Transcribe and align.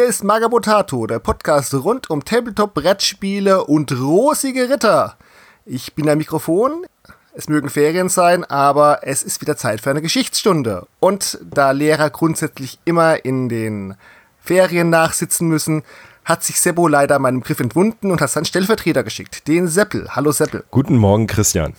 Hier 0.00 0.08
ist 0.08 0.24
Magabotato, 0.24 1.06
der 1.06 1.18
Podcast 1.18 1.74
rund 1.74 2.08
um 2.08 2.24
Tabletop-Brettspiele 2.24 3.64
und 3.64 3.92
rosige 3.92 4.70
Ritter. 4.70 5.18
Ich 5.66 5.92
bin 5.94 6.08
am 6.08 6.16
Mikrofon. 6.16 6.86
Es 7.34 7.50
mögen 7.50 7.68
Ferien 7.68 8.08
sein, 8.08 8.44
aber 8.44 9.00
es 9.02 9.22
ist 9.22 9.42
wieder 9.42 9.58
Zeit 9.58 9.82
für 9.82 9.90
eine 9.90 10.00
Geschichtsstunde. 10.00 10.86
Und 11.00 11.38
da 11.44 11.72
Lehrer 11.72 12.08
grundsätzlich 12.08 12.78
immer 12.86 13.26
in 13.26 13.50
den 13.50 13.94
Ferien 14.38 14.88
nachsitzen 14.88 15.48
müssen, 15.48 15.82
hat 16.24 16.44
sich 16.44 16.62
Seppo 16.62 16.88
leider 16.88 17.18
meinem 17.18 17.42
Griff 17.42 17.60
entwunden 17.60 18.10
und 18.10 18.22
hat 18.22 18.30
seinen 18.30 18.46
Stellvertreter 18.46 19.02
geschickt, 19.02 19.48
den 19.48 19.68
Seppel. 19.68 20.08
Hallo 20.16 20.32
Seppel. 20.32 20.64
Guten 20.70 20.96
Morgen, 20.96 21.26
Christian. 21.26 21.74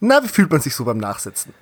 Na, 0.00 0.20
wie 0.24 0.28
fühlt 0.28 0.50
man 0.50 0.60
sich 0.60 0.74
so 0.74 0.84
beim 0.84 0.98
Nachsitzen? 0.98 1.54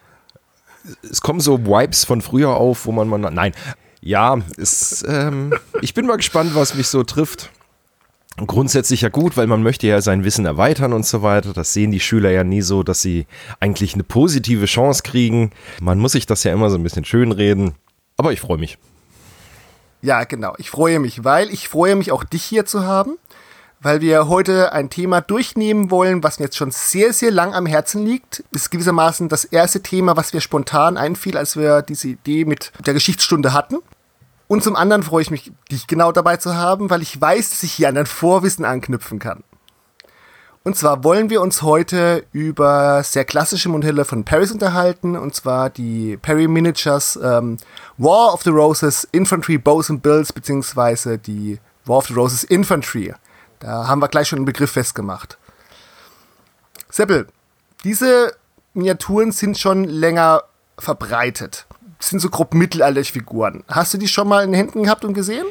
Es 1.03 1.21
kommen 1.21 1.41
so 1.41 1.59
Vibes 1.59 2.07
von 2.07 2.23
früher 2.23 2.55
auf, 2.55 2.87
wo 2.87 2.93
man 2.93 3.07
mal. 3.07 3.19
Nein. 3.19 3.53
Ja, 4.01 4.39
es, 4.57 5.05
ähm, 5.07 5.53
ich 5.83 5.95
bin 5.95 6.07
mal 6.07 6.17
gespannt, 6.17 6.55
was 6.55 6.75
mich 6.75 6.89
so 6.89 7.03
trifft. 7.03 7.51
Grundsätzlich 8.47 9.03
ja 9.03 9.11
gut, 9.11 9.37
weil 9.37 9.47
man 9.47 9.63
möchte 9.63 9.87
ja 9.87 10.01
sein 10.01 10.25
Wissen 10.25 10.47
erweitern 10.47 10.93
und 10.93 11.05
so 11.05 11.23
weiter. 11.23 11.53
Das 11.53 11.75
sehen 11.75 11.91
die 11.91 12.01
Schüler 12.01 12.31
ja 12.31 12.45
nie 12.45 12.63
so, 12.63 12.83
dass 12.83 13.03
sie 13.03 13.27
eigentlich 13.59 13.95
eine 13.95 14.05
positive 14.05 14.65
Chance 14.65 15.03
kriegen. 15.03 15.51
Man 15.81 15.99
muss 15.99 16.13
sich 16.13 16.25
das 16.25 16.45
ja 16.45 16.53
immer 16.53 16.71
so 16.71 16.77
ein 16.77 16.83
bisschen 16.83 17.05
schönreden. 17.05 17.75
Aber 18.17 18.33
ich 18.33 18.41
freue 18.41 18.59
mich. 18.59 18.79
Ja, 20.01 20.25
genau. 20.25 20.55
Ich 20.57 20.71
freue 20.71 20.99
mich, 21.01 21.25
weil 21.25 21.51
ich 21.51 21.69
freue 21.69 21.97
mich 21.97 22.13
auch 22.13 22.25
dich 22.25 22.43
hier 22.43 22.65
zu 22.65 22.85
haben, 22.85 23.19
weil 23.81 24.01
wir 24.01 24.29
heute 24.29 24.73
ein 24.73 24.91
Thema 24.91 25.21
durchnehmen 25.21 25.91
wollen, 25.91 26.23
was 26.23 26.39
mir 26.39 26.47
jetzt 26.47 26.57
schon 26.57 26.71
sehr, 26.71 27.13
sehr 27.13 27.31
lang 27.31 27.55
am 27.55 27.67
Herzen 27.67 28.05
liegt. 28.05 28.45
Ist 28.51 28.71
gewissermaßen 28.71 29.29
das 29.29 29.45
erste 29.45 29.83
Thema, 29.83 30.17
was 30.17 30.33
mir 30.33 30.41
spontan 30.41 30.99
einfiel, 30.99 31.37
als 31.37 31.57
wir 31.57 31.83
diese 31.83 32.09
Idee 32.09 32.45
mit 32.45 32.73
der 32.85 32.95
Geschichtsstunde 32.95 33.53
hatten. 33.53 33.79
Und 34.49 34.63
zum 34.65 34.77
anderen 34.77 35.03
freue 35.03 35.23
ich 35.23 35.31
mich, 35.31 35.53
dich 35.71 35.87
genau 35.87 36.13
dabei 36.13 36.37
zu 36.37 36.57
haben, 36.57 36.91
weil 36.91 37.03
ich 37.03 37.19
weiß, 37.19 37.51
dass 37.51 37.63
ich 37.63 37.73
hier 37.73 37.89
an 37.89 37.95
dein 37.95 38.07
Vorwissen 38.07 38.65
anknüpfen 38.65 39.19
kann. 39.19 39.45
Und 40.63 40.77
zwar 40.77 41.03
wollen 41.05 41.31
wir 41.31 41.41
uns 41.41 41.63
heute 41.63 42.25
über 42.33 43.03
sehr 43.03 43.25
klassische 43.25 43.71
Modelle 43.71 44.05
von 44.05 44.25
Paris 44.25 44.53
unterhalten, 44.53 45.17
und 45.17 45.35
zwar 45.35 45.71
die 45.71 46.19
Perry 46.19 46.49
Miniatures 46.49 47.19
ähm, 47.23 47.57
War 47.97 48.35
of 48.35 48.43
the 48.43 48.51
Roses 48.51 49.09
Infantry 49.13 49.57
Bows 49.57 49.89
and 49.89 50.03
Bills, 50.03 50.35
beziehungsweise 50.35 51.17
die 51.17 51.59
War 51.87 51.99
of 51.99 52.09
the 52.09 52.15
Roses 52.15 52.45
Infantry. 52.45 53.15
Da 53.61 53.87
haben 53.87 54.01
wir 54.01 54.09
gleich 54.09 54.29
schon 54.29 54.39
einen 54.39 54.47
Begriff 54.47 54.73
festgemacht. 54.73 55.39
Seppel, 56.89 57.29
diese 57.85 58.35
Miniaturen 58.75 59.33
sind 59.33 59.59
schon 59.59 59.85
länger 59.85 60.43
verbreitet. 60.79 61.67
Sind 61.99 62.21
so 62.21 62.31
grob 62.31 62.55
mittelalterliche 62.55 63.13
Figuren. 63.13 63.63
Hast 63.69 63.93
du 63.95 63.99
die 63.99 64.09
schon 64.09 64.27
mal 64.27 64.43
in 64.45 64.53
den 64.53 64.57
Händen 64.57 64.83
gehabt 64.85 65.05
und 65.05 65.13
gesehen? 65.13 65.47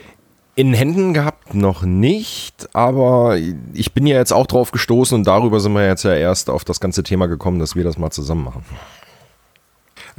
In 0.56 0.74
Händen 0.74 1.14
gehabt 1.14 1.54
noch 1.54 1.84
nicht, 1.84 2.68
aber 2.76 3.38
ich 3.74 3.94
bin 3.94 4.08
ja 4.08 4.18
jetzt 4.18 4.34
auch 4.34 4.48
drauf 4.48 4.72
gestoßen 4.72 5.16
und 5.16 5.26
darüber 5.26 5.60
sind 5.60 5.74
wir 5.74 5.86
jetzt 5.86 6.04
ja 6.04 6.14
erst 6.14 6.50
auf 6.50 6.66
das 6.66 6.80
ganze 6.80 7.04
Thema 7.04 7.28
gekommen, 7.28 7.60
dass 7.60 7.76
wir 7.76 7.84
das 7.84 7.98
mal 7.98 8.12
zusammen 8.12 8.44
machen. 8.44 8.66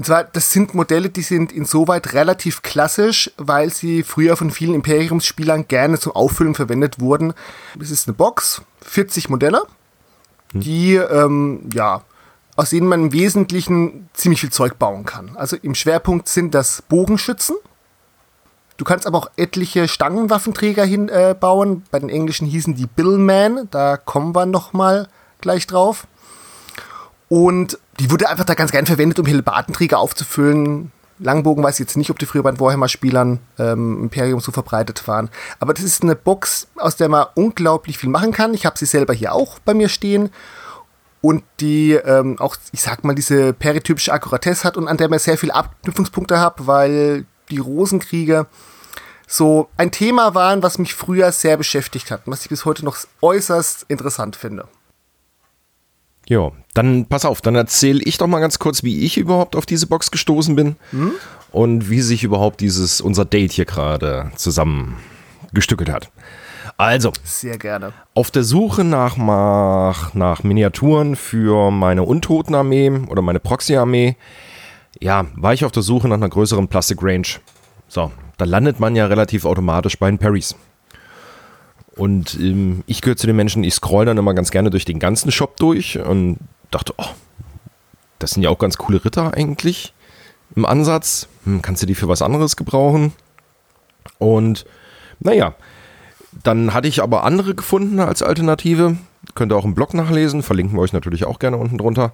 Und 0.00 0.06
zwar, 0.06 0.24
das 0.24 0.50
sind 0.50 0.72
Modelle, 0.72 1.10
die 1.10 1.20
sind 1.20 1.52
insoweit 1.52 2.14
relativ 2.14 2.62
klassisch, 2.62 3.30
weil 3.36 3.68
sie 3.68 4.02
früher 4.02 4.34
von 4.34 4.50
vielen 4.50 4.72
Imperiumsspielern 4.72 5.68
gerne 5.68 5.98
zum 5.98 6.12
Auffüllen 6.12 6.54
verwendet 6.54 7.00
wurden. 7.00 7.34
Es 7.78 7.90
ist 7.90 8.08
eine 8.08 8.14
Box, 8.14 8.62
40 8.80 9.28
Modelle, 9.28 9.60
die, 10.54 10.94
ähm, 10.94 11.68
ja, 11.74 12.00
aus 12.56 12.70
denen 12.70 12.88
man 12.88 13.02
im 13.02 13.12
Wesentlichen 13.12 14.08
ziemlich 14.14 14.40
viel 14.40 14.48
Zeug 14.48 14.78
bauen 14.78 15.04
kann. 15.04 15.36
Also 15.36 15.58
im 15.60 15.74
Schwerpunkt 15.74 16.30
sind 16.30 16.54
das 16.54 16.80
Bogenschützen, 16.80 17.56
Du 18.78 18.84
kannst 18.84 19.06
aber 19.06 19.18
auch 19.18 19.30
etliche 19.36 19.86
Stangenwaffenträger 19.86 20.86
hinbauen. 20.86 21.72
Äh, 21.72 21.88
Bei 21.90 21.98
den 21.98 22.08
Englischen 22.08 22.46
hießen 22.46 22.74
die 22.74 22.86
Billman, 22.86 23.68
da 23.70 23.98
kommen 23.98 24.34
wir 24.34 24.46
nochmal 24.46 25.08
gleich 25.42 25.66
drauf. 25.66 26.06
Und 27.30 27.78
die 28.00 28.10
wurde 28.10 28.28
einfach 28.28 28.44
da 28.44 28.54
ganz 28.54 28.72
gern 28.72 28.86
verwendet, 28.86 29.20
um 29.20 29.24
Hellebartenträger 29.24 30.00
aufzufüllen. 30.00 30.90
Langbogen 31.20 31.62
weiß 31.62 31.76
ich 31.76 31.86
jetzt 31.86 31.96
nicht, 31.96 32.10
ob 32.10 32.18
die 32.18 32.26
früher 32.26 32.42
bei 32.42 32.50
den 32.50 32.58
Warhammer-Spielern 32.58 33.38
ähm, 33.56 34.02
Imperium 34.02 34.40
so 34.40 34.50
verbreitet 34.50 35.06
waren. 35.06 35.30
Aber 35.60 35.72
das 35.72 35.84
ist 35.84 36.02
eine 36.02 36.16
Box, 36.16 36.66
aus 36.74 36.96
der 36.96 37.08
man 37.08 37.26
unglaublich 37.36 37.98
viel 37.98 38.10
machen 38.10 38.32
kann. 38.32 38.52
Ich 38.52 38.66
habe 38.66 38.76
sie 38.76 38.84
selber 38.84 39.14
hier 39.14 39.32
auch 39.32 39.60
bei 39.60 39.74
mir 39.74 39.88
stehen. 39.88 40.30
Und 41.20 41.44
die 41.60 41.92
ähm, 41.92 42.36
auch, 42.40 42.56
ich 42.72 42.82
sag 42.82 43.04
mal, 43.04 43.14
diese 43.14 43.52
peritypische 43.52 44.12
Akkuratesse 44.12 44.64
hat 44.64 44.76
und 44.76 44.88
an 44.88 44.96
der 44.96 45.08
man 45.08 45.20
sehr 45.20 45.38
viele 45.38 45.54
Abknüpfungspunkte 45.54 46.40
hat, 46.40 46.66
weil 46.66 47.26
die 47.48 47.58
Rosenkriege 47.58 48.46
so 49.28 49.68
ein 49.76 49.92
Thema 49.92 50.34
waren, 50.34 50.64
was 50.64 50.78
mich 50.78 50.96
früher 50.96 51.30
sehr 51.30 51.56
beschäftigt 51.56 52.10
hat 52.10 52.26
und 52.26 52.32
was 52.32 52.42
ich 52.42 52.48
bis 52.48 52.64
heute 52.64 52.84
noch 52.84 52.96
äußerst 53.22 53.84
interessant 53.86 54.34
finde. 54.34 54.66
Ja, 56.28 56.52
dann 56.74 57.06
pass 57.06 57.24
auf, 57.24 57.40
dann 57.40 57.54
erzähle 57.56 58.00
ich 58.04 58.18
doch 58.18 58.26
mal 58.26 58.40
ganz 58.40 58.58
kurz, 58.58 58.82
wie 58.82 59.04
ich 59.04 59.18
überhaupt 59.18 59.56
auf 59.56 59.66
diese 59.66 59.86
Box 59.86 60.10
gestoßen 60.10 60.54
bin 60.54 60.76
hm? 60.90 61.12
und 61.50 61.90
wie 61.90 62.00
sich 62.00 62.22
überhaupt 62.22 62.60
dieses 62.60 63.00
unser 63.00 63.24
Date 63.24 63.52
hier 63.52 63.64
gerade 63.64 64.30
zusammengestückelt 64.36 65.90
hat. 65.90 66.10
Also, 66.76 67.12
sehr 67.24 67.58
gerne. 67.58 67.92
Auf 68.14 68.30
der 68.30 68.44
Suche 68.44 68.84
nach, 68.84 69.16
nach, 69.16 70.14
nach 70.14 70.42
Miniaturen 70.42 71.16
für 71.16 71.70
meine 71.70 72.04
Untotenarmee 72.04 72.90
oder 73.08 73.22
meine 73.22 73.40
Proxy-Armee, 73.40 74.16
ja, 74.98 75.26
war 75.34 75.52
ich 75.52 75.64
auf 75.64 75.72
der 75.72 75.82
Suche 75.82 76.08
nach 76.08 76.16
einer 76.16 76.28
größeren 76.28 76.68
Plastik-Range. 76.68 77.26
So, 77.88 78.12
da 78.38 78.44
landet 78.44 78.80
man 78.80 78.96
ja 78.96 79.06
relativ 79.06 79.44
automatisch 79.44 79.98
bei 79.98 80.08
den 80.08 80.18
Parries. 80.18 80.54
Und 81.96 82.38
ähm, 82.40 82.84
ich 82.86 83.02
gehöre 83.02 83.16
zu 83.16 83.26
den 83.26 83.36
Menschen, 83.36 83.64
ich 83.64 83.74
scroll 83.74 84.04
dann 84.04 84.18
immer 84.18 84.34
ganz 84.34 84.50
gerne 84.50 84.70
durch 84.70 84.84
den 84.84 84.98
ganzen 84.98 85.30
Shop 85.32 85.56
durch 85.56 85.98
und 85.98 86.38
dachte, 86.70 86.94
oh, 86.96 87.08
das 88.18 88.32
sind 88.32 88.42
ja 88.42 88.50
auch 88.50 88.58
ganz 88.58 88.76
coole 88.76 89.04
Ritter 89.04 89.34
eigentlich 89.34 89.92
im 90.54 90.66
Ansatz. 90.66 91.28
Hm, 91.44 91.62
kannst 91.62 91.82
du 91.82 91.86
die 91.86 91.94
für 91.94 92.08
was 92.08 92.22
anderes 92.22 92.56
gebrauchen? 92.56 93.12
Und 94.18 94.66
naja, 95.18 95.54
dann 96.42 96.72
hatte 96.72 96.88
ich 96.88 97.02
aber 97.02 97.24
andere 97.24 97.54
gefunden 97.54 98.00
als 98.00 98.22
Alternative. 98.22 98.96
Könnt 99.34 99.52
ihr 99.52 99.56
auch 99.56 99.64
im 99.64 99.74
Blog 99.74 99.94
nachlesen, 99.94 100.42
verlinken 100.42 100.76
wir 100.76 100.82
euch 100.82 100.92
natürlich 100.92 101.24
auch 101.24 101.38
gerne 101.38 101.56
unten 101.56 101.78
drunter. 101.78 102.12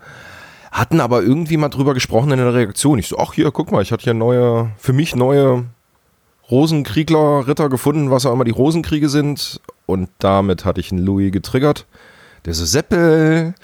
Hatten 0.73 1.01
aber 1.01 1.23
irgendwie 1.23 1.57
mal 1.57 1.69
drüber 1.69 1.95
gesprochen 1.95 2.33
in 2.33 2.39
der 2.39 2.53
Reaktion. 2.53 2.99
Ich 2.99 3.09
so, 3.09 3.19
ach 3.19 3.33
hier, 3.33 3.51
guck 3.51 3.73
mal, 3.73 3.83
ich 3.83 3.93
hatte 3.93 4.05
hier 4.05 4.15
neue, 4.15 4.71
für 4.79 4.93
mich 4.93 5.15
neue 5.15 5.65
Rosenkriegler, 6.51 7.47
Ritter 7.47 7.69
gefunden, 7.69 8.11
was 8.11 8.27
auch 8.27 8.33
immer 8.33 8.45
die 8.45 8.53
Rosenkriege 8.53 9.09
sind. 9.09 9.61
Und 9.87 10.09
damit 10.19 10.65
hatte 10.65 10.81
ich 10.81 10.93
einen 10.93 11.05
Louis 11.05 11.33
getriggert. 11.33 11.87
Der 12.45 12.55
so, 12.55 12.65
Seppel, 12.65 13.55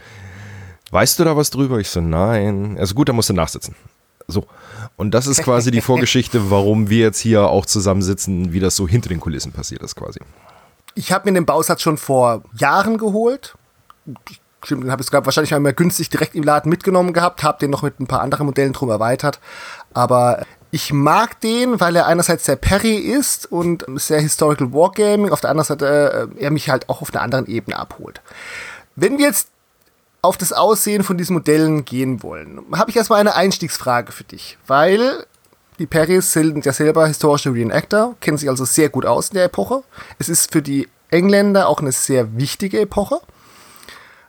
weißt 0.91 1.19
du 1.19 1.25
da 1.25 1.37
was 1.37 1.51
drüber? 1.51 1.79
Ich 1.79 1.91
so, 1.91 2.01
nein. 2.01 2.77
Also 2.79 2.95
gut, 2.95 3.09
da 3.09 3.13
musst 3.13 3.29
du 3.29 3.35
nachsitzen. 3.35 3.77
So. 4.27 4.47
Und 4.97 5.13
das 5.13 5.27
ist 5.27 5.43
quasi 5.43 5.71
die 5.71 5.81
Vorgeschichte, 5.83 6.51
warum 6.51 6.91
wir 6.91 6.99
jetzt 6.99 7.21
hier 7.21 7.49
auch 7.49 7.67
zusammensitzen, 7.67 8.53
wie 8.53 8.61
das 8.61 8.77
so 8.77 8.89
hinter 8.89 9.09
den 9.09 9.21
Kulissen 9.21 9.53
passiert 9.53 9.83
ist 9.83 9.95
quasi. 9.95 10.21
Ich 10.95 11.13
habe 11.13 11.31
mir 11.31 11.35
den 11.35 11.47
Bausatz 11.47 11.83
schon 11.83 11.99
vor 11.99 12.43
Jahren 12.57 12.99
geholt. 12.99 13.55
Stimmt, 14.65 14.85
den 14.85 14.91
habe 14.91 15.03
ich 15.03 15.07
sogar 15.07 15.25
wahrscheinlich 15.25 15.55
einmal 15.55 15.73
günstig 15.73 16.11
direkt 16.11 16.35
im 16.35 16.43
Laden 16.43 16.69
mitgenommen 16.69 17.13
gehabt, 17.13 17.43
habe 17.43 17.59
den 17.59 17.71
noch 17.71 17.83
mit 17.83 17.99
ein 17.99 18.07
paar 18.07 18.21
anderen 18.21 18.47
Modellen 18.47 18.73
drum 18.73 18.91
erweitert. 18.91 19.41
Aber 19.95 20.45
ich 20.75 20.91
mag 20.91 21.39
den, 21.43 21.81
weil 21.81 21.95
er 21.95 22.07
einerseits 22.07 22.47
sehr 22.47 22.57
Perry 22.57 22.97
ist 22.97 23.53
und 23.53 23.85
sehr 23.97 24.21
Historical 24.21 24.73
Wargaming, 24.73 25.31
auf 25.31 25.43
der 25.43 25.51
anderen 25.51 25.67
Seite 25.67 26.29
äh, 26.37 26.43
er 26.43 26.51
mich 26.51 26.71
halt 26.71 26.89
auch 26.89 27.03
auf 27.03 27.15
einer 27.15 27.23
anderen 27.23 27.47
Ebene 27.47 27.79
abholt. 27.79 28.23
Wenn 28.97 29.19
wir 29.19 29.27
jetzt 29.27 29.49
auf 30.23 30.39
das 30.39 30.55
Aussehen 30.55 31.03
von 31.05 31.19
diesen 31.19 31.35
Modellen 31.35 31.85
gehen 31.85 32.23
wollen, 32.23 32.63
habe 32.73 32.91
ich 32.91 32.97
erstmal 32.97 33.21
eine 33.21 33.35
Einstiegsfrage 33.35 34.13
für 34.13 34.25
dich, 34.25 34.57
weil 34.67 35.27
die 35.79 35.87
Perrys 35.87 36.33
sind 36.33 36.65
ja 36.65 36.73
selber 36.73 37.07
historische 37.07 37.53
Reenactor, 37.53 38.17
kennen 38.21 38.39
sich 38.39 38.49
also 38.49 38.65
sehr 38.65 38.89
gut 38.89 39.05
aus 39.05 39.29
in 39.29 39.35
der 39.35 39.45
Epoche. 39.45 39.83
Es 40.19 40.31
ist 40.31 40.53
für 40.53 40.63
die 40.63 40.89
Engländer 41.11 41.69
auch 41.69 41.81
eine 41.81 41.93
sehr 41.93 42.35
wichtige 42.39 42.81
Epoche. 42.81 43.21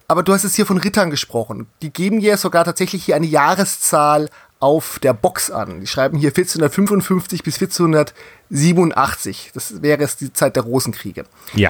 Aber 0.09 0.23
du 0.23 0.33
hast 0.33 0.43
es 0.43 0.55
hier 0.55 0.65
von 0.65 0.77
Rittern 0.77 1.09
gesprochen. 1.09 1.67
Die 1.81 1.93
geben 1.93 2.19
ja 2.19 2.35
sogar 2.35 2.65
tatsächlich 2.65 3.05
hier 3.05 3.15
eine 3.15 3.25
Jahreszahl 3.25 4.29
auf 4.63 4.97
der 4.99 5.13
Box 5.13 5.51
an. 5.51 5.81
Die 5.81 5.87
schreiben 5.87 6.17
hier 6.17 6.29
1455 6.29 7.43
bis 7.43 7.55
1487. 7.55 9.51
Das 9.53 9.81
wäre 9.81 10.01
es 10.03 10.15
die 10.15 10.31
Zeit 10.31 10.55
der 10.55 10.63
Rosenkriege. 10.63 11.25
Ja. 11.53 11.69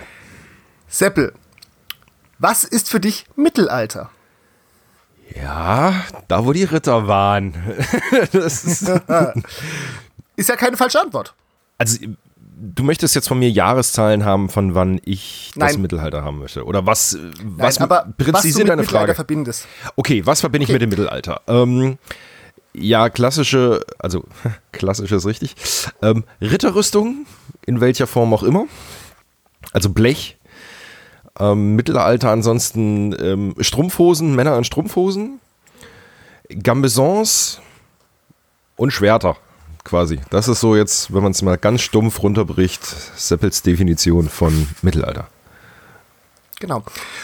Seppel, 0.88 1.34
was 2.38 2.64
ist 2.64 2.92
für 2.92 3.00
dich 3.00 3.26
Mittelalter? 3.36 4.12
Ja, 5.36 6.04
da 6.28 6.46
wo 6.46 6.54
die 6.54 6.66
Ritter 6.66 7.08
waren. 7.08 7.56
ist, 8.32 8.84
ist 10.36 10.50
ja 10.50 10.56
keine 10.56 10.78
falsche 10.78 11.02
Antwort. 11.02 11.34
Also 11.80 11.98
du 12.76 12.84
möchtest 12.84 13.16
jetzt 13.16 13.28
von 13.28 13.40
mir 13.40 13.50
Jahreszahlen 13.50 14.24
haben, 14.24 14.50
von 14.50 14.76
wann 14.76 15.02
ich 15.04 15.52
das 15.56 15.74
Nein. 15.74 15.82
Mittelalter 15.82 16.24
haben 16.24 16.38
möchte. 16.38 16.64
Oder 16.64 16.86
was, 16.86 17.18
was 17.42 17.80
Nein, 17.80 17.90
aber 17.90 18.14
präzisiert 18.18 18.34
was 18.34 18.44
du 18.44 18.60
mit 18.60 18.70
deine 18.70 18.84
Frage? 18.84 19.16
verbindest. 19.16 19.66
Okay, 19.96 20.24
was 20.28 20.42
verbinde 20.42 20.66
ich 20.66 20.70
okay. 20.70 20.74
mit 20.74 20.82
dem 20.84 20.90
Mittelalter? 20.90 21.42
Ähm, 21.48 21.98
Ja, 22.74 23.10
klassische, 23.10 23.86
also 24.00 24.26
klassisch 24.72 25.12
ist 25.12 25.26
richtig. 25.26 25.56
Ähm, 26.02 26.24
Ritterrüstung, 26.42 27.26
in 27.66 27.82
welcher 27.82 28.08
Form 28.08 28.34
auch 28.34 28.44
immer. 28.44 28.66
Also 29.72 29.90
Blech. 29.90 30.38
Ähm, 31.40 31.76
Mittelalter 31.76 32.30
ansonsten 32.30 33.16
ähm, 33.20 33.56
Strumpfhosen, 33.60 34.36
Männer 34.36 34.58
in 34.58 34.64
Strumpfhosen. 34.64 35.40
Gambesons 36.50 37.62
und 38.76 38.92
Schwerter 38.92 39.38
quasi. 39.84 40.20
Das 40.30 40.48
ist 40.48 40.60
so 40.60 40.76
jetzt, 40.76 41.14
wenn 41.14 41.24
man 41.24 41.32
es 41.32 41.42
mal 41.42 41.58
ganz 41.58 41.82
stumpf 41.82 42.22
runterbricht, 42.22 42.84
Seppels 42.86 43.62
Definition 43.62 44.30
von 44.30 44.68
Mittelalter. 44.82 45.28
Genau. 46.60 46.84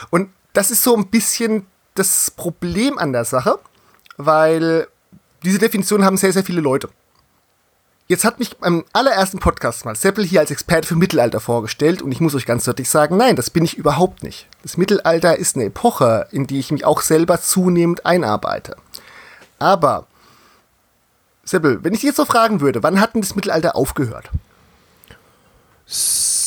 Und 0.10 0.30
das 0.54 0.72
ist 0.72 0.84
so 0.84 0.96
ein 0.96 1.08
bisschen 1.08 1.66
das 1.96 2.32
Problem 2.32 2.98
an 2.98 3.14
der 3.14 3.26
Sache, 3.26 3.60
weil 4.18 4.88
diese 5.44 5.60
Definition 5.60 6.04
haben 6.04 6.18
sehr, 6.18 6.34
sehr 6.34 6.44
viele 6.44 6.62
Leute. 6.62 6.90
Jetzt 8.08 8.26
hat 8.26 8.40
mich 8.40 8.58
beim 8.58 8.86
allerersten 8.92 9.38
Podcast 9.38 9.86
mal 9.86 9.96
Seppel 9.96 10.26
hier 10.26 10.40
als 10.40 10.50
Experte 10.50 10.88
für 10.88 10.96
Mittelalter 10.96 11.40
vorgestellt 11.40 12.02
und 12.02 12.12
ich 12.12 12.20
muss 12.20 12.34
euch 12.34 12.48
ganz 12.48 12.64
deutlich 12.64 12.90
sagen, 12.90 13.18
nein, 13.18 13.36
das 13.36 13.52
bin 13.52 13.64
ich 13.64 13.78
überhaupt 13.78 14.24
nicht. 14.24 14.48
Das 14.64 14.78
Mittelalter 14.78 15.38
ist 15.38 15.56
eine 15.56 15.66
Epoche, 15.66 16.28
in 16.32 16.48
die 16.48 16.58
ich 16.58 16.72
mich 16.72 16.86
auch 16.86 17.02
selber 17.02 17.40
zunehmend 17.40 18.08
einarbeite. 18.08 18.76
Aber, 19.60 20.08
Seppel, 21.44 21.84
wenn 21.84 21.94
ich 21.94 22.00
dich 22.00 22.08
jetzt 22.08 22.18
so 22.18 22.26
fragen 22.26 22.62
würde, 22.62 22.82
wann 22.82 23.00
hat 23.00 23.14
denn 23.14 23.22
das 23.22 23.36
Mittelalter 23.36 23.76
aufgehört? 23.76 24.32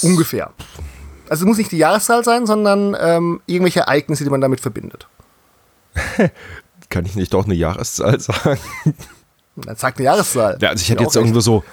Ungefähr. 0.03 0.51
Also 1.29 1.45
es 1.45 1.47
muss 1.47 1.59
nicht 1.59 1.71
die 1.71 1.79
Jahreszahl 1.79 2.25
sein, 2.25 2.45
sondern 2.45 2.97
ähm, 2.99 3.41
irgendwelche 3.47 3.81
Ereignisse, 3.81 4.25
die 4.25 4.31
man 4.31 4.41
damit 4.41 4.61
verbindet. 4.61 5.07
Kann 6.93 7.07
ich 7.07 7.17
nicht 7.17 7.33
doch 7.33 7.47
eine 7.47 7.55
Jahreszahl 7.55 8.21
sagen? 8.21 8.61
Dann 9.57 9.77
sag 9.77 9.97
eine 9.97 10.05
Jahreszahl. 10.05 10.59
Ja, 10.61 10.69
also 10.69 10.83
ich 10.83 10.91
hätte 10.91 11.03
jetzt 11.03 11.17
irgendwo 11.17 11.41
so, 11.41 11.65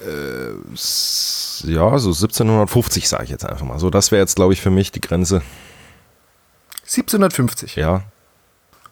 äh, 0.00 0.52
ja, 1.70 1.98
so 1.98 2.08
1750 2.08 3.06
sage 3.06 3.24
ich 3.24 3.30
jetzt 3.30 3.44
einfach 3.44 3.66
mal. 3.66 3.78
So, 3.78 3.90
das 3.90 4.10
wäre 4.10 4.22
jetzt, 4.22 4.36
glaube 4.36 4.54
ich, 4.54 4.62
für 4.62 4.70
mich 4.70 4.92
die 4.92 5.02
Grenze. 5.02 5.42
1750. 6.84 7.76
Ja. 7.76 8.04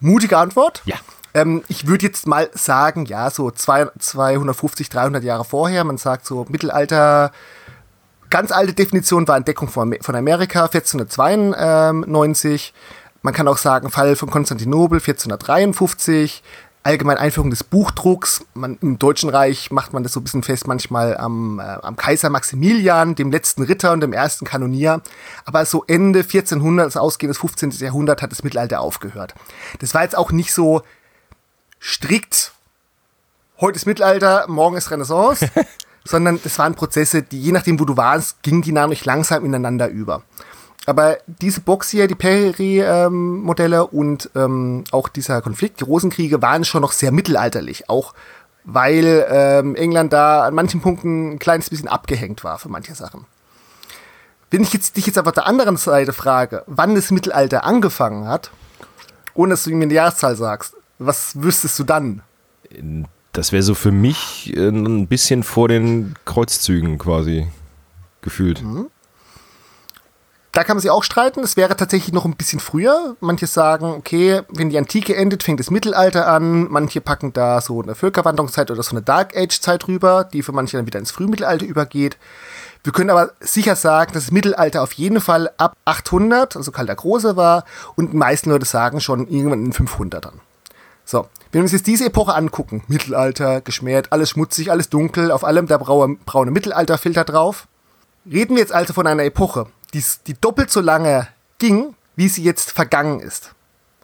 Mutige 0.00 0.36
Antwort? 0.36 0.82
Ja. 0.84 0.96
Ähm, 1.32 1.64
ich 1.68 1.86
würde 1.86 2.04
jetzt 2.04 2.26
mal 2.26 2.50
sagen, 2.52 3.06
ja, 3.06 3.30
so 3.30 3.50
zwei, 3.50 3.86
250, 3.98 4.90
300 4.90 5.24
Jahre 5.24 5.46
vorher. 5.46 5.82
Man 5.84 5.96
sagt 5.96 6.26
so 6.26 6.44
Mittelalter. 6.50 7.32
Ganz 8.28 8.52
alte 8.52 8.74
Definition 8.74 9.26
war 9.26 9.38
Entdeckung 9.38 9.68
von, 9.68 9.96
von 10.02 10.14
Amerika, 10.14 10.66
1492. 10.66 12.74
Man 13.26 13.34
kann 13.34 13.49
auch 13.49 13.58
sagen, 13.58 13.90
Fall 13.90 14.14
von 14.14 14.31
Konstantinopel, 14.31 15.00
1453 15.00 16.44
allgemein 16.84 17.19
Einführung 17.19 17.50
des 17.50 17.64
Buchdrucks. 17.64 18.44
Man, 18.55 18.78
Im 18.81 19.00
Deutschen 19.00 19.31
Reich 19.31 19.73
macht 19.73 19.93
man 19.93 20.05
das 20.05 20.12
so 20.12 20.20
ein 20.20 20.23
bisschen 20.23 20.44
fest, 20.44 20.69
manchmal 20.69 21.17
am, 21.17 21.58
äh, 21.58 21.62
am 21.64 21.96
Kaiser 21.96 22.31
Maximilian, 22.31 23.17
dem 23.17 23.32
letzten 23.32 23.64
Ritter 23.64 23.90
und 23.90 24.00
dem 24.00 24.12
ersten 24.12 24.44
Kanonier. 24.44 25.02
Aber 25.44 25.67
so 25.67 25.82
Ende 25.88 26.20
1400, 26.20 26.87
das 26.87 26.96
ausgehendes 26.96 27.38
15. 27.38 27.70
Jahrhundert, 27.81 28.23
hat 28.23 28.31
das 28.31 28.44
Mittelalter 28.44 28.81
aufgehört. 28.81 29.34
Das 29.81 29.93
war 29.93 30.05
jetzt 30.05 30.17
auch 30.17 30.31
nicht 30.31 30.52
so 30.52 30.82
strikt, 31.81 32.52
heute 33.61 33.75
ist 33.75 33.87
Mittelalter, 33.87 34.44
morgen 34.46 34.76
ist 34.76 34.93
Renaissance, 34.93 35.50
sondern 36.05 36.38
das 36.44 36.61
waren 36.61 36.76
Prozesse, 36.76 37.25
die 37.25 37.43
je 37.43 37.50
nachdem, 37.50 37.81
wo 37.81 37.84
du 37.84 37.96
warst, 37.96 38.44
gingen 38.44 38.62
die 38.62 38.70
nämlich 38.70 39.05
langsam 39.05 39.44
ineinander 39.44 39.88
über. 39.88 40.23
Aber 40.86 41.18
diese 41.26 41.60
Box 41.60 41.90
hier, 41.90 42.06
die 42.06 42.14
Perry-Modelle 42.14 43.76
ähm, 43.76 43.88
und 43.90 44.30
ähm, 44.36 44.84
auch 44.92 45.08
dieser 45.08 45.42
Konflikt, 45.42 45.80
die 45.80 45.84
Rosenkriege, 45.84 46.40
waren 46.40 46.64
schon 46.64 46.82
noch 46.82 46.92
sehr 46.92 47.10
mittelalterlich. 47.10 47.90
Auch 47.90 48.14
weil 48.64 49.26
ähm, 49.28 49.74
England 49.74 50.12
da 50.12 50.44
an 50.44 50.54
manchen 50.54 50.80
Punkten 50.80 51.32
ein 51.32 51.38
kleines 51.38 51.70
bisschen 51.70 51.88
abgehängt 51.88 52.44
war 52.44 52.58
für 52.58 52.68
manche 52.68 52.94
Sachen. 52.94 53.26
Wenn 54.50 54.62
ich 54.62 54.72
jetzt, 54.72 54.96
dich 54.96 55.06
jetzt 55.06 55.18
aber 55.18 55.28
auf 55.28 55.34
der 55.34 55.46
anderen 55.46 55.76
Seite 55.76 56.12
frage, 56.12 56.62
wann 56.66 56.94
das 56.94 57.10
Mittelalter 57.10 57.64
angefangen 57.64 58.28
hat, 58.28 58.50
ohne 59.34 59.50
dass 59.50 59.64
du 59.64 59.70
mir 59.70 59.82
eine 59.84 59.94
Jahreszahl 59.94 60.36
sagst, 60.36 60.76
was 60.98 61.42
wüsstest 61.42 61.78
du 61.78 61.84
dann? 61.84 62.22
Das 63.32 63.52
wäre 63.52 63.62
so 63.62 63.74
für 63.74 63.92
mich 63.92 64.52
äh, 64.56 64.68
ein 64.68 65.06
bisschen 65.08 65.42
vor 65.42 65.68
den 65.68 66.14
Kreuzzügen 66.24 66.98
quasi 66.98 67.48
gefühlt. 68.20 68.62
Mhm. 68.62 68.86
Da 70.56 70.64
kann 70.64 70.78
man 70.78 70.80
sich 70.80 70.90
auch 70.90 71.04
streiten. 71.04 71.40
Es 71.40 71.58
wäre 71.58 71.76
tatsächlich 71.76 72.14
noch 72.14 72.24
ein 72.24 72.34
bisschen 72.34 72.60
früher. 72.60 73.14
Manche 73.20 73.46
sagen, 73.46 73.92
okay, 73.92 74.40
wenn 74.48 74.70
die 74.70 74.78
Antike 74.78 75.14
endet, 75.14 75.42
fängt 75.42 75.60
das 75.60 75.70
Mittelalter 75.70 76.28
an. 76.28 76.70
Manche 76.70 77.02
packen 77.02 77.34
da 77.34 77.60
so 77.60 77.82
eine 77.82 77.94
Völkerwanderungszeit 77.94 78.70
oder 78.70 78.82
so 78.82 78.92
eine 78.92 79.02
Dark 79.02 79.36
Age 79.36 79.60
Zeit 79.60 79.86
rüber, 79.86 80.24
die 80.24 80.42
für 80.42 80.52
manche 80.52 80.78
dann 80.78 80.86
wieder 80.86 80.98
ins 80.98 81.10
Frühmittelalter 81.10 81.66
übergeht. 81.66 82.16
Wir 82.84 82.94
können 82.94 83.10
aber 83.10 83.32
sicher 83.40 83.76
sagen, 83.76 84.14
dass 84.14 84.24
das 84.24 84.32
Mittelalter 84.32 84.82
auf 84.82 84.94
jeden 84.94 85.20
Fall 85.20 85.50
ab 85.58 85.76
800, 85.84 86.56
also 86.56 86.72
Karl 86.72 86.86
der 86.86 86.96
Große 86.96 87.36
war, 87.36 87.66
und 87.94 88.14
die 88.14 88.16
meisten 88.16 88.48
Leute 88.48 88.64
sagen 88.64 89.02
schon 89.02 89.28
irgendwann 89.28 89.62
in 89.62 89.72
den 89.72 89.86
500ern. 89.86 90.36
So, 91.04 91.26
wenn 91.52 91.60
wir 91.60 91.64
uns 91.64 91.72
jetzt 91.72 91.86
diese 91.86 92.06
Epoche 92.06 92.34
angucken, 92.34 92.82
Mittelalter, 92.88 93.60
geschmäht, 93.60 94.10
alles 94.10 94.30
schmutzig, 94.30 94.70
alles 94.70 94.88
dunkel, 94.88 95.32
auf 95.32 95.44
allem 95.44 95.66
der 95.66 95.76
braune, 95.76 96.16
braune 96.24 96.50
Mittelalterfilter 96.50 97.24
drauf. 97.24 97.68
Reden 98.24 98.56
wir 98.56 98.62
jetzt 98.62 98.72
also 98.72 98.94
von 98.94 99.06
einer 99.06 99.24
Epoche, 99.24 99.66
die, 99.96 100.04
die 100.26 100.34
doppelt 100.34 100.70
so 100.70 100.81
lange 100.81 101.28
ging, 101.58 101.94
wie 102.16 102.28
sie 102.28 102.43
jetzt 102.43 102.72
vergangen 102.72 103.20
ist. 103.20 103.52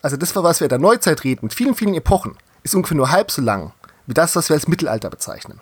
Also 0.00 0.16
das, 0.16 0.34
was 0.34 0.60
wir 0.60 0.66
in 0.66 0.70
der 0.70 0.78
Neuzeit 0.78 1.22
reden, 1.24 1.40
mit 1.42 1.54
vielen, 1.54 1.74
vielen 1.74 1.94
Epochen, 1.94 2.36
ist 2.62 2.74
ungefähr 2.74 2.96
nur 2.96 3.10
halb 3.10 3.30
so 3.30 3.42
lang 3.42 3.72
wie 4.06 4.14
das, 4.14 4.34
was 4.34 4.48
wir 4.48 4.54
als 4.54 4.68
Mittelalter 4.68 5.10
bezeichnen. 5.10 5.60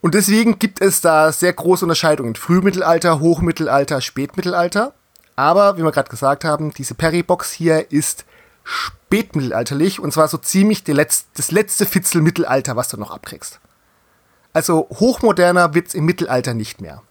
Und 0.00 0.14
deswegen 0.14 0.58
gibt 0.58 0.80
es 0.80 1.00
da 1.00 1.30
sehr 1.30 1.52
große 1.52 1.84
Unterscheidungen. 1.84 2.34
Frühmittelalter, 2.34 3.20
Hochmittelalter, 3.20 4.00
Spätmittelalter. 4.00 4.94
Aber, 5.36 5.76
wie 5.76 5.84
wir 5.84 5.92
gerade 5.92 6.10
gesagt 6.10 6.44
haben, 6.44 6.72
diese 6.72 6.94
Perry-Box 6.94 7.52
hier 7.52 7.92
ist 7.92 8.24
spätmittelalterlich 8.64 10.00
und 10.00 10.12
zwar 10.12 10.28
so 10.28 10.38
ziemlich 10.38 10.86
Letz 10.86 11.26
das 11.34 11.50
letzte 11.50 11.84
Fitzel 11.84 12.22
Mittelalter, 12.22 12.76
was 12.76 12.88
du 12.88 12.96
noch 12.96 13.10
abkriegst. 13.10 13.60
Also 14.52 14.88
hochmoderner 14.90 15.74
wird 15.74 15.88
es 15.88 15.94
im 15.94 16.04
Mittelalter 16.04 16.54
nicht 16.54 16.80
mehr. 16.80 17.02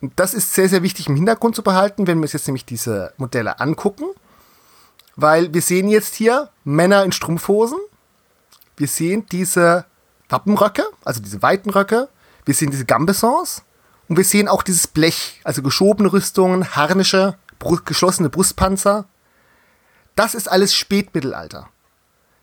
Und 0.00 0.18
das 0.18 0.34
ist 0.34 0.54
sehr, 0.54 0.68
sehr 0.68 0.82
wichtig 0.82 1.08
im 1.08 1.16
Hintergrund 1.16 1.54
zu 1.54 1.62
behalten, 1.62 2.06
wenn 2.06 2.18
wir 2.18 2.22
uns 2.22 2.32
jetzt 2.32 2.46
nämlich 2.46 2.64
diese 2.64 3.12
Modelle 3.18 3.60
angucken. 3.60 4.06
Weil 5.16 5.52
wir 5.52 5.60
sehen 5.60 5.88
jetzt 5.88 6.14
hier 6.14 6.48
Männer 6.64 7.04
in 7.04 7.12
Strumpfhosen. 7.12 7.78
Wir 8.76 8.88
sehen 8.88 9.26
diese 9.30 9.84
Wappenröcke, 10.30 10.84
also 11.04 11.20
diese 11.20 11.42
weiten 11.42 11.70
Röcke. 11.70 12.08
Wir 12.46 12.54
sehen 12.54 12.70
diese 12.70 12.86
Gambesons. 12.86 13.62
Und 14.08 14.16
wir 14.16 14.24
sehen 14.24 14.48
auch 14.48 14.62
dieses 14.62 14.86
Blech, 14.86 15.40
also 15.44 15.62
geschobene 15.62 16.12
Rüstungen, 16.12 16.74
Harnische, 16.74 17.36
geschlossene 17.84 18.30
Brustpanzer. 18.30 19.04
Das 20.16 20.34
ist 20.34 20.50
alles 20.50 20.74
Spätmittelalter. 20.74 21.68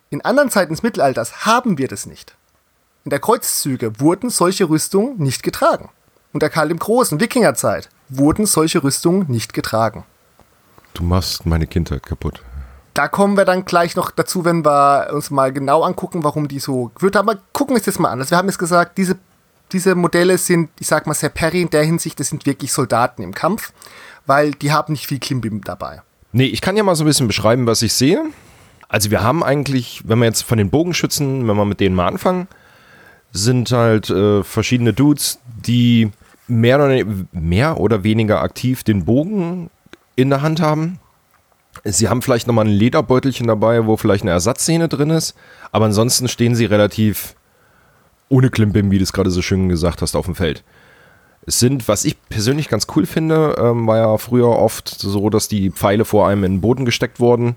In 0.09 0.23
anderen 0.23 0.51
Zeiten 0.51 0.73
des 0.73 0.83
Mittelalters 0.83 1.45
haben 1.45 1.77
wir 1.77 1.87
das 1.87 2.05
nicht. 2.05 2.37
In 3.03 3.09
der 3.09 3.19
Kreuzzüge 3.19 3.99
wurden 3.99 4.29
solche 4.29 4.69
Rüstungen 4.69 5.17
nicht 5.17 5.43
getragen 5.43 5.89
unter 6.37 6.49
Karl 6.51 6.67
dem 6.67 6.77
Großen, 6.77 7.19
Wikingerzeit, 7.19 7.89
wurden 8.09 8.45
solche 8.45 8.83
Rüstungen 8.83 9.25
nicht 9.27 9.53
getragen. 9.53 10.05
Du 10.93 11.03
machst 11.03 11.47
meine 11.47 11.65
Kindheit 11.65 12.03
kaputt. 12.03 12.43
Da 12.93 13.07
kommen 13.07 13.37
wir 13.37 13.45
dann 13.45 13.65
gleich 13.65 13.95
noch 13.95 14.11
dazu, 14.11 14.45
wenn 14.45 14.63
wir 14.63 15.09
uns 15.13 15.31
mal 15.31 15.51
genau 15.51 15.81
angucken, 15.81 16.23
warum 16.23 16.47
die 16.47 16.59
so 16.59 16.91
haben. 17.01 17.15
Aber 17.15 17.39
gucken 17.53 17.73
wir 17.73 17.79
uns 17.79 17.85
das 17.85 17.97
mal 17.97 18.09
an. 18.09 18.19
Also 18.19 18.31
wir 18.31 18.37
haben 18.37 18.47
jetzt 18.47 18.59
gesagt, 18.59 18.99
diese, 18.99 19.17
diese 19.71 19.95
Modelle 19.95 20.37
sind, 20.37 20.69
ich 20.79 20.85
sag 20.85 21.07
mal, 21.07 21.15
sehr 21.15 21.29
Perry 21.29 21.63
in 21.63 21.71
der 21.71 21.83
Hinsicht, 21.83 22.19
das 22.19 22.29
sind 22.29 22.45
wirklich 22.45 22.71
Soldaten 22.71 23.23
im 23.23 23.33
Kampf, 23.33 23.73
weil 24.27 24.51
die 24.51 24.71
haben 24.71 24.93
nicht 24.93 25.07
viel 25.07 25.19
Klimbim 25.19 25.63
dabei. 25.63 26.01
Nee, 26.33 26.45
ich 26.45 26.61
kann 26.61 26.77
ja 26.77 26.83
mal 26.83 26.95
so 26.95 27.03
ein 27.03 27.07
bisschen 27.07 27.27
beschreiben, 27.27 27.65
was 27.65 27.81
ich 27.81 27.93
sehe. 27.93 28.23
Also 28.89 29.09
wir 29.09 29.23
haben 29.23 29.43
eigentlich, 29.43 30.03
wenn 30.05 30.19
wir 30.19 30.25
jetzt 30.25 30.43
von 30.43 30.59
den 30.59 30.69
Bogenschützen, 30.69 31.47
wenn 31.47 31.57
wir 31.57 31.65
mit 31.65 31.79
denen 31.79 31.95
mal 31.95 32.07
anfangen, 32.07 32.47
sind 33.31 33.71
halt 33.71 34.09
äh, 34.09 34.43
verschiedene 34.43 34.93
Dudes, 34.93 35.39
die 35.45 36.11
mehr 36.47 36.77
oder, 36.77 37.03
mehr 37.31 37.79
oder 37.79 38.03
weniger 38.03 38.41
aktiv 38.41 38.83
den 38.83 39.05
Bogen 39.05 39.69
in 40.15 40.29
der 40.29 40.41
Hand 40.41 40.61
haben. 40.61 40.99
Sie 41.83 42.09
haben 42.09 42.21
vielleicht 42.21 42.47
nochmal 42.47 42.65
ein 42.65 42.71
Lederbeutelchen 42.71 43.47
dabei, 43.47 43.85
wo 43.85 43.97
vielleicht 43.97 44.23
eine 44.23 44.31
Ersatzszene 44.31 44.87
drin 44.87 45.09
ist, 45.09 45.35
aber 45.71 45.85
ansonsten 45.85 46.27
stehen 46.27 46.55
sie 46.55 46.65
relativ 46.65 47.35
ohne 48.29 48.49
Klimbim, 48.49 48.91
wie 48.91 48.97
du 48.97 49.03
es 49.03 49.13
gerade 49.13 49.29
so 49.29 49.41
schön 49.41 49.69
gesagt 49.69 50.01
hast, 50.01 50.15
auf 50.15 50.25
dem 50.25 50.35
Feld. 50.35 50.63
Es 51.45 51.59
sind, 51.59 51.87
was 51.87 52.03
ich 52.03 52.17
persönlich 52.27 52.67
ganz 52.67 52.87
cool 52.95 53.05
finde, 53.05 53.55
ähm, 53.57 53.87
war 53.87 53.97
ja 53.97 54.17
früher 54.17 54.49
oft 54.49 54.89
so, 54.89 55.29
dass 55.29 55.47
die 55.47 55.71
Pfeile 55.71 56.03
vor 56.03 56.27
einem 56.27 56.43
in 56.43 56.51
den 56.55 56.61
Boden 56.61 56.83
gesteckt 56.83 57.21
wurden. 57.21 57.55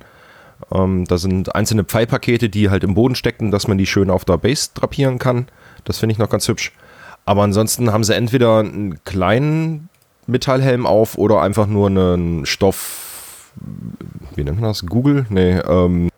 Ähm, 0.72 1.06
da 1.06 1.18
sind 1.18 1.54
einzelne 1.56 1.82
Pfeilpakete, 1.82 2.48
die 2.48 2.70
halt 2.70 2.84
im 2.84 2.94
Boden 2.94 3.16
stecken, 3.16 3.50
dass 3.50 3.66
man 3.66 3.78
die 3.78 3.86
schön 3.86 4.10
auf 4.10 4.24
der 4.24 4.36
Base 4.36 4.70
drapieren 4.74 5.18
kann. 5.18 5.48
Das 5.84 5.98
finde 5.98 6.12
ich 6.12 6.18
noch 6.18 6.30
ganz 6.30 6.46
hübsch. 6.46 6.72
Aber 7.24 7.42
ansonsten 7.42 7.92
haben 7.92 8.04
sie 8.04 8.14
entweder 8.14 8.58
einen 8.58 9.02
kleinen 9.04 9.88
Metallhelm 10.26 10.86
auf 10.86 11.18
oder 11.18 11.42
einfach 11.42 11.66
nur 11.66 11.88
einen 11.88 12.46
Stoff. 12.46 13.52
Wie 14.34 14.44
nennt 14.44 14.60
man 14.60 14.70
das? 14.70 14.84
Google? 14.86 15.26
Nee, 15.28 15.58
ähm. 15.58 16.08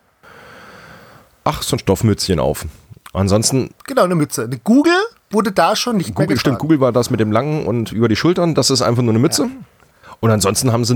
Ach, 1.43 1.61
so 1.61 1.75
ein 1.75 1.79
Stoffmützchen 1.79 2.39
auf. 2.39 2.65
Ansonsten. 3.11 3.71
Genau, 3.85 4.03
eine 4.03 4.15
Mütze. 4.15 4.43
Eine 4.43 4.57
Google 4.57 4.93
wurde 5.29 5.51
da 5.51 5.75
schon 5.75 5.97
nicht 5.97 6.15
Google, 6.15 6.27
mehr 6.27 6.37
stimmt, 6.37 6.59
Google 6.59 6.79
war 6.79 6.91
das 6.91 7.09
mit 7.09 7.19
dem 7.19 7.31
langen 7.31 7.65
und 7.65 7.91
über 7.91 8.07
die 8.07 8.15
Schultern. 8.15 8.55
Das 8.55 8.69
ist 8.69 8.81
einfach 8.81 9.03
nur 9.03 9.11
eine 9.11 9.19
Mütze. 9.19 9.43
Ja. 9.43 9.49
Und 10.19 10.31
ansonsten 10.31 10.71
haben 10.71 10.85
sie 10.85 10.95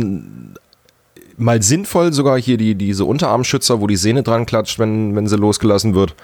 mal 1.37 1.61
sinnvoll 1.61 2.13
sogar 2.13 2.39
hier 2.39 2.57
die, 2.57 2.75
diese 2.75 3.05
Unterarmschützer, 3.05 3.81
wo 3.81 3.87
die 3.87 3.97
Sehne 3.97 4.23
dran 4.23 4.45
klatscht, 4.45 4.79
wenn, 4.79 5.15
wenn 5.15 5.27
sie 5.27 5.37
losgelassen 5.37 5.93
wird. 5.93 6.15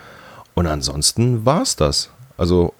Und 0.53 0.67
ansonsten 0.67 1.45
war 1.45 1.61
es 1.61 1.75
das. 1.75 2.09
Also. 2.37 2.73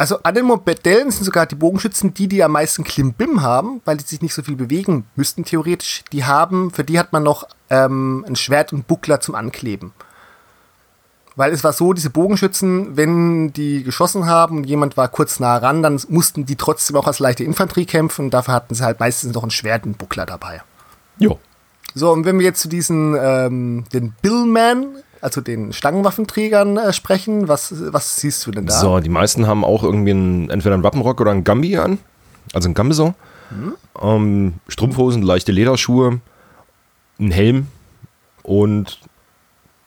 Also 0.00 0.20
an 0.22 0.36
den 0.36 0.44
Modellen 0.44 1.10
sind 1.10 1.24
sogar 1.24 1.46
die 1.46 1.56
Bogenschützen 1.56 2.14
die, 2.14 2.28
die 2.28 2.44
am 2.44 2.52
meisten 2.52 2.84
Klimbim 2.84 3.42
haben, 3.42 3.82
weil 3.84 3.96
die 3.96 4.04
sich 4.04 4.22
nicht 4.22 4.32
so 4.32 4.42
viel 4.44 4.54
bewegen 4.54 5.06
müssten 5.16 5.44
theoretisch. 5.44 6.04
Die 6.12 6.24
haben, 6.24 6.70
für 6.70 6.84
die 6.84 7.00
hat 7.00 7.12
man 7.12 7.24
noch 7.24 7.48
ähm, 7.68 8.24
ein 8.28 8.36
Schwert 8.36 8.72
und 8.72 8.86
Buckler 8.86 9.20
zum 9.20 9.34
Ankleben. 9.34 9.92
Weil 11.34 11.52
es 11.52 11.64
war 11.64 11.72
so, 11.72 11.92
diese 11.92 12.10
Bogenschützen, 12.10 12.96
wenn 12.96 13.52
die 13.52 13.82
geschossen 13.82 14.26
haben 14.26 14.58
und 14.58 14.64
jemand 14.64 14.96
war 14.96 15.08
kurz 15.08 15.40
nah 15.40 15.56
ran, 15.56 15.82
dann 15.82 16.00
mussten 16.08 16.46
die 16.46 16.56
trotzdem 16.56 16.96
auch 16.96 17.08
als 17.08 17.18
leichte 17.18 17.42
Infanterie 17.42 17.86
kämpfen 17.86 18.26
und 18.26 18.30
dafür 18.34 18.54
hatten 18.54 18.76
sie 18.76 18.84
halt 18.84 19.00
meistens 19.00 19.34
noch 19.34 19.42
ein 19.42 19.50
Schwert 19.50 19.84
und 19.84 19.98
Buckler 19.98 20.26
dabei. 20.26 20.62
Jo. 21.18 21.40
So, 21.94 22.12
und 22.12 22.24
wenn 22.24 22.38
wir 22.38 22.46
jetzt 22.46 22.60
zu 22.60 22.68
diesen, 22.68 23.16
ähm, 23.20 23.84
den 23.92 24.14
Billman, 24.22 24.86
also 25.20 25.40
den 25.40 25.72
Stangenwaffenträgern 25.72 26.76
äh, 26.76 26.92
sprechen, 26.92 27.48
was, 27.48 27.72
was 27.92 28.16
siehst 28.16 28.46
du 28.46 28.50
denn 28.50 28.66
da? 28.66 28.74
So, 28.74 29.00
die 29.00 29.08
meisten 29.08 29.46
haben 29.46 29.64
auch 29.64 29.82
irgendwie 29.82 30.12
einen, 30.12 30.50
entweder 30.50 30.74
einen 30.74 30.84
Wappenrock 30.84 31.20
oder 31.20 31.30
einen 31.30 31.44
Gambi 31.44 31.76
an, 31.76 31.98
also 32.52 32.68
ein 32.68 32.74
Gambeson. 32.74 33.14
Hm. 33.50 33.74
Ähm, 34.00 34.54
Strumpfhosen, 34.68 35.22
leichte 35.22 35.52
Lederschuhe, 35.52 36.20
ein 37.18 37.30
Helm 37.30 37.66
und 38.42 39.00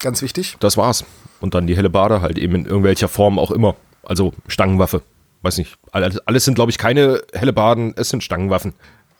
Ganz 0.02 0.20
wichtig. 0.20 0.56
Das 0.58 0.76
war's. 0.76 1.04
Und 1.40 1.54
dann 1.54 1.68
die 1.68 1.76
helle 1.76 1.88
Bade 1.88 2.20
halt 2.20 2.36
eben 2.36 2.56
in 2.56 2.66
irgendwelcher 2.66 3.06
Form 3.08 3.38
auch 3.38 3.52
immer. 3.52 3.76
Also 4.02 4.32
Stangenwaffe. 4.48 5.02
Weiß 5.42 5.58
nicht. 5.58 5.78
Alles, 5.92 6.18
alles 6.26 6.44
sind, 6.44 6.54
glaube 6.54 6.70
ich, 6.70 6.78
keine 6.78 7.22
helle 7.32 7.52
Baden, 7.52 7.94
es 7.96 8.08
sind 8.08 8.22
Stangenwaffen. 8.22 8.74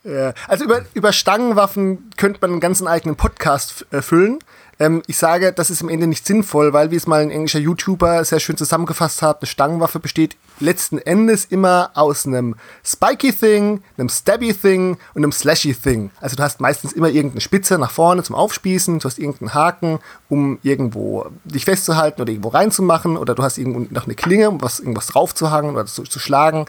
Ja, 0.04 0.34
also 0.48 0.64
über, 0.64 0.82
über 0.94 1.12
Stangenwaffen 1.12 2.10
könnte 2.16 2.40
man 2.40 2.50
einen 2.50 2.60
ganzen 2.60 2.88
eigenen 2.88 3.14
Podcast 3.16 3.86
äh, 3.92 4.02
füllen. 4.02 4.40
Ähm, 4.82 5.00
ich 5.06 5.16
sage, 5.16 5.52
das 5.52 5.70
ist 5.70 5.80
am 5.80 5.88
Ende 5.88 6.08
nicht 6.08 6.26
sinnvoll, 6.26 6.72
weil, 6.72 6.90
wie 6.90 6.96
es 6.96 7.06
mal 7.06 7.20
ein 7.20 7.30
englischer 7.30 7.60
YouTuber 7.60 8.24
sehr 8.24 8.40
schön 8.40 8.56
zusammengefasst 8.56 9.22
hat, 9.22 9.40
eine 9.40 9.46
Stangenwaffe 9.46 10.00
besteht 10.00 10.36
letzten 10.58 10.98
Endes 10.98 11.44
immer 11.44 11.92
aus 11.94 12.26
einem 12.26 12.56
Spiky-Thing, 12.84 13.80
einem 13.96 14.08
Stabby-Thing 14.08 14.96
und 15.14 15.22
einem 15.22 15.30
Slashy-Thing. 15.30 16.10
Also 16.20 16.34
du 16.34 16.42
hast 16.42 16.60
meistens 16.60 16.92
immer 16.92 17.10
irgendeine 17.10 17.42
Spitze 17.42 17.78
nach 17.78 17.92
vorne 17.92 18.24
zum 18.24 18.34
Aufspießen, 18.34 18.98
du 18.98 19.04
hast 19.04 19.20
irgendeinen 19.20 19.54
Haken, 19.54 20.00
um 20.28 20.58
irgendwo 20.64 21.26
dich 21.44 21.64
festzuhalten 21.64 22.20
oder 22.20 22.32
irgendwo 22.32 22.48
reinzumachen 22.48 23.16
oder 23.16 23.36
du 23.36 23.44
hast 23.44 23.58
irgendwo 23.58 23.86
noch 23.94 24.06
eine 24.06 24.16
Klinge, 24.16 24.50
um 24.50 24.60
was, 24.62 24.80
irgendwas 24.80 25.06
draufzuhangen 25.06 25.76
oder 25.76 25.86
zu, 25.86 26.02
zu 26.02 26.18
schlagen. 26.18 26.66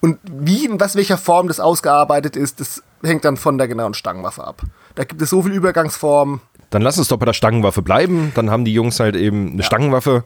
Und 0.00 0.18
wie, 0.22 0.66
in 0.66 0.78
was 0.78 0.94
welcher 0.94 1.18
Form 1.18 1.48
das 1.48 1.58
ausgearbeitet 1.58 2.36
ist, 2.36 2.60
das 2.60 2.82
hängt 3.02 3.24
dann 3.24 3.36
von 3.36 3.58
der 3.58 3.68
genauen 3.68 3.94
Stangenwaffe 3.94 4.44
ab. 4.44 4.62
Da 4.94 5.04
gibt 5.04 5.20
es 5.20 5.30
so 5.30 5.42
viele 5.42 5.54
Übergangsformen. 5.54 6.40
Dann 6.70 6.82
lass 6.82 6.98
uns 6.98 7.08
doch 7.08 7.18
bei 7.18 7.26
der 7.26 7.32
Stangenwaffe 7.32 7.82
bleiben. 7.82 8.32
Dann 8.34 8.50
haben 8.50 8.64
die 8.64 8.72
Jungs 8.72 9.00
halt 9.00 9.16
eben 9.16 9.52
eine 9.52 9.58
ja. 9.58 9.64
Stangenwaffe. 9.64 10.24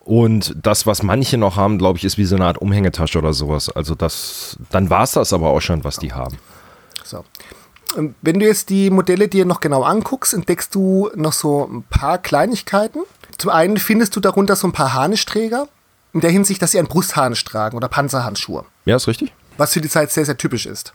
Und 0.00 0.54
das, 0.62 0.86
was 0.86 1.02
manche 1.02 1.36
noch 1.36 1.56
haben, 1.56 1.78
glaube 1.78 1.98
ich, 1.98 2.04
ist 2.04 2.16
wie 2.16 2.24
so 2.24 2.36
eine 2.36 2.46
Art 2.46 2.58
Umhängetasche 2.58 3.18
oder 3.18 3.32
sowas. 3.32 3.68
Also 3.70 3.94
das, 3.94 4.56
dann 4.70 4.88
war 4.88 5.02
es 5.02 5.12
das 5.12 5.32
aber 5.32 5.50
auch 5.50 5.60
schon, 5.60 5.84
was 5.84 5.96
die 5.98 6.12
haben. 6.12 6.36
So. 7.04 7.24
Wenn 8.22 8.40
du 8.40 8.46
jetzt 8.46 8.70
die 8.70 8.90
Modelle 8.90 9.28
dir 9.28 9.44
noch 9.44 9.60
genau 9.60 9.82
anguckst, 9.82 10.34
entdeckst 10.34 10.74
du 10.74 11.10
noch 11.14 11.32
so 11.32 11.68
ein 11.70 11.82
paar 11.82 12.18
Kleinigkeiten. 12.18 13.00
Zum 13.38 13.50
einen 13.50 13.78
findest 13.78 14.14
du 14.16 14.20
darunter 14.20 14.56
so 14.56 14.68
ein 14.68 14.72
paar 14.72 14.94
Harnischträger, 14.94 15.68
in 16.12 16.20
der 16.20 16.30
Hinsicht, 16.30 16.62
dass 16.62 16.70
sie 16.70 16.78
einen 16.78 16.88
Brustharnisch 16.88 17.44
tragen 17.44 17.76
oder 17.76 17.88
Panzerhandschuhe. 17.88 18.64
Ja, 18.84 18.96
ist 18.96 19.08
richtig. 19.08 19.32
Was 19.56 19.72
für 19.72 19.80
die 19.80 19.88
Zeit 19.88 20.10
sehr, 20.10 20.24
sehr 20.24 20.36
typisch 20.36 20.66
ist. 20.66 20.94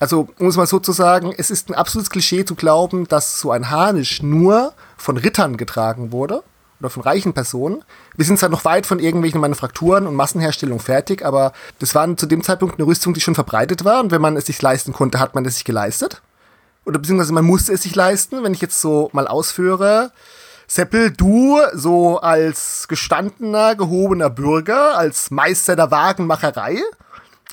Also, 0.00 0.28
um 0.38 0.48
es 0.48 0.56
mal 0.56 0.66
so 0.66 0.78
zu 0.78 0.92
sagen, 0.92 1.32
es 1.36 1.50
ist 1.50 1.70
ein 1.70 1.74
absolutes 1.74 2.10
Klischee 2.10 2.44
zu 2.44 2.54
glauben, 2.54 3.06
dass 3.06 3.38
so 3.38 3.50
ein 3.50 3.70
Harnisch 3.70 4.22
nur 4.22 4.72
von 4.96 5.16
Rittern 5.16 5.56
getragen 5.56 6.12
wurde 6.12 6.42
oder 6.80 6.90
von 6.90 7.02
reichen 7.02 7.34
Personen. 7.34 7.84
Wir 8.16 8.24
sind 8.24 8.38
zwar 8.38 8.48
noch 8.48 8.64
weit 8.64 8.86
von 8.86 8.98
irgendwelchen 8.98 9.40
Manufakturen 9.40 10.06
und 10.06 10.16
Massenherstellung 10.16 10.80
fertig, 10.80 11.24
aber 11.24 11.52
das 11.78 11.94
war 11.94 12.16
zu 12.16 12.26
dem 12.26 12.42
Zeitpunkt 12.42 12.78
eine 12.78 12.86
Rüstung, 12.86 13.14
die 13.14 13.20
schon 13.20 13.36
verbreitet 13.36 13.84
war 13.84 14.00
und 14.00 14.10
wenn 14.10 14.20
man 14.20 14.36
es 14.36 14.46
sich 14.46 14.60
leisten 14.60 14.92
konnte, 14.92 15.20
hat 15.20 15.34
man 15.34 15.44
es 15.44 15.54
sich 15.54 15.64
geleistet. 15.64 16.22
Oder 16.84 16.98
beziehungsweise 16.98 17.32
man 17.32 17.44
musste 17.44 17.72
es 17.72 17.82
sich 17.82 17.94
leisten, 17.94 18.42
wenn 18.42 18.54
ich 18.54 18.60
jetzt 18.60 18.80
so 18.80 19.08
mal 19.12 19.28
ausführe. 19.28 20.10
Seppel, 20.66 21.10
du 21.10 21.58
so 21.74 22.18
als 22.18 22.88
gestandener, 22.88 23.76
gehobener 23.76 24.30
Bürger, 24.30 24.96
als 24.96 25.30
Meister 25.30 25.76
der 25.76 25.90
Wagenmacherei, 25.90 26.78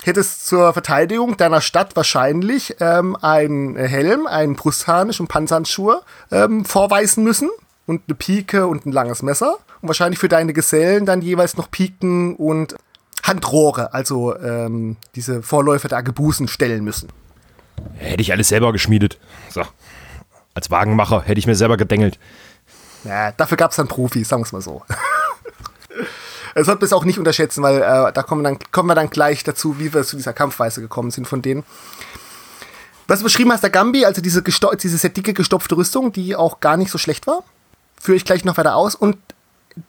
hättest 0.04 0.46
zur 0.46 0.72
Verteidigung 0.72 1.36
deiner 1.36 1.60
Stadt 1.60 1.96
wahrscheinlich 1.96 2.76
ähm, 2.80 3.16
einen 3.16 3.76
Helm, 3.76 4.26
einen 4.26 4.56
Brustharnisch 4.56 5.20
und 5.20 5.28
Panzerhandschuhe 5.28 6.02
ähm, 6.30 6.64
vorweisen 6.64 7.24
müssen 7.24 7.50
und 7.86 8.02
eine 8.06 8.14
Pike 8.14 8.66
und 8.66 8.86
ein 8.86 8.92
langes 8.92 9.22
Messer 9.22 9.58
und 9.82 9.88
wahrscheinlich 9.88 10.18
für 10.18 10.28
deine 10.28 10.52
Gesellen 10.52 11.06
dann 11.06 11.22
jeweils 11.22 11.56
noch 11.56 11.70
Piken 11.70 12.36
und 12.36 12.74
Handrohre, 13.22 13.92
also 13.92 14.36
ähm, 14.36 14.96
diese 15.14 15.42
Vorläufer 15.42 15.88
der 15.88 15.98
Argebusen 15.98 16.48
stellen 16.48 16.84
müssen. 16.84 17.10
Hätte 17.94 18.22
ich 18.22 18.32
alles 18.32 18.48
selber 18.48 18.72
geschmiedet. 18.72 19.18
So. 19.50 19.62
Als 20.54 20.70
Wagenmacher 20.70 21.22
hätte 21.22 21.38
ich 21.38 21.46
mir 21.46 21.54
selber 21.54 21.76
gedengelt. 21.76 22.18
Ja, 23.04 23.32
dafür 23.32 23.56
gab 23.56 23.70
es 23.70 23.76
dann 23.76 23.88
Profis, 23.88 24.28
sagen 24.28 24.42
wir 24.42 24.46
es 24.46 24.52
mal 24.52 24.60
so. 24.62 24.82
Das 26.54 26.66
sollte 26.66 26.80
man 26.80 26.86
es 26.86 26.92
auch 26.92 27.04
nicht 27.04 27.18
unterschätzen, 27.18 27.62
weil 27.62 27.82
äh, 27.82 28.12
da 28.12 28.22
kommen, 28.22 28.44
dann, 28.44 28.58
kommen 28.72 28.88
wir 28.88 28.94
dann 28.94 29.10
gleich 29.10 29.44
dazu, 29.44 29.78
wie 29.78 29.92
wir 29.92 30.02
zu 30.04 30.16
dieser 30.16 30.32
Kampfweise 30.32 30.80
gekommen 30.80 31.10
sind 31.10 31.26
von 31.26 31.42
denen. 31.42 31.64
Was 33.06 33.20
du 33.20 33.24
beschrieben 33.24 33.52
hast, 33.52 33.62
der 33.62 33.70
Gambi, 33.70 34.04
also 34.04 34.20
diese, 34.22 34.42
diese 34.42 34.98
sehr 34.98 35.10
dicke 35.10 35.34
gestopfte 35.34 35.76
Rüstung, 35.76 36.12
die 36.12 36.36
auch 36.36 36.60
gar 36.60 36.76
nicht 36.76 36.90
so 36.90 36.98
schlecht 36.98 37.26
war, 37.26 37.42
führe 38.00 38.16
ich 38.16 38.24
gleich 38.24 38.44
noch 38.44 38.56
weiter 38.56 38.76
aus. 38.76 38.94
Und 38.94 39.16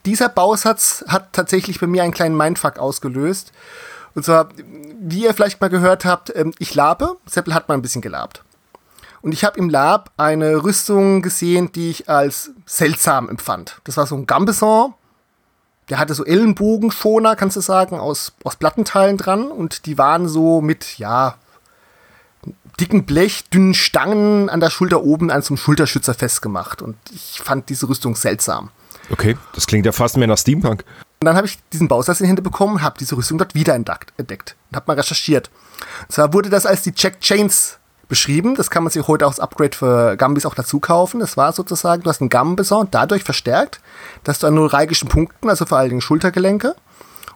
dieser 0.05 0.29
Bausatz 0.29 1.05
hat 1.07 1.33
tatsächlich 1.33 1.79
bei 1.79 1.87
mir 1.87 2.03
einen 2.03 2.13
kleinen 2.13 2.35
Mindfuck 2.35 2.79
ausgelöst. 2.79 3.51
Und 4.15 4.25
zwar, 4.25 4.49
wie 4.99 5.23
ihr 5.23 5.33
vielleicht 5.33 5.61
mal 5.61 5.69
gehört 5.69 6.03
habt, 6.03 6.35
ähm, 6.35 6.53
ich 6.59 6.75
labe. 6.75 7.17
Seppel 7.25 7.53
hat 7.53 7.69
mal 7.69 7.75
ein 7.75 7.81
bisschen 7.81 8.01
gelabt. 8.01 8.43
Und 9.21 9.33
ich 9.33 9.43
habe 9.43 9.57
im 9.59 9.69
Lab 9.69 10.11
eine 10.17 10.63
Rüstung 10.63 11.21
gesehen, 11.21 11.71
die 11.71 11.91
ich 11.91 12.09
als 12.09 12.51
seltsam 12.65 13.29
empfand. 13.29 13.79
Das 13.83 13.97
war 13.97 14.07
so 14.07 14.15
ein 14.15 14.25
Gambeson. 14.25 14.93
Der 15.91 16.00
hatte 16.00 16.13
so 16.13 16.24
Ellenbogenschoner, 16.24 17.36
kannst 17.36 17.57
du 17.57 17.62
sagen, 17.62 18.00
aus, 18.00 18.31
aus 18.45 18.55
Plattenteilen 18.55 19.17
dran. 19.17 19.51
Und 19.51 19.86
die 19.86 19.98
waren 19.98 20.29
so 20.29 20.62
mit, 20.62 20.98
ja, 20.98 21.36
dicken 22.79 23.05
Blech, 23.05 23.50
dünnen 23.50 23.74
Stangen 23.74 24.50
an 24.50 24.62
der 24.62 24.69
Schulter 24.69 25.03
oben 25.03 25.29
an 25.29 25.41
so 25.41 25.50
einem 25.50 25.57
Schulterschützer 25.57 26.13
festgemacht. 26.13 26.81
Und 26.81 26.95
ich 27.13 27.41
fand 27.43 27.67
diese 27.67 27.89
Rüstung 27.89 28.15
seltsam. 28.15 28.69
Okay, 29.10 29.38
das 29.53 29.67
klingt 29.67 29.86
ja 29.86 29.91
fast 29.91 30.15
mehr 30.15 30.27
nach 30.27 30.38
Steampunk. 30.38 30.86
Und 31.19 31.25
dann 31.25 31.36
habe 31.36 31.45
ich 31.45 31.60
diesen 31.74 31.89
Bausatz 31.89 32.21
in 32.21 32.24
die 32.24 32.29
Hände 32.29 32.41
bekommen, 32.41 32.81
habe 32.81 32.98
diese 32.98 33.17
Rüstung 33.17 33.38
dort 33.38 33.53
wieder 33.53 33.75
entdeckt, 33.75 34.13
entdeckt 34.15 34.55
und 34.69 34.77
habe 34.77 34.86
mal 34.88 34.98
recherchiert. 34.98 35.51
Und 36.03 36.13
zwar 36.13 36.31
wurde 36.31 36.50
das 36.50 36.65
als 36.65 36.83
die 36.83 36.93
Check 36.93 37.19
Chains 37.19 37.79
beschrieben. 38.11 38.55
Das 38.55 38.69
kann 38.69 38.83
man 38.83 38.91
sich 38.91 39.07
heute 39.07 39.25
auch 39.25 39.29
als 39.31 39.39
Upgrade 39.39 39.75
für 39.75 40.17
Gambis 40.17 40.45
auch 40.45 40.53
dazu 40.53 40.81
kaufen. 40.81 41.21
Das 41.21 41.37
war 41.37 41.53
sozusagen, 41.53 42.03
du 42.03 42.09
hast 42.09 42.19
einen 42.19 42.29
Gambeson 42.29 42.89
dadurch 42.91 43.23
verstärkt, 43.23 43.79
dass 44.25 44.37
du 44.37 44.47
an 44.47 44.55
neuralgischen 44.55 45.07
Punkten, 45.07 45.49
also 45.49 45.65
vor 45.65 45.77
allen 45.77 45.87
Dingen 45.87 46.01
Schultergelenke 46.01 46.75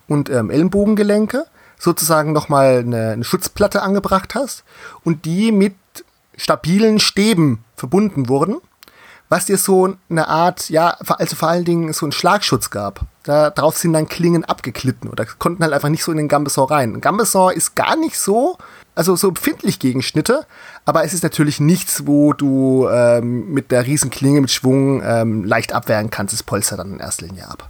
und 0.09 0.29
ähm, 0.29 0.51
Ellenbogengelenke, 0.51 1.45
sozusagen 1.79 2.33
nochmal 2.33 2.79
eine, 2.79 3.11
eine 3.11 3.23
Schutzplatte 3.23 3.83
angebracht 3.83 4.35
hast 4.35 4.65
und 5.05 5.23
die 5.23 5.53
mit 5.53 5.75
stabilen 6.35 6.99
Stäben 6.99 7.63
verbunden 7.77 8.27
wurden, 8.27 8.57
was 9.29 9.45
dir 9.45 9.57
so 9.57 9.95
eine 10.09 10.27
Art, 10.27 10.69
ja, 10.69 10.89
also 10.89 11.37
vor 11.37 11.47
allen 11.47 11.63
Dingen 11.63 11.93
so 11.93 12.05
einen 12.05 12.11
Schlagschutz 12.11 12.69
gab. 12.69 12.99
Da 13.23 13.49
drauf 13.49 13.77
sind 13.77 13.93
dann 13.93 14.09
Klingen 14.09 14.43
abgeklitten 14.43 15.09
oder 15.09 15.25
konnten 15.25 15.63
halt 15.63 15.71
einfach 15.71 15.87
nicht 15.87 16.03
so 16.03 16.11
in 16.11 16.17
den 16.17 16.27
Gambeson 16.27 16.67
rein. 16.67 16.95
Ein 16.95 17.01
Gambeson 17.01 17.53
ist 17.53 17.75
gar 17.75 17.95
nicht 17.95 18.19
so 18.19 18.57
also 18.95 19.15
so 19.15 19.27
empfindlich 19.27 19.79
gegen 19.79 20.01
Schnitte, 20.01 20.45
aber 20.85 21.03
es 21.03 21.13
ist 21.13 21.23
natürlich 21.23 21.59
nichts, 21.59 22.07
wo 22.07 22.33
du 22.33 22.87
ähm, 22.89 23.53
mit 23.53 23.71
der 23.71 23.85
Riesenklinge 23.85 24.41
mit 24.41 24.51
Schwung 24.51 25.03
ähm, 25.03 25.43
leicht 25.43 25.73
abwehren 25.73 26.09
kannst. 26.09 26.33
Das 26.33 26.43
Polster 26.43 26.77
dann 26.77 26.93
in 26.93 26.99
erster 26.99 27.27
Linie 27.27 27.47
ab. 27.47 27.69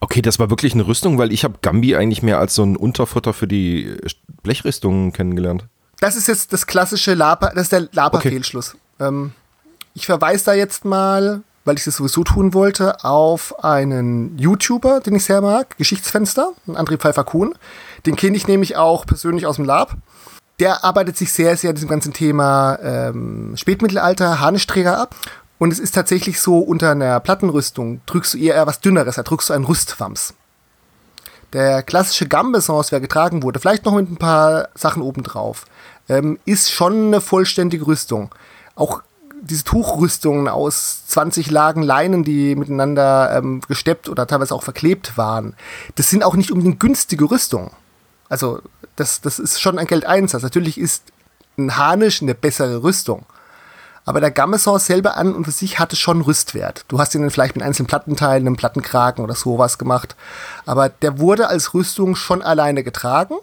Okay, 0.00 0.22
das 0.22 0.38
war 0.38 0.50
wirklich 0.50 0.74
eine 0.74 0.86
Rüstung, 0.86 1.18
weil 1.18 1.32
ich 1.32 1.44
habe 1.44 1.54
Gambi 1.62 1.96
eigentlich 1.96 2.22
mehr 2.22 2.38
als 2.38 2.54
so 2.54 2.62
ein 2.62 2.76
Unterfutter 2.76 3.32
für 3.32 3.46
die 3.46 3.96
Blechrüstungen 4.42 5.12
kennengelernt. 5.12 5.64
Das 6.00 6.16
ist 6.16 6.28
jetzt 6.28 6.52
das 6.52 6.66
klassische 6.66 7.14
Lapa, 7.14 7.50
das 7.54 7.64
ist 7.64 7.72
der 7.72 7.88
Lapa-Fehlschluss. 7.92 8.76
Okay. 8.98 9.08
Ähm, 9.08 9.32
ich 9.94 10.06
verweise 10.06 10.44
da 10.44 10.54
jetzt 10.54 10.84
mal, 10.84 11.42
weil 11.64 11.78
ich 11.78 11.84
das 11.84 11.96
sowieso 11.96 12.22
tun 12.24 12.52
wollte, 12.52 13.02
auf 13.04 13.64
einen 13.64 14.36
YouTuber, 14.36 15.00
den 15.00 15.14
ich 15.14 15.24
sehr 15.24 15.40
mag, 15.40 15.76
Geschichtsfenster, 15.78 16.52
André 16.68 16.98
Pfeiffer-Kuhn. 16.98 17.54
Den 18.04 18.16
kenne 18.16 18.36
ich 18.36 18.46
nämlich 18.46 18.76
auch 18.76 19.06
persönlich 19.06 19.46
aus 19.46 19.56
dem 19.56 19.64
Lab 19.64 19.96
der 20.60 20.84
arbeitet 20.84 21.16
sich 21.16 21.32
sehr, 21.32 21.56
sehr 21.56 21.72
diesem 21.72 21.88
ganzen 21.88 22.12
Thema 22.12 22.78
ähm, 22.82 23.56
Spätmittelalter, 23.56 24.40
Harnischträger 24.40 24.98
ab. 24.98 25.14
Und 25.58 25.72
es 25.72 25.78
ist 25.78 25.94
tatsächlich 25.94 26.40
so, 26.40 26.58
unter 26.58 26.90
einer 26.90 27.20
Plattenrüstung 27.20 28.00
drückst 28.06 28.34
du 28.34 28.38
eher 28.38 28.66
was 28.66 28.80
Dünneres, 28.80 29.16
da 29.16 29.22
drückst 29.22 29.50
du 29.50 29.54
einen 29.54 29.64
Rüstwams. 29.64 30.34
Der 31.52 31.82
klassische 31.82 32.26
Gambesons, 32.26 32.90
wer 32.90 33.00
getragen 33.00 33.42
wurde, 33.42 33.60
vielleicht 33.60 33.84
noch 33.84 33.94
mit 33.94 34.10
ein 34.10 34.16
paar 34.16 34.68
Sachen 34.74 35.02
obendrauf, 35.02 35.64
ähm, 36.08 36.38
ist 36.44 36.72
schon 36.72 37.06
eine 37.06 37.20
vollständige 37.20 37.86
Rüstung. 37.86 38.34
Auch 38.74 39.02
diese 39.40 39.64
Tuchrüstungen 39.64 40.48
aus 40.48 41.06
20 41.06 41.50
Lagen 41.50 41.82
Leinen, 41.82 42.24
die 42.24 42.56
miteinander 42.56 43.36
ähm, 43.36 43.60
gesteppt 43.68 44.08
oder 44.08 44.26
teilweise 44.26 44.54
auch 44.54 44.62
verklebt 44.62 45.16
waren, 45.16 45.54
das 45.94 46.10
sind 46.10 46.24
auch 46.24 46.34
nicht 46.34 46.50
unbedingt 46.50 46.80
günstige 46.80 47.30
Rüstungen. 47.30 47.70
Also 48.34 48.58
das, 48.96 49.20
das 49.20 49.38
ist 49.38 49.60
schon 49.60 49.78
ein 49.78 49.86
Geldeinsatz. 49.86 50.42
Natürlich 50.42 50.76
ist 50.76 51.04
ein 51.56 51.76
Harnisch 51.76 52.20
eine 52.20 52.34
bessere 52.34 52.82
Rüstung. 52.82 53.26
Aber 54.04 54.18
der 54.18 54.32
Gameson 54.32 54.80
selber 54.80 55.16
an 55.16 55.36
und 55.36 55.44
für 55.44 55.52
sich 55.52 55.78
hatte 55.78 55.94
schon 55.94 56.20
Rüstwert. 56.20 56.84
Du 56.88 56.98
hast 56.98 57.14
ihn 57.14 57.20
dann 57.20 57.30
vielleicht 57.30 57.54
mit 57.54 57.64
einzelnen 57.64 57.86
Plattenteilen, 57.86 58.44
einem 58.44 58.56
Plattenkragen 58.56 59.22
oder 59.22 59.36
sowas 59.36 59.78
gemacht. 59.78 60.16
Aber 60.66 60.88
der 60.88 61.20
wurde 61.20 61.46
als 61.46 61.74
Rüstung 61.74 62.16
schon 62.16 62.42
alleine 62.42 62.82
getragen. 62.82 63.36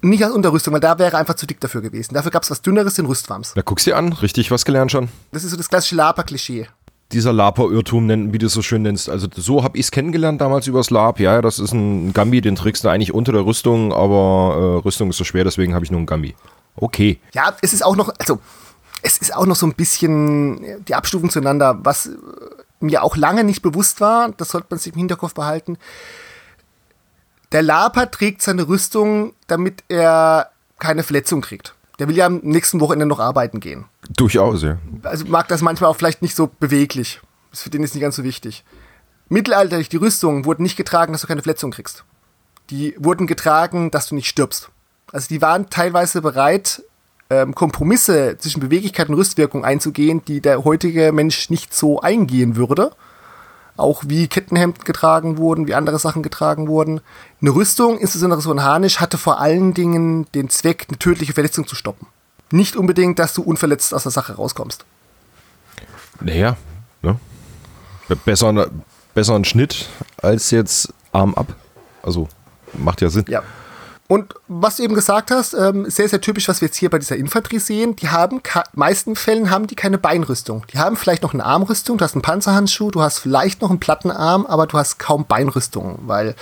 Nicht 0.00 0.24
als 0.24 0.32
Unterrüstung, 0.32 0.72
weil 0.72 0.80
da 0.80 0.98
wäre 0.98 1.18
einfach 1.18 1.34
zu 1.34 1.46
dick 1.46 1.60
dafür 1.60 1.82
gewesen. 1.82 2.14
Dafür 2.14 2.30
gab 2.30 2.42
es 2.42 2.50
was 2.50 2.62
Dünneres, 2.62 2.94
den 2.94 3.04
Rüstwams. 3.04 3.52
Da 3.52 3.60
guckst 3.60 3.86
du 3.86 3.90
dir 3.90 3.98
an, 3.98 4.14
richtig 4.14 4.50
was 4.50 4.64
gelernt 4.64 4.90
schon. 4.90 5.10
Das 5.32 5.44
ist 5.44 5.50
so 5.50 5.58
das 5.58 5.68
klassische 5.68 5.96
Lapa-Klischee 5.96 6.66
dieser 7.12 7.32
Lapa-Irrtum, 7.32 8.32
wie 8.32 8.38
du 8.38 8.46
es 8.46 8.52
so 8.52 8.62
schön 8.62 8.82
nennst. 8.82 9.08
Also 9.08 9.26
so 9.34 9.64
habe 9.64 9.76
ich 9.76 9.86
es 9.86 9.90
kennengelernt 9.90 10.40
damals 10.40 10.66
übers 10.66 10.90
Lab. 10.90 11.18
Ja, 11.18 11.42
das 11.42 11.58
ist 11.58 11.72
ein 11.72 12.12
Gambi, 12.12 12.40
den 12.40 12.56
trägst 12.56 12.84
du 12.84 12.88
eigentlich 12.88 13.12
unter 13.12 13.32
der 13.32 13.44
Rüstung, 13.44 13.92
aber 13.92 14.56
äh, 14.56 14.84
Rüstung 14.84 15.10
ist 15.10 15.16
so 15.16 15.24
schwer, 15.24 15.44
deswegen 15.44 15.74
habe 15.74 15.84
ich 15.84 15.90
nur 15.90 15.98
einen 15.98 16.06
Gambi. 16.06 16.34
Okay. 16.76 17.18
Ja, 17.32 17.56
es 17.62 17.72
ist 17.72 17.84
auch 17.84 17.96
noch, 17.96 18.12
also 18.18 18.38
es 19.02 19.18
ist 19.18 19.34
auch 19.34 19.46
noch 19.46 19.56
so 19.56 19.66
ein 19.66 19.74
bisschen 19.74 20.84
die 20.84 20.94
Abstufung 20.94 21.30
zueinander, 21.30 21.78
was 21.82 22.10
mir 22.80 23.02
auch 23.02 23.16
lange 23.16 23.44
nicht 23.44 23.62
bewusst 23.62 24.00
war, 24.00 24.30
das 24.36 24.50
sollte 24.50 24.68
man 24.70 24.78
sich 24.78 24.92
im 24.92 24.98
Hinterkopf 24.98 25.34
behalten. 25.34 25.78
Der 27.52 27.62
Lapa 27.62 28.06
trägt 28.06 28.42
seine 28.42 28.68
Rüstung, 28.68 29.34
damit 29.48 29.82
er 29.88 30.50
keine 30.78 31.02
Verletzung 31.02 31.40
kriegt. 31.40 31.74
Der 32.00 32.08
will 32.08 32.16
ja 32.16 32.26
am 32.26 32.40
nächsten 32.42 32.80
Wochenende 32.80 33.04
noch 33.04 33.20
arbeiten 33.20 33.60
gehen. 33.60 33.84
Durchaus, 34.16 34.62
ja. 34.62 34.78
Also 35.02 35.26
mag 35.26 35.48
das 35.48 35.60
manchmal 35.60 35.90
auch 35.90 35.96
vielleicht 35.96 36.22
nicht 36.22 36.34
so 36.34 36.50
beweglich. 36.58 37.20
Das 37.50 37.62
für 37.62 37.70
den 37.70 37.82
ist 37.84 37.94
nicht 37.94 38.02
ganz 38.02 38.16
so 38.16 38.24
wichtig. 38.24 38.64
Mittelalterlich, 39.28 39.90
die 39.90 39.98
Rüstungen 39.98 40.46
wurden 40.46 40.62
nicht 40.62 40.76
getragen, 40.76 41.12
dass 41.12 41.20
du 41.20 41.26
keine 41.26 41.42
Verletzung 41.42 41.70
kriegst. 41.70 42.04
Die 42.70 42.94
wurden 42.98 43.26
getragen, 43.26 43.90
dass 43.90 44.08
du 44.08 44.14
nicht 44.14 44.28
stirbst. 44.28 44.70
Also 45.12 45.28
die 45.28 45.42
waren 45.42 45.68
teilweise 45.68 46.22
bereit, 46.22 46.82
ähm, 47.28 47.54
Kompromisse 47.54 48.36
zwischen 48.38 48.60
Beweglichkeit 48.60 49.08
und 49.08 49.16
Rüstwirkung 49.16 49.64
einzugehen, 49.64 50.24
die 50.24 50.40
der 50.40 50.64
heutige 50.64 51.12
Mensch 51.12 51.50
nicht 51.50 51.74
so 51.74 52.00
eingehen 52.00 52.56
würde. 52.56 52.92
Auch 53.80 54.04
wie 54.06 54.28
Kettenhemden 54.28 54.84
getragen 54.84 55.38
wurden, 55.38 55.66
wie 55.66 55.74
andere 55.74 55.98
Sachen 55.98 56.22
getragen 56.22 56.68
wurden. 56.68 57.00
Eine 57.40 57.50
Rüstung, 57.50 57.98
insbesondere 57.98 58.40
so 58.40 58.52
ein 58.52 58.62
Harnisch, 58.62 59.00
hatte 59.00 59.18
vor 59.18 59.40
allen 59.40 59.74
Dingen 59.74 60.26
den 60.34 60.50
Zweck, 60.50 60.86
eine 60.88 60.98
tödliche 60.98 61.32
Verletzung 61.32 61.66
zu 61.66 61.74
stoppen. 61.74 62.06
Nicht 62.50 62.76
unbedingt, 62.76 63.18
dass 63.18 63.34
du 63.34 63.42
unverletzt 63.42 63.94
aus 63.94 64.02
der 64.02 64.12
Sache 64.12 64.34
rauskommst. 64.34 64.84
Naja, 66.20 66.56
ne? 67.02 67.18
Besser, 68.24 68.68
besser 69.14 69.34
ein 69.34 69.44
Schnitt 69.44 69.88
als 70.20 70.50
jetzt 70.50 70.92
Arm 71.12 71.34
ab. 71.34 71.54
Also 72.02 72.28
macht 72.72 73.00
ja 73.00 73.08
Sinn. 73.08 73.24
Ja. 73.28 73.42
Und 74.10 74.34
was 74.48 74.74
du 74.74 74.82
eben 74.82 74.96
gesagt 74.96 75.30
hast, 75.30 75.54
ähm, 75.54 75.88
sehr, 75.88 76.08
sehr 76.08 76.20
typisch, 76.20 76.48
was 76.48 76.60
wir 76.60 76.66
jetzt 76.66 76.76
hier 76.76 76.90
bei 76.90 76.98
dieser 76.98 77.14
Infanterie 77.14 77.60
sehen, 77.60 77.94
die 77.94 78.08
haben, 78.08 78.42
meisten 78.72 79.14
Fällen 79.14 79.50
haben 79.50 79.68
die 79.68 79.76
keine 79.76 79.98
Beinrüstung. 79.98 80.66
Die 80.72 80.80
haben 80.80 80.96
vielleicht 80.96 81.22
noch 81.22 81.32
eine 81.32 81.44
Armrüstung, 81.44 81.96
du 81.96 82.02
hast 82.02 82.14
einen 82.14 82.22
Panzerhandschuh, 82.22 82.90
du 82.90 83.02
hast 83.02 83.20
vielleicht 83.20 83.62
noch 83.62 83.70
einen 83.70 83.78
Plattenarm, 83.78 84.46
aber 84.46 84.66
du 84.66 84.76
hast 84.76 84.98
kaum 84.98 85.26
Beinrüstung, 85.26 86.00
weil 86.06 86.34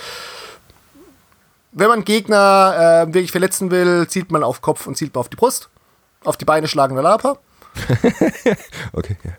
wenn 1.71 1.89
man 1.89 2.05
Gegner 2.05 3.05
äh, 3.07 3.13
wirklich 3.13 3.31
verletzen 3.31 3.69
will, 3.69 4.07
zielt 4.07 4.31
man 4.31 4.41
auf 4.41 4.63
Kopf 4.63 4.87
und 4.87 4.97
zielt 4.97 5.13
man 5.13 5.19
auf 5.19 5.29
die 5.29 5.35
Brust. 5.35 5.69
Auf 6.23 6.37
die 6.37 6.45
Beine 6.45 6.67
schlagen 6.67 6.95
der 6.95 7.03
Lapa. 7.03 7.37
okay. 8.93 9.15
Ja. 9.23 9.31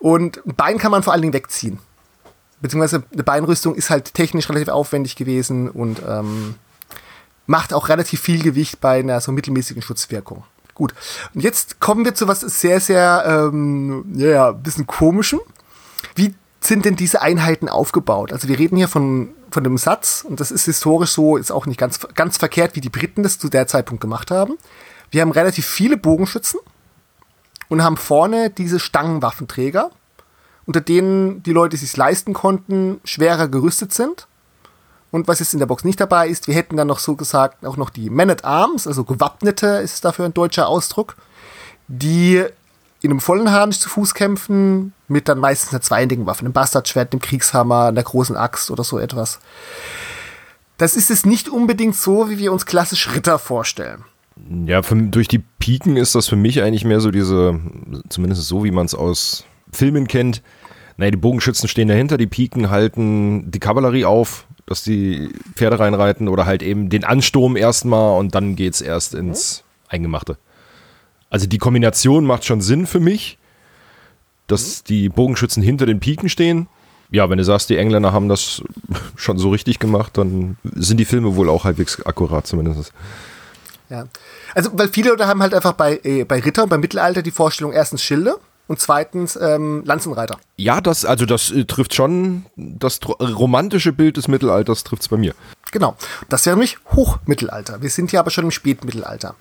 Und 0.00 0.46
ein 0.46 0.54
Bein 0.54 0.76
kann 0.76 0.90
man 0.90 1.02
vor 1.02 1.14
allen 1.14 1.22
Dingen 1.22 1.32
wegziehen 1.32 1.78
beziehungsweise 2.60 3.04
eine 3.12 3.24
Beinrüstung 3.24 3.74
ist 3.74 3.90
halt 3.90 4.14
technisch 4.14 4.48
relativ 4.48 4.68
aufwendig 4.68 5.16
gewesen 5.16 5.70
und 5.70 6.00
ähm, 6.06 6.56
macht 7.46 7.72
auch 7.72 7.88
relativ 7.88 8.20
viel 8.20 8.42
Gewicht 8.42 8.80
bei 8.80 9.00
einer 9.00 9.20
so 9.20 9.32
mittelmäßigen 9.32 9.82
Schutzwirkung. 9.82 10.44
Gut, 10.74 10.94
und 11.34 11.40
jetzt 11.40 11.80
kommen 11.80 12.04
wir 12.04 12.14
zu 12.14 12.28
was 12.28 12.40
sehr, 12.40 12.78
sehr, 12.78 13.24
ähm, 13.26 14.04
ja, 14.14 14.50
ein 14.50 14.62
bisschen 14.62 14.86
komischem. 14.86 15.40
Wie 16.14 16.34
sind 16.60 16.84
denn 16.84 16.94
diese 16.94 17.20
Einheiten 17.22 17.68
aufgebaut? 17.68 18.32
Also 18.32 18.48
wir 18.48 18.58
reden 18.58 18.76
hier 18.76 18.88
von, 18.88 19.30
von 19.50 19.64
einem 19.64 19.78
Satz, 19.78 20.24
und 20.28 20.38
das 20.40 20.50
ist 20.50 20.66
historisch 20.66 21.10
so, 21.10 21.36
ist 21.36 21.50
auch 21.50 21.66
nicht 21.66 21.80
ganz, 21.80 22.00
ganz 22.14 22.36
verkehrt, 22.36 22.76
wie 22.76 22.80
die 22.80 22.90
Briten 22.90 23.22
das 23.22 23.38
zu 23.38 23.48
der 23.48 23.66
Zeitpunkt 23.66 24.00
gemacht 24.00 24.30
haben. 24.30 24.56
Wir 25.10 25.22
haben 25.22 25.32
relativ 25.32 25.66
viele 25.66 25.96
Bogenschützen 25.96 26.60
und 27.68 27.82
haben 27.82 27.96
vorne 27.96 28.50
diese 28.50 28.78
Stangenwaffenträger, 28.78 29.90
unter 30.68 30.82
denen 30.82 31.42
die 31.44 31.54
Leute 31.54 31.78
sich 31.78 31.96
leisten 31.96 32.34
konnten, 32.34 33.00
schwerer 33.02 33.48
gerüstet 33.48 33.94
sind. 33.94 34.26
Und 35.10 35.26
was 35.26 35.38
jetzt 35.38 35.54
in 35.54 35.60
der 35.60 35.66
Box 35.66 35.82
nicht 35.82 35.98
dabei 35.98 36.28
ist, 36.28 36.46
wir 36.46 36.54
hätten 36.54 36.76
dann 36.76 36.88
noch 36.88 36.98
so 36.98 37.16
gesagt 37.16 37.64
auch 37.64 37.78
noch 37.78 37.88
die 37.88 38.10
Men 38.10 38.28
at 38.28 38.44
Arms, 38.44 38.86
also 38.86 39.04
Gewappnete 39.04 39.66
ist 39.66 40.04
dafür 40.04 40.26
ein 40.26 40.34
deutscher 40.34 40.68
Ausdruck, 40.68 41.16
die 41.86 42.44
in 43.00 43.10
einem 43.10 43.20
vollen 43.20 43.50
Harnisch 43.50 43.78
zu 43.78 43.88
Fuß 43.88 44.12
kämpfen, 44.12 44.92
mit 45.08 45.30
dann 45.30 45.38
meistens 45.38 45.72
einer 45.72 45.80
zweihändigen 45.80 46.26
Waffe, 46.26 46.40
einem 46.40 46.52
Bastardschwert, 46.52 47.14
einem 47.14 47.22
Kriegshammer, 47.22 47.86
einer 47.86 48.02
großen 48.02 48.36
Axt 48.36 48.70
oder 48.70 48.84
so 48.84 48.98
etwas. 48.98 49.40
Das 50.76 50.96
ist 50.96 51.10
es 51.10 51.24
nicht 51.24 51.48
unbedingt 51.48 51.96
so, 51.96 52.28
wie 52.28 52.36
wir 52.36 52.52
uns 52.52 52.66
klassisch 52.66 53.14
Ritter 53.14 53.38
vorstellen. 53.38 54.04
Ja, 54.66 54.82
für, 54.82 54.96
durch 54.96 55.28
die 55.28 55.42
Piken 55.60 55.96
ist 55.96 56.14
das 56.14 56.28
für 56.28 56.36
mich 56.36 56.60
eigentlich 56.60 56.84
mehr 56.84 57.00
so 57.00 57.10
diese, 57.10 57.58
zumindest 58.10 58.42
so, 58.42 58.64
wie 58.64 58.70
man 58.70 58.84
es 58.84 58.94
aus 58.94 59.46
Filmen 59.72 60.08
kennt, 60.08 60.42
naja, 60.98 61.12
die 61.12 61.16
Bogenschützen 61.16 61.68
stehen 61.68 61.88
dahinter, 61.88 62.18
die 62.18 62.26
Piken 62.26 62.70
halten 62.70 63.50
die 63.50 63.60
Kavallerie 63.60 64.04
auf, 64.04 64.46
dass 64.66 64.82
die 64.82 65.30
Pferde 65.54 65.78
reinreiten 65.78 66.28
oder 66.28 66.44
halt 66.44 66.62
eben 66.62 66.90
den 66.90 67.04
Ansturm 67.04 67.56
erstmal 67.56 68.18
und 68.18 68.34
dann 68.34 68.56
geht's 68.56 68.80
erst 68.80 69.14
ins 69.14 69.62
Eingemachte. 69.88 70.36
Also 71.30 71.46
die 71.46 71.58
Kombination 71.58 72.24
macht 72.24 72.44
schon 72.44 72.60
Sinn 72.60 72.86
für 72.86 73.00
mich, 73.00 73.38
dass 74.48 74.82
die 74.82 75.08
Bogenschützen 75.08 75.62
hinter 75.62 75.86
den 75.86 76.00
Piken 76.00 76.28
stehen. 76.28 76.68
Ja, 77.10 77.30
wenn 77.30 77.38
du 77.38 77.44
sagst, 77.44 77.70
die 77.70 77.76
Engländer 77.76 78.12
haben 78.12 78.28
das 78.28 78.62
schon 79.16 79.38
so 79.38 79.50
richtig 79.50 79.78
gemacht, 79.78 80.18
dann 80.18 80.56
sind 80.74 80.98
die 80.98 81.04
Filme 81.04 81.36
wohl 81.36 81.48
auch 81.48 81.64
halbwegs 81.64 82.04
akkurat 82.04 82.46
zumindest. 82.46 82.92
Ja, 83.88 84.06
also 84.54 84.70
weil 84.74 84.88
viele 84.88 85.10
Leute 85.10 85.26
haben 85.26 85.40
halt 85.40 85.54
einfach 85.54 85.72
bei, 85.72 86.00
äh, 86.02 86.24
bei 86.24 86.40
Ritter 86.40 86.64
und 86.64 86.68
beim 86.68 86.80
Mittelalter 86.80 87.22
die 87.22 87.30
Vorstellung 87.30 87.72
erstens 87.72 88.02
Schilde 88.02 88.36
und 88.68 88.78
zweitens 88.78 89.34
ähm, 89.34 89.82
Lanzenreiter. 89.84 90.38
Ja, 90.56 90.80
das, 90.80 91.04
also 91.04 91.24
das 91.26 91.50
äh, 91.50 91.64
trifft 91.64 91.94
schon 91.94 92.44
das 92.56 93.00
romantische 93.18 93.92
Bild 93.92 94.18
des 94.18 94.28
Mittelalters 94.28 94.84
trifft 94.84 95.02
es 95.02 95.08
bei 95.08 95.16
mir. 95.16 95.34
Genau. 95.72 95.96
Das 96.28 96.46
wäre 96.46 96.54
nämlich 96.54 96.78
Hochmittelalter. 96.92 97.82
Wir 97.82 97.90
sind 97.90 98.12
ja 98.12 98.20
aber 98.20 98.30
schon 98.30 98.44
im 98.44 98.50
Spätmittelalter. 98.50 99.34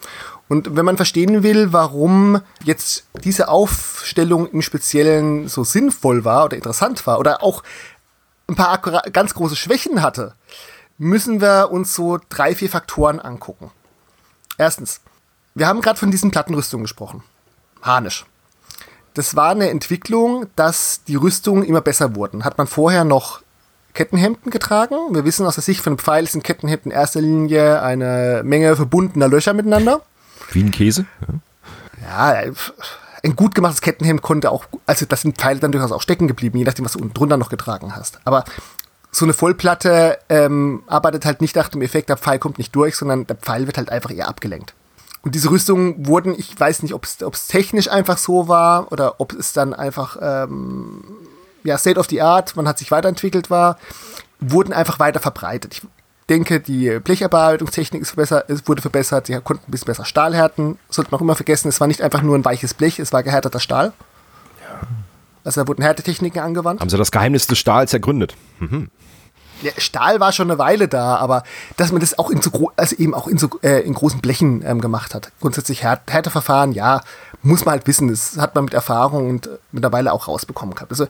Und 0.48 0.76
wenn 0.78 0.86
man 0.86 0.96
verstehen 0.96 1.44
will, 1.44 1.74
warum 1.74 2.42
jetzt 2.63 3.06
diese 3.24 3.50
Aufstellung 3.50 4.50
im 4.50 4.62
Speziellen 4.62 5.50
so 5.50 5.66
sinnvoll 5.66 6.24
war 6.24 6.46
oder 6.46 6.56
interessant 6.56 7.06
war 7.06 7.20
oder 7.20 7.44
auch 7.44 7.63
ein 8.48 8.56
paar 8.56 8.82
ganz 9.12 9.34
große 9.34 9.58
Schwächen 9.58 10.02
hatte, 10.02 10.36
müssen 10.98 11.42
wir 11.42 11.70
uns 11.70 11.94
so 11.94 12.18
drei, 12.30 12.56
vier 12.56 12.70
Faktoren 12.70 13.20
angucken. 13.20 13.72
Erstens, 14.58 15.02
wir 15.54 15.68
haben 15.68 15.82
gerade 15.82 16.00
von 16.00 16.12
diesen 16.12 16.32
Plattenrüstungen 16.32 16.86
gesprochen. 16.86 17.24
Harnisch 17.82 18.26
das 19.18 19.36
war 19.36 19.52
eine 19.52 19.70
Entwicklung, 19.70 20.48
dass 20.56 21.02
die 21.08 21.16
Rüstungen 21.16 21.64
immer 21.64 21.82
besser 21.82 22.16
wurden. 22.16 22.46
Hat 22.46 22.58
man 22.58 22.68
vorher 22.68 23.04
noch 23.04 23.42
Kettenhemden 23.94 24.52
getragen. 24.52 24.96
Wir 25.12 25.26
wissen 25.26 25.46
aus 25.46 25.56
der 25.56 25.64
Sicht 25.64 25.82
von 25.82 25.94
einem 25.94 26.00
Pfeil 26.00 26.28
sind 26.28 26.44
Kettenhemden 26.44 26.92
in 26.92 26.98
erster 26.98 27.20
Linie 27.20 27.82
eine 27.82 28.42
Menge 28.44 28.76
verbundener 28.76 29.28
Löcher 29.28 29.54
miteinander. 29.54 30.02
Wie 30.52 30.64
ein 30.64 30.72
Käse? 30.72 31.06
Ja, 32.08 32.42
ja 32.42 32.52
ein 33.24 33.36
gut 33.36 33.56
gemachtes 33.56 33.82
Kettenhemd 33.82 34.22
konnte 34.22 34.52
auch, 34.52 34.66
also 34.86 35.06
das 35.06 35.22
sind 35.22 35.38
Pfeile 35.38 35.60
dann 35.60 35.72
durchaus 35.72 35.92
auch 35.92 36.04
stecken 36.04 36.28
geblieben, 36.28 36.60
je 36.60 36.64
nachdem, 36.64 36.86
was 36.86 36.94
du 36.94 37.00
unten 37.00 37.16
drunter 37.16 37.38
noch 37.38 37.50
getragen 37.50 37.96
hast. 37.96 38.20
Aber 38.24 38.46
so 39.12 39.26
eine 39.26 39.34
Vollplatte 39.34 40.20
ähm, 40.30 40.84
arbeitet 40.86 41.26
halt 41.26 41.42
nicht 41.42 41.56
nach 41.56 41.70
dem 41.70 41.82
Effekt, 41.82 42.10
der 42.10 42.18
Pfeil 42.18 42.38
kommt 42.38 42.60
nicht 42.60 42.76
durch, 42.76 42.96
sondern 42.96 43.26
der 43.26 43.36
Pfeil 43.36 43.66
wird 43.66 43.78
halt 43.78 43.90
einfach 43.90 44.12
eher 44.12 44.28
abgelenkt. 44.28 44.76
Und 45.28 45.36
diese 45.36 45.52
Rüstungen 45.52 46.08
wurden, 46.08 46.34
ich 46.40 46.58
weiß 46.58 46.84
nicht, 46.84 46.94
ob 46.94 47.04
es 47.04 47.48
technisch 47.48 47.90
einfach 47.90 48.18
so 48.18 48.48
war 48.48 48.94
oder 48.94 49.20
ob 49.20 49.34
es 49.34 49.52
dann 49.52 49.74
einfach 49.74 50.16
ähm, 50.22 51.04
ja, 51.66 51.78
State 51.78 52.00
of 52.00 52.08
the 52.08 52.22
Art, 52.22 52.56
man 52.56 52.66
hat 52.66 52.78
sich 52.80 52.92
weiterentwickelt 52.92 53.50
war, 53.50 53.78
wurden 54.40 54.72
einfach 54.72 55.00
weiter 55.00 55.20
verbreitet. 55.20 55.74
Ich 55.74 55.82
denke, 56.30 56.62
die 56.62 57.02
Blecherbearbeitungstechnik 57.04 58.04
ist 58.04 58.12
verbessert, 58.12 58.50
es 58.50 58.66
wurde 58.70 58.82
verbessert, 58.82 59.28
sie 59.28 59.38
konnten 59.42 59.66
ein 59.68 59.72
bisschen 59.72 59.88
besser 59.88 60.06
Stahl 60.06 60.34
härten. 60.34 60.80
Sollte 60.90 61.12
man 61.12 61.18
auch 61.18 61.24
immer 61.24 61.36
vergessen, 61.36 61.68
es 61.68 61.82
war 61.82 61.88
nicht 61.88 62.02
einfach 62.02 62.22
nur 62.22 62.38
ein 62.38 62.46
weiches 62.46 62.74
Blech, 62.74 62.98
es 62.98 63.12
war 63.12 63.22
gehärteter 63.22 63.60
Stahl. 63.60 63.92
Also 65.44 65.60
da 65.60 65.68
wurden 65.68 65.82
Härtetechniken 65.82 66.42
angewandt. 66.42 66.80
Haben 66.80 66.90
sie 66.90 66.96
das 66.96 67.12
Geheimnis 67.12 67.48
des 67.48 67.58
Stahls 67.58 67.92
ergründet? 67.92 68.38
Mhm. 68.62 68.90
Ja, 69.62 69.72
Stahl 69.78 70.20
war 70.20 70.32
schon 70.32 70.50
eine 70.50 70.60
Weile 70.60 70.88
da, 70.88 71.15
aber 71.15 71.43
dass 71.78 71.91
man 71.91 72.02
das 72.02 72.17
auch 72.20 72.30
in 72.30 72.41
so 72.41 72.72
also 72.76 72.96
eben 72.96 73.13
auch 73.13 73.28
in 73.28 73.38
so 73.38 73.50
äh, 73.63 73.82
in 73.82 73.93
großen 73.93 74.22
Blechen 74.22 74.63
ähm, 74.65 74.82
gemacht 74.82 75.15
hat. 75.15 75.32
Grundsätzlich 75.41 75.84
Här 75.84 76.02
Härteverfahren, 76.08 76.74
ja, 76.74 77.02
muss 77.41 77.65
man 77.65 77.74
halt 77.74 77.88
wissen. 77.88 78.08
Das 78.08 78.38
hat 78.38 78.56
man 78.56 78.65
mit 78.65 78.74
Erfahrung 78.74 79.30
und 79.30 79.50
mittlerweile 79.72 80.13
auch 80.13 80.28
rausbekommen 80.28 80.76
gehabt. 80.76 80.91
Also 80.91 81.08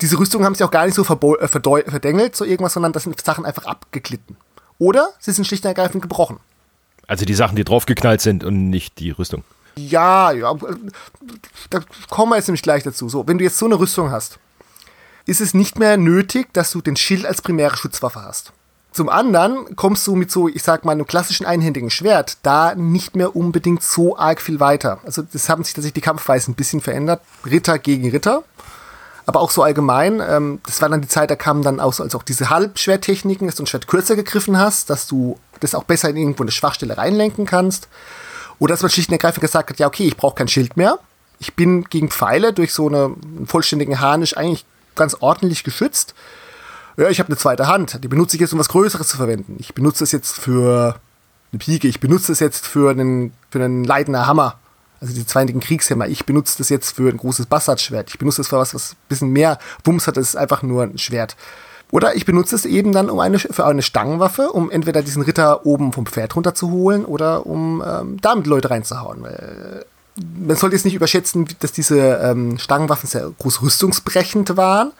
diese 0.00 0.18
Rüstungen 0.18 0.44
haben 0.44 0.54
sich 0.54 0.64
auch 0.64 0.70
gar 0.70 0.86
nicht 0.86 0.94
so 0.94 1.02
äh, 1.02 1.48
verdengelt, 1.48 2.36
so 2.36 2.44
irgendwas, 2.44 2.74
sondern 2.74 2.92
das 2.92 3.04
sind 3.04 3.20
Sachen 3.20 3.44
einfach 3.44 3.64
abgeglitten. 3.64 4.36
Oder 4.78 5.10
sie 5.18 5.32
sind 5.32 5.46
schlicht 5.46 5.64
und 5.64 5.68
ergreifend 5.68 6.02
gebrochen. 6.02 6.38
Also 7.06 7.24
die 7.24 7.34
Sachen, 7.34 7.56
die 7.56 7.64
draufgeknallt 7.64 8.20
sind 8.20 8.44
und 8.44 8.70
nicht 8.70 8.98
die 8.98 9.10
Rüstung. 9.10 9.44
Ja, 9.76 10.30
ja, 10.30 10.54
da 11.70 11.80
kommen 12.08 12.32
wir 12.32 12.36
jetzt 12.36 12.46
nämlich 12.46 12.62
gleich 12.62 12.82
dazu. 12.82 13.08
So, 13.08 13.26
wenn 13.26 13.38
du 13.38 13.44
jetzt 13.44 13.58
so 13.58 13.66
eine 13.66 13.78
Rüstung 13.78 14.10
hast, 14.10 14.38
ist 15.26 15.40
es 15.40 15.54
nicht 15.54 15.78
mehr 15.78 15.96
nötig, 15.96 16.52
dass 16.52 16.70
du 16.70 16.80
den 16.80 16.96
Schild 16.96 17.26
als 17.26 17.42
primäre 17.42 17.76
Schutzwaffe 17.76 18.22
hast. 18.22 18.52
Zum 18.92 19.08
anderen 19.08 19.74
kommst 19.74 20.06
du 20.06 20.14
mit 20.14 20.30
so, 20.30 20.48
ich 20.48 20.62
sag 20.62 20.84
mal, 20.84 20.92
einem 20.92 21.06
klassischen 21.06 21.46
einhändigen 21.46 21.90
Schwert 21.90 22.38
da 22.42 22.76
nicht 22.76 23.16
mehr 23.16 23.34
unbedingt 23.34 23.82
so 23.82 24.16
arg 24.16 24.40
viel 24.40 24.60
weiter. 24.60 25.00
Also 25.04 25.22
das 25.22 25.48
haben 25.48 25.64
sich 25.64 25.74
tatsächlich 25.74 25.94
die 25.94 26.00
Kampfweisen 26.00 26.52
ein 26.52 26.54
bisschen 26.54 26.80
verändert. 26.80 27.20
Ritter 27.44 27.80
gegen 27.80 28.08
Ritter. 28.10 28.44
Aber 29.26 29.40
auch 29.40 29.50
so 29.50 29.64
allgemein, 29.64 30.22
ähm, 30.24 30.60
das 30.64 30.80
war 30.80 30.88
dann 30.90 31.00
die 31.00 31.08
Zeit, 31.08 31.30
da 31.30 31.34
kamen 31.34 31.62
dann 31.62 31.80
auch, 31.80 31.98
also 31.98 32.18
auch 32.18 32.22
diese 32.22 32.50
Halbschwerttechniken, 32.50 33.48
dass 33.48 33.56
du 33.56 33.64
ein 33.64 33.66
Schwert 33.66 33.88
kürzer 33.88 34.14
gegriffen 34.14 34.58
hast, 34.58 34.90
dass 34.90 35.08
du 35.08 35.40
das 35.58 35.74
auch 35.74 35.84
besser 35.84 36.10
in 36.10 36.16
irgendwo 36.16 36.44
eine 36.44 36.52
Schwachstelle 36.52 36.96
reinlenken 36.96 37.46
kannst. 37.46 37.88
Oder 38.60 38.74
dass 38.74 38.82
man 38.82 38.92
schlicht 38.92 39.08
und 39.08 39.14
ergreifend 39.14 39.40
gesagt 39.40 39.70
hat, 39.70 39.78
ja 39.80 39.88
okay, 39.88 40.06
ich 40.06 40.16
brauche 40.16 40.36
kein 40.36 40.46
Schild 40.46 40.76
mehr. 40.76 41.00
Ich 41.40 41.54
bin 41.54 41.84
gegen 41.84 42.10
Pfeile 42.10 42.52
durch 42.52 42.72
so 42.72 42.86
eine, 42.86 43.16
einen 43.36 43.46
vollständigen 43.48 43.98
Harnisch 43.98 44.36
eigentlich 44.36 44.64
ganz 44.94 45.16
ordentlich 45.20 45.64
geschützt. 45.64 46.14
Ja, 46.96 47.08
ich 47.08 47.18
habe 47.18 47.28
eine 47.28 47.36
zweite 47.36 47.66
Hand. 47.66 48.02
Die 48.04 48.08
benutze 48.08 48.36
ich 48.36 48.40
jetzt, 48.40 48.52
um 48.52 48.58
was 48.58 48.68
Größeres 48.68 49.08
zu 49.08 49.16
verwenden. 49.16 49.56
Ich 49.58 49.74
benutze 49.74 50.04
es 50.04 50.12
jetzt 50.12 50.38
für 50.38 51.00
eine 51.52 51.58
Pike. 51.58 51.88
Ich 51.88 52.00
benutze 52.00 52.32
es 52.32 52.40
jetzt 52.40 52.66
für 52.66 52.90
einen, 52.90 53.32
für 53.50 53.62
einen 53.62 53.84
leitender 53.84 54.26
Hammer. 54.26 54.58
Also 55.00 55.12
die 55.12 55.26
zweitigen 55.26 55.60
Kriegshämmer. 55.60 56.06
Ich 56.06 56.24
benutze 56.24 56.56
das 56.58 56.68
jetzt 56.68 56.96
für 56.96 57.10
ein 57.10 57.16
großes 57.16 57.46
Bastardschwert. 57.46 58.10
Ich 58.10 58.18
benutze 58.18 58.42
es 58.42 58.48
für 58.48 58.58
was, 58.58 58.74
was 58.74 58.92
ein 58.92 58.96
bisschen 59.08 59.30
mehr 59.30 59.58
Wumms 59.84 60.06
hat. 60.06 60.16
Das 60.16 60.28
ist 60.28 60.36
einfach 60.36 60.62
nur 60.62 60.84
ein 60.84 60.98
Schwert. 60.98 61.36
Oder 61.90 62.16
ich 62.16 62.24
benutze 62.24 62.56
es 62.56 62.64
eben 62.64 62.92
dann 62.92 63.10
um 63.10 63.20
eine, 63.20 63.38
für 63.38 63.66
eine 63.66 63.82
Stangenwaffe, 63.82 64.50
um 64.50 64.70
entweder 64.70 65.02
diesen 65.02 65.22
Ritter 65.22 65.66
oben 65.66 65.92
vom 65.92 66.06
Pferd 66.06 66.34
runterzuholen 66.34 67.04
oder 67.04 67.46
um 67.46 67.84
ähm, 67.86 68.16
damit 68.20 68.46
Leute 68.46 68.70
reinzuhauen. 68.70 69.22
Weil, 69.22 69.84
man 70.16 70.56
sollte 70.56 70.76
jetzt 70.76 70.84
nicht 70.84 70.94
überschätzen, 70.94 71.48
dass 71.60 71.72
diese 71.72 71.98
ähm, 71.98 72.58
Stangenwaffen 72.58 73.08
sehr 73.08 73.30
groß 73.38 73.62
rüstungsbrechend 73.62 74.56
waren. 74.56 74.92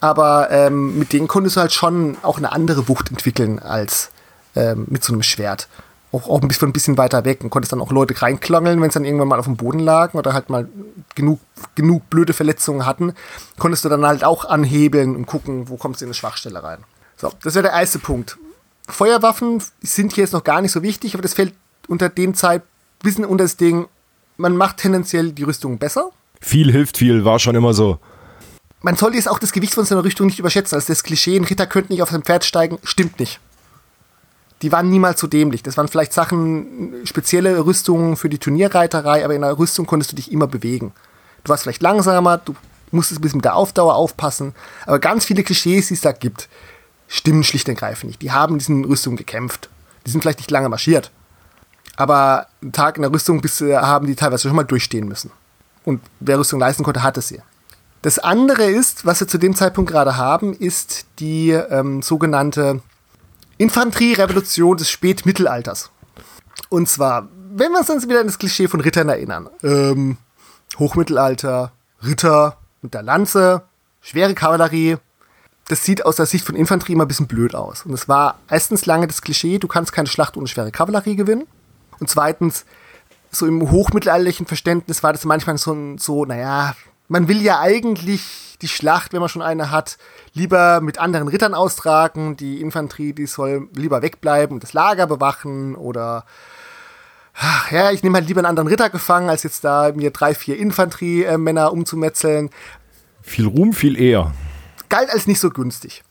Aber 0.00 0.50
ähm, 0.50 0.98
mit 0.98 1.12
denen 1.12 1.28
konntest 1.28 1.56
du 1.56 1.60
halt 1.60 1.72
schon 1.72 2.16
auch 2.22 2.36
eine 2.36 2.52
andere 2.52 2.88
Wucht 2.88 3.10
entwickeln 3.10 3.58
als 3.58 4.10
ähm, 4.54 4.86
mit 4.88 5.02
so 5.02 5.12
einem 5.12 5.22
Schwert 5.22 5.68
auch, 6.14 6.28
auch 6.28 6.42
ein 6.42 6.48
bisschen, 6.48 6.68
ein 6.68 6.72
bisschen 6.72 6.96
weiter 6.96 7.24
weg 7.24 7.42
und 7.42 7.50
konntest 7.50 7.72
dann 7.72 7.80
auch 7.80 7.90
Leute 7.90 8.20
reinklangeln, 8.20 8.80
wenn 8.80 8.88
es 8.88 8.94
dann 8.94 9.04
irgendwann 9.04 9.28
mal 9.28 9.38
auf 9.38 9.46
dem 9.46 9.56
Boden 9.56 9.80
lagen 9.80 10.16
oder 10.16 10.32
halt 10.32 10.48
mal 10.48 10.68
genug, 11.14 11.40
genug 11.74 12.08
blöde 12.08 12.32
Verletzungen 12.32 12.86
hatten, 12.86 13.14
konntest 13.58 13.84
du 13.84 13.88
dann 13.88 14.06
halt 14.06 14.24
auch 14.24 14.44
anhebeln 14.44 15.16
und 15.16 15.26
gucken, 15.26 15.68
wo 15.68 15.76
kommst 15.76 16.00
du 16.00 16.04
in 16.04 16.08
eine 16.08 16.14
Schwachstelle 16.14 16.62
rein. 16.62 16.84
So, 17.16 17.32
das 17.42 17.54
wäre 17.54 17.64
der 17.64 17.72
erste 17.72 17.98
Punkt. 17.98 18.38
Feuerwaffen 18.88 19.62
sind 19.80 20.12
hier 20.12 20.24
jetzt 20.24 20.32
noch 20.32 20.44
gar 20.44 20.60
nicht 20.60 20.72
so 20.72 20.82
wichtig, 20.82 21.14
aber 21.14 21.22
das 21.22 21.34
fällt 21.34 21.54
unter 21.88 22.08
dem 22.08 22.34
Zeit 22.34 22.62
bisschen 23.02 23.24
unter 23.24 23.44
das 23.44 23.56
Ding, 23.56 23.86
man 24.36 24.56
macht 24.56 24.78
tendenziell 24.78 25.32
die 25.32 25.44
Rüstung 25.44 25.78
besser. 25.78 26.10
Viel 26.40 26.70
hilft 26.70 26.98
viel, 26.98 27.24
war 27.24 27.38
schon 27.38 27.54
immer 27.54 27.74
so. 27.74 27.98
Man 28.82 28.96
sollte 28.96 29.16
jetzt 29.16 29.28
auch 29.28 29.38
das 29.38 29.52
Gewicht 29.52 29.74
von 29.74 29.84
seiner 29.84 30.04
Rüstung 30.04 30.26
nicht 30.26 30.38
überschätzen. 30.38 30.74
Also 30.76 30.88
das 30.88 31.02
Klischee, 31.02 31.36
ein 31.36 31.44
Ritter 31.44 31.66
könnte 31.66 31.92
nicht 31.92 32.02
auf 32.02 32.10
sein 32.10 32.22
Pferd 32.22 32.44
steigen, 32.44 32.78
stimmt 32.84 33.18
nicht 33.18 33.40
die 34.64 34.72
waren 34.72 34.88
niemals 34.88 35.20
so 35.20 35.26
dämlich. 35.26 35.62
Das 35.62 35.76
waren 35.76 35.88
vielleicht 35.88 36.14
Sachen, 36.14 36.94
spezielle 37.04 37.66
Rüstungen 37.66 38.16
für 38.16 38.30
die 38.30 38.38
Turnierreiterei, 38.38 39.22
aber 39.22 39.34
in 39.34 39.42
der 39.42 39.58
Rüstung 39.58 39.84
konntest 39.84 40.12
du 40.12 40.16
dich 40.16 40.32
immer 40.32 40.46
bewegen. 40.46 40.92
Du 41.44 41.50
warst 41.50 41.64
vielleicht 41.64 41.82
langsamer, 41.82 42.38
du 42.38 42.54
musstest 42.90 43.20
ein 43.20 43.22
bisschen 43.22 43.38
mit 43.38 43.44
der 43.44 43.56
Aufdauer 43.56 43.94
aufpassen, 43.94 44.54
aber 44.86 44.98
ganz 44.98 45.26
viele 45.26 45.42
Klischees, 45.42 45.88
die 45.88 45.94
es 45.94 46.00
da 46.00 46.12
gibt, 46.12 46.48
stimmen 47.08 47.44
schlicht 47.44 47.68
und 47.68 47.74
ergreifend 47.74 48.08
nicht. 48.08 48.22
Die 48.22 48.32
haben 48.32 48.54
in 48.54 48.58
diesen 48.58 48.84
Rüstungen 48.86 49.18
gekämpft. 49.18 49.68
Die 50.06 50.10
sind 50.10 50.22
vielleicht 50.22 50.38
nicht 50.38 50.50
lange 50.50 50.70
marschiert. 50.70 51.10
Aber 51.96 52.46
einen 52.60 52.72
Tag 52.72 52.96
in 52.96 53.02
der 53.02 53.12
Rüstung 53.12 53.40
bis, 53.40 53.60
haben 53.60 54.06
die 54.06 54.16
teilweise 54.16 54.48
schon 54.48 54.56
mal 54.56 54.64
durchstehen 54.64 55.06
müssen. 55.06 55.30
Und 55.84 56.00
wer 56.20 56.38
Rüstung 56.38 56.58
leisten 56.58 56.82
konnte, 56.82 57.02
hatte 57.02 57.20
sie. 57.20 57.40
Das 58.02 58.18
andere 58.18 58.64
ist, 58.64 59.06
was 59.06 59.20
wir 59.20 59.28
zu 59.28 59.38
dem 59.38 59.54
Zeitpunkt 59.54 59.90
gerade 59.90 60.16
haben, 60.16 60.52
ist 60.52 61.06
die 61.20 61.50
ähm, 61.50 62.02
sogenannte 62.02 62.82
Infanterierevolution 63.56 64.76
des 64.76 64.90
Spätmittelalters. 64.90 65.90
Und 66.68 66.88
zwar, 66.88 67.28
wenn 67.50 67.72
wir 67.72 67.78
uns 67.78 68.08
wieder 68.08 68.20
an 68.20 68.26
das 68.26 68.38
Klischee 68.38 68.68
von 68.68 68.80
Rittern 68.80 69.08
erinnern. 69.08 69.48
Ähm, 69.62 70.16
Hochmittelalter, 70.78 71.72
Ritter 72.04 72.58
mit 72.82 72.94
der 72.94 73.02
Lanze, 73.02 73.62
schwere 74.00 74.34
Kavallerie. 74.34 74.96
Das 75.68 75.84
sieht 75.84 76.04
aus 76.04 76.16
der 76.16 76.26
Sicht 76.26 76.44
von 76.44 76.56
Infanterie 76.56 76.92
immer 76.92 77.04
ein 77.04 77.08
bisschen 77.08 77.26
blöd 77.26 77.54
aus. 77.54 77.86
Und 77.86 77.94
es 77.94 78.08
war 78.08 78.38
erstens 78.50 78.84
lange 78.84 79.06
das 79.06 79.22
Klischee, 79.22 79.58
du 79.58 79.68
kannst 79.68 79.92
keine 79.92 80.08
Schlacht 80.08 80.36
ohne 80.36 80.46
schwere 80.46 80.70
Kavallerie 80.70 81.16
gewinnen. 81.16 81.46
Und 82.04 82.10
zweitens, 82.10 82.66
so 83.30 83.46
im 83.46 83.70
hochmittelalterlichen 83.70 84.44
Verständnis 84.44 85.02
war 85.02 85.14
das 85.14 85.24
manchmal 85.24 85.56
so, 85.56 85.96
so 85.96 86.26
naja, 86.26 86.76
man 87.08 87.28
will 87.28 87.40
ja 87.40 87.60
eigentlich 87.60 88.58
die 88.60 88.68
Schlacht, 88.68 89.14
wenn 89.14 89.20
man 89.20 89.30
schon 89.30 89.40
eine 89.40 89.70
hat, 89.70 89.96
lieber 90.34 90.82
mit 90.82 90.98
anderen 90.98 91.28
Rittern 91.28 91.54
austragen. 91.54 92.36
Die 92.36 92.60
Infanterie, 92.60 93.14
die 93.14 93.24
soll 93.24 93.70
lieber 93.72 94.02
wegbleiben 94.02 94.52
und 94.52 94.62
das 94.62 94.74
Lager 94.74 95.06
bewachen 95.06 95.76
oder 95.76 96.26
ach, 97.32 97.72
ja, 97.72 97.90
ich 97.90 98.02
nehme 98.02 98.18
halt 98.18 98.28
lieber 98.28 98.40
einen 98.40 98.48
anderen 98.48 98.68
Ritter 98.68 98.90
gefangen, 98.90 99.30
als 99.30 99.42
jetzt 99.42 99.64
da 99.64 99.90
mir 99.94 100.10
drei, 100.10 100.34
vier 100.34 100.58
Infanteriemänner 100.58 101.72
umzumetzeln. 101.72 102.50
Viel 103.22 103.46
Ruhm, 103.46 103.72
viel 103.72 103.98
eher. 103.98 104.34
Galt 104.90 105.08
als 105.08 105.26
nicht 105.26 105.40
so 105.40 105.48
günstig. 105.48 106.04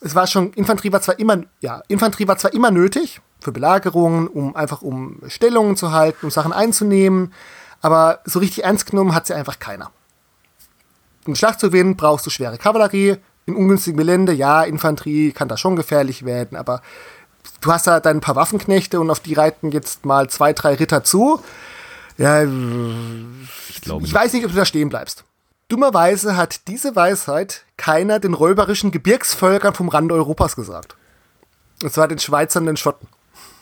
Es 0.00 0.14
war 0.14 0.26
schon, 0.26 0.52
Infanterie 0.52 0.92
war 0.92 1.00
zwar 1.00 1.18
immer, 1.18 1.44
ja, 1.60 1.80
Infanterie 1.88 2.28
war 2.28 2.36
zwar 2.36 2.52
immer 2.52 2.70
nötig 2.70 3.22
für 3.42 3.52
Belagerungen, 3.52 4.28
um 4.28 4.56
einfach 4.56 4.82
um 4.82 5.20
Stellungen 5.26 5.76
zu 5.76 5.92
halten, 5.92 6.26
um 6.26 6.30
Sachen 6.30 6.52
einzunehmen, 6.52 7.32
aber 7.80 8.20
so 8.24 8.38
richtig 8.38 8.64
ernst 8.64 8.86
genommen 8.86 9.14
hat 9.14 9.26
sie 9.26 9.34
einfach 9.34 9.58
keiner 9.58 9.90
um 11.26 11.34
Schlacht 11.34 11.60
zu 11.60 11.68
gewinnen, 11.68 11.96
brauchst 11.96 12.26
du 12.26 12.30
schwere 12.30 12.58
Kavallerie. 12.58 13.16
In 13.44 13.56
ungünstigen 13.56 13.98
Gelände, 13.98 14.32
ja, 14.32 14.62
Infanterie 14.62 15.32
kann 15.32 15.48
da 15.48 15.56
schon 15.56 15.74
gefährlich 15.74 16.24
werden, 16.24 16.56
aber 16.56 16.80
du 17.60 17.72
hast 17.72 17.88
da 17.88 17.98
dein 17.98 18.20
paar 18.20 18.36
Waffenknechte 18.36 19.00
und 19.00 19.10
auf 19.10 19.18
die 19.18 19.34
reiten 19.34 19.72
jetzt 19.72 20.04
mal 20.06 20.30
zwei, 20.30 20.52
drei 20.52 20.74
Ritter 20.74 21.02
zu. 21.02 21.40
Ja, 22.18 22.42
ich, 22.42 23.82
ich 23.84 24.14
weiß 24.14 24.32
nicht, 24.32 24.44
ob 24.44 24.52
du 24.52 24.56
da 24.56 24.64
stehen 24.64 24.90
bleibst. 24.90 25.24
Dummerweise 25.68 26.36
hat 26.36 26.68
diese 26.68 26.94
Weisheit 26.94 27.64
keiner 27.76 28.20
den 28.20 28.34
räuberischen 28.34 28.92
Gebirgsvölkern 28.92 29.74
vom 29.74 29.88
Rande 29.88 30.14
Europas 30.14 30.54
gesagt. 30.54 30.94
Und 31.82 31.92
zwar 31.92 32.06
den 32.06 32.18
Schweizern 32.20 32.64
und 32.64 32.66
den 32.68 32.76
Schotten. 32.76 33.08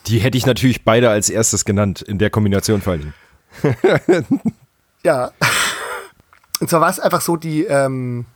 Die 0.07 0.19
hätte 0.19 0.39
ich 0.39 0.47
natürlich 0.47 0.85
beide 0.85 1.11
als 1.11 1.31
erstes 1.31 1.65
genannt, 1.65 2.03
in 2.03 2.19
der 2.19 2.31
Kombination 2.31 2.81
vor 2.81 2.95
allem. 2.95 3.13
ja. 5.05 5.31
Und 6.61 6.71
zwar 6.71 6.81
war 6.81 6.91
es 6.91 7.01
einfach 7.01 7.21
so, 7.21 7.37
die, 7.37 7.65
ähm, 7.65 8.27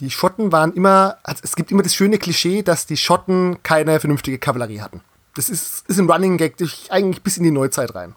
die 0.00 0.10
Schotten 0.10 0.52
waren 0.52 0.72
immer, 0.72 1.18
also 1.22 1.40
es 1.44 1.56
gibt 1.56 1.70
immer 1.70 1.82
das 1.82 1.94
schöne 1.94 2.18
Klischee, 2.18 2.62
dass 2.62 2.86
die 2.86 2.96
Schotten 2.96 3.62
keine 3.62 4.00
vernünftige 4.00 4.38
Kavallerie 4.38 4.80
hatten. 4.80 5.02
Das 5.34 5.48
ist, 5.48 5.88
ist 5.88 5.98
ein 5.98 6.10
Running 6.10 6.36
Gag 6.36 6.56
durch 6.56 6.90
eigentlich 6.90 7.22
bis 7.22 7.36
in 7.36 7.44
die 7.44 7.50
Neuzeit 7.50 7.94
rein. 7.94 8.14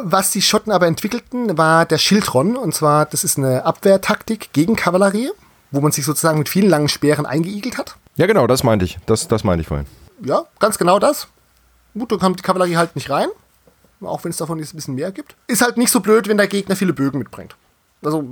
Was 0.00 0.30
die 0.30 0.40
Schotten 0.40 0.72
aber 0.72 0.86
entwickelten, 0.86 1.58
war 1.58 1.84
der 1.84 1.98
Schildron. 1.98 2.56
Und 2.56 2.74
zwar, 2.74 3.04
das 3.04 3.24
ist 3.24 3.36
eine 3.36 3.64
Abwehrtaktik 3.64 4.52
gegen 4.52 4.76
Kavallerie, 4.76 5.30
wo 5.70 5.80
man 5.80 5.92
sich 5.92 6.04
sozusagen 6.04 6.38
mit 6.38 6.48
vielen 6.48 6.70
langen 6.70 6.88
Speeren 6.88 7.26
eingeigelt 7.26 7.76
hat. 7.76 7.96
Ja, 8.16 8.26
genau, 8.26 8.46
das 8.46 8.62
meinte 8.62 8.84
ich. 8.84 8.98
Das, 9.06 9.28
das 9.28 9.44
meinte 9.44 9.62
ich 9.62 9.68
vorhin. 9.68 9.86
Ja, 10.24 10.44
ganz 10.60 10.78
genau 10.78 10.98
das. 10.98 11.28
Gut, 11.98 12.10
dann 12.12 12.18
kommt 12.18 12.38
die 12.38 12.42
Kavallerie 12.42 12.76
halt 12.76 12.94
nicht 12.96 13.10
rein. 13.10 13.28
Auch 14.00 14.24
wenn 14.24 14.30
es 14.30 14.36
davon 14.36 14.58
jetzt 14.58 14.72
ein 14.72 14.76
bisschen 14.76 14.94
mehr 14.94 15.12
gibt. 15.12 15.36
Ist 15.46 15.62
halt 15.62 15.76
nicht 15.76 15.90
so 15.90 16.00
blöd, 16.00 16.28
wenn 16.28 16.36
der 16.36 16.48
Gegner 16.48 16.74
viele 16.74 16.92
Bögen 16.92 17.18
mitbringt. 17.18 17.54
Also, 18.02 18.24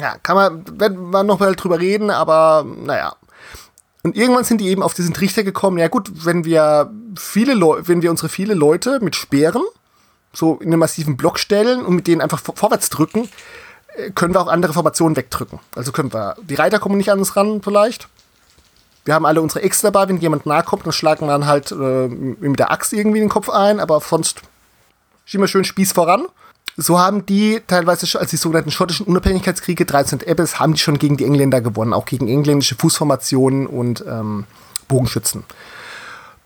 ja, 0.00 0.16
kann 0.22 0.36
man, 0.36 0.80
werden 0.80 1.10
wir 1.10 1.22
noch 1.22 1.38
mal 1.38 1.54
drüber 1.54 1.78
reden, 1.78 2.10
aber 2.10 2.64
naja. 2.64 3.14
Und 4.02 4.16
irgendwann 4.16 4.44
sind 4.44 4.60
die 4.60 4.68
eben 4.68 4.82
auf 4.82 4.94
diesen 4.94 5.12
Trichter 5.12 5.42
gekommen, 5.42 5.76
ja 5.76 5.88
gut, 5.88 6.24
wenn 6.24 6.44
wir 6.44 6.90
viele 7.18 7.52
Leute, 7.52 7.88
wenn 7.88 8.00
wir 8.00 8.10
unsere 8.10 8.30
viele 8.30 8.54
Leute 8.54 8.98
mit 9.00 9.14
Speeren 9.14 9.62
so 10.32 10.56
in 10.56 10.68
einen 10.68 10.78
massiven 10.78 11.16
Block 11.16 11.38
stellen 11.38 11.84
und 11.84 11.94
mit 11.94 12.06
denen 12.06 12.20
einfach 12.20 12.40
vorwärts 12.40 12.88
drücken, 12.88 13.28
äh, 13.96 14.10
können 14.10 14.34
wir 14.34 14.40
auch 14.40 14.46
andere 14.46 14.72
Formationen 14.72 15.16
wegdrücken. 15.16 15.58
Also 15.74 15.92
können 15.92 16.12
wir, 16.12 16.36
die 16.40 16.54
Reiter 16.54 16.78
kommen 16.78 16.96
nicht 16.96 17.10
an 17.10 17.18
uns 17.18 17.36
ran 17.36 17.60
vielleicht. 17.62 18.08
Wir 19.04 19.14
haben 19.14 19.26
alle 19.26 19.40
unsere 19.40 19.62
Äxte 19.62 19.90
dabei, 19.90 20.08
wenn 20.08 20.18
jemand 20.18 20.46
nahe 20.46 20.62
kommt, 20.62 20.84
dann 20.84 20.92
schlagen 20.92 21.26
wir 21.26 21.32
dann 21.32 21.46
halt 21.46 21.72
äh, 21.72 22.08
mit 22.08 22.58
der 22.58 22.70
Axt 22.70 22.92
irgendwie 22.92 23.20
den 23.20 23.28
Kopf 23.28 23.48
ein, 23.48 23.80
aber 23.80 24.00
sonst 24.00 24.42
schieben 25.24 25.44
wir 25.44 25.48
schön 25.48 25.64
Spieß 25.64 25.92
voran. 25.92 26.26
so 26.76 26.98
haben 26.98 27.24
die 27.26 27.60
teilweise 27.66 28.18
als 28.18 28.30
die 28.30 28.36
sogenannten 28.36 28.70
schottischen 28.70 29.06
Unabhängigkeitskriege 29.06 29.86
13 29.86 30.20
Ebbes, 30.20 30.60
haben 30.60 30.74
die 30.74 30.80
schon 30.80 30.98
gegen 30.98 31.16
die 31.16 31.24
Engländer 31.24 31.60
gewonnen, 31.60 31.92
auch 31.92 32.04
gegen 32.04 32.28
engländische 32.28 32.74
Fußformationen 32.74 33.66
und 33.66 34.04
ähm, 34.06 34.44
Bogenschützen. 34.88 35.44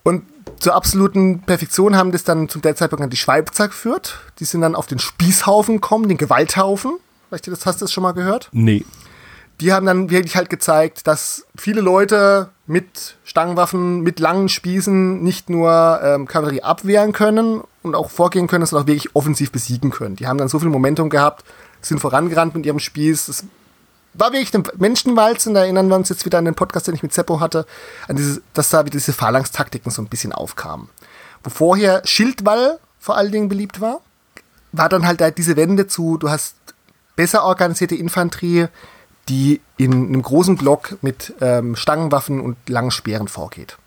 Und 0.03 0.23
zur 0.59 0.75
absoluten 0.75 1.41
Perfektion 1.41 1.97
haben 1.97 2.11
das 2.11 2.23
dann 2.23 2.47
zum 2.47 2.61
Zeitpunkt 2.61 3.01
an 3.03 3.09
die 3.09 3.17
Schweizer 3.17 3.67
geführt. 3.67 4.19
Die 4.39 4.45
sind 4.45 4.61
dann 4.61 4.75
auf 4.75 4.87
den 4.87 4.99
Spießhaufen 4.99 5.75
gekommen, 5.75 6.07
den 6.07 6.17
Gewalthaufen. 6.17 6.97
Vielleicht 7.29 7.65
hast 7.65 7.81
du 7.81 7.85
das 7.85 7.91
schon 7.91 8.03
mal 8.03 8.13
gehört? 8.13 8.49
Nee. 8.51 8.85
Die 9.61 9.71
haben 9.71 9.85
dann 9.85 10.09
wirklich 10.09 10.35
halt 10.35 10.49
gezeigt, 10.49 11.07
dass 11.07 11.45
viele 11.55 11.81
Leute 11.81 12.49
mit 12.67 13.15
Stangenwaffen, 13.23 14.01
mit 14.01 14.19
langen 14.19 14.49
Spießen 14.49 15.23
nicht 15.23 15.49
nur 15.49 15.99
ähm, 16.03 16.27
Kavallerie 16.27 16.61
abwehren 16.61 17.13
können 17.13 17.61
und 17.83 17.95
auch 17.95 18.09
vorgehen 18.09 18.47
können, 18.47 18.65
sondern 18.65 18.83
auch 18.83 18.87
wirklich 18.87 19.15
offensiv 19.15 19.51
besiegen 19.51 19.91
können. 19.91 20.15
Die 20.15 20.27
haben 20.27 20.37
dann 20.37 20.49
so 20.49 20.59
viel 20.59 20.69
Momentum 20.69 21.09
gehabt, 21.09 21.45
sind 21.81 21.99
vorangerannt 21.99 22.55
mit 22.55 22.65
ihrem 22.65 22.79
Spieß. 22.79 23.27
Das 23.27 23.45
war 24.13 24.33
wirklich 24.33 24.53
eine 24.53 24.63
Menschenwalze, 24.77 25.53
da 25.53 25.61
erinnern 25.61 25.87
wir 25.87 25.95
uns 25.95 26.09
jetzt 26.09 26.25
wieder 26.25 26.39
an 26.39 26.45
den 26.45 26.55
Podcast, 26.55 26.87
den 26.87 26.95
ich 26.95 27.03
mit 27.03 27.13
Seppo 27.13 27.39
hatte, 27.39 27.65
an 28.07 28.15
diese, 28.15 28.41
dass 28.53 28.69
da 28.69 28.85
wieder 28.85 28.97
diese 28.97 29.13
Phalanx-Taktiken 29.13 29.91
so 29.91 30.01
ein 30.01 30.07
bisschen 30.07 30.33
aufkamen. 30.33 30.89
Wo 31.43 31.49
vorher 31.49 32.01
Schildwall 32.05 32.79
vor 32.99 33.17
allen 33.17 33.31
Dingen 33.31 33.49
beliebt 33.49 33.81
war, 33.81 34.01
war 34.71 34.89
dann 34.89 35.05
halt 35.05 35.37
diese 35.37 35.55
Wende 35.55 35.87
zu, 35.87 36.17
du 36.17 36.29
hast 36.29 36.55
besser 37.15 37.43
organisierte 37.43 37.95
Infanterie, 37.95 38.67
die 39.29 39.61
in 39.77 39.91
einem 39.91 40.21
großen 40.21 40.55
Block 40.55 40.97
mit 41.01 41.33
ähm, 41.41 41.75
Stangenwaffen 41.75 42.39
und 42.39 42.57
langen 42.69 42.91
Speeren 42.91 43.27
vorgeht. 43.27 43.77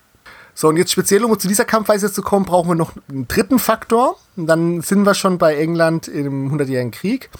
So, 0.54 0.68
und 0.68 0.76
jetzt 0.76 0.90
speziell, 0.90 1.22
um 1.24 1.38
zu 1.38 1.46
dieser 1.46 1.64
Kampfweise 1.64 2.12
zu 2.12 2.20
kommen, 2.20 2.44
brauchen 2.44 2.70
wir 2.70 2.74
noch 2.74 2.92
einen 3.08 3.28
dritten 3.28 3.60
Faktor. 3.60 4.18
Und 4.36 4.48
dann 4.48 4.80
sind 4.80 5.04
wir 5.04 5.14
schon 5.14 5.38
bei 5.38 5.56
England 5.56 6.08
im 6.08 6.50
Hundertjährigen 6.50 6.90
Krieg. 6.90 7.30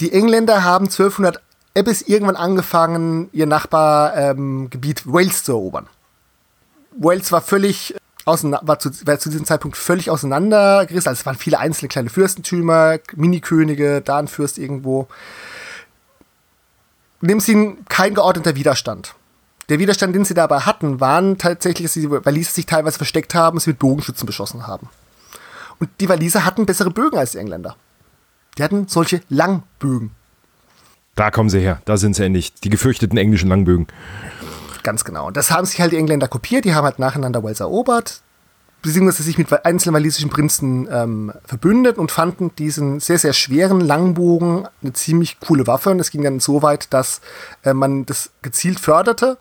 Die 0.00 0.12
Engländer 0.12 0.64
haben 0.64 0.86
1200 0.86 1.40
bis 1.84 2.02
irgendwann 2.02 2.36
angefangen, 2.36 3.28
ihr 3.32 3.46
Nachbargebiet 3.46 5.06
ähm, 5.06 5.12
Wales 5.12 5.44
zu 5.44 5.52
erobern. 5.52 5.86
Wales 6.96 7.30
war 7.32 7.40
völlig 7.40 7.94
war 8.26 8.78
zu, 8.78 8.90
war 9.06 9.18
zu 9.18 9.28
diesem 9.28 9.44
Zeitpunkt 9.44 9.76
völlig 9.76 10.10
auseinandergerissen. 10.10 11.08
Also 11.08 11.20
es 11.20 11.26
waren 11.26 11.36
viele 11.36 11.58
einzelne 11.58 11.88
kleine 11.88 12.10
Fürstentümer, 12.10 12.98
Minikönige, 13.14 14.00
da 14.00 14.18
ein 14.18 14.28
Fürst 14.28 14.58
irgendwo. 14.58 15.08
Dem 17.20 17.40
sie 17.40 17.76
kein 17.88 18.14
geordneter 18.14 18.54
Widerstand. 18.54 19.14
Der 19.68 19.78
Widerstand, 19.78 20.14
den 20.14 20.24
sie 20.24 20.34
dabei 20.34 20.60
hatten, 20.60 21.00
waren 21.00 21.38
tatsächlich, 21.38 21.86
dass 21.86 21.94
die 21.94 22.10
Waliser 22.10 22.50
sich 22.50 22.66
teilweise 22.66 22.98
versteckt 22.98 23.34
haben 23.34 23.58
sie 23.58 23.70
mit 23.70 23.78
Bogenschützen 23.78 24.26
beschossen 24.26 24.66
haben. 24.66 24.88
Und 25.78 25.90
die 26.00 26.08
Waliser 26.08 26.44
hatten 26.44 26.66
bessere 26.66 26.90
Bögen 26.90 27.18
als 27.18 27.32
die 27.32 27.38
Engländer. 27.38 27.76
Die 28.58 28.62
hatten 28.62 28.88
solche 28.88 29.22
Langbögen. 29.28 30.10
Da 31.14 31.30
kommen 31.30 31.48
sie 31.48 31.60
her, 31.60 31.80
da 31.84 31.96
sind 31.96 32.16
sie 32.16 32.24
endlich, 32.24 32.54
die 32.54 32.70
gefürchteten 32.70 33.16
englischen 33.16 33.48
Langbögen. 33.48 33.86
Ganz 34.82 35.04
genau. 35.04 35.28
Und 35.28 35.36
das 35.36 35.50
haben 35.50 35.64
sich 35.64 35.80
halt 35.80 35.92
die 35.92 35.96
Engländer 35.96 36.28
kopiert, 36.28 36.64
die 36.64 36.74
haben 36.74 36.84
halt 36.84 36.98
nacheinander 36.98 37.42
Wales 37.42 37.60
erobert, 37.60 38.20
beziehungsweise 38.84 39.22
sich 39.22 39.38
mit 39.38 39.64
einzelnen 39.64 39.94
walisischen 39.94 40.28
Prinzen 40.28 40.86
ähm, 40.90 41.32
verbündet 41.46 41.96
und 41.96 42.12
fanden 42.12 42.54
diesen 42.56 43.00
sehr, 43.00 43.18
sehr 43.18 43.32
schweren 43.32 43.80
Langbogen 43.80 44.68
eine 44.82 44.92
ziemlich 44.92 45.40
coole 45.40 45.66
Waffe. 45.66 45.90
Und 45.90 46.00
es 46.00 46.10
ging 46.10 46.22
dann 46.22 46.38
so 46.38 46.60
weit, 46.60 46.92
dass 46.92 47.22
äh, 47.62 47.72
man 47.72 48.04
das 48.04 48.30
gezielt 48.42 48.78
förderte, 48.78 49.38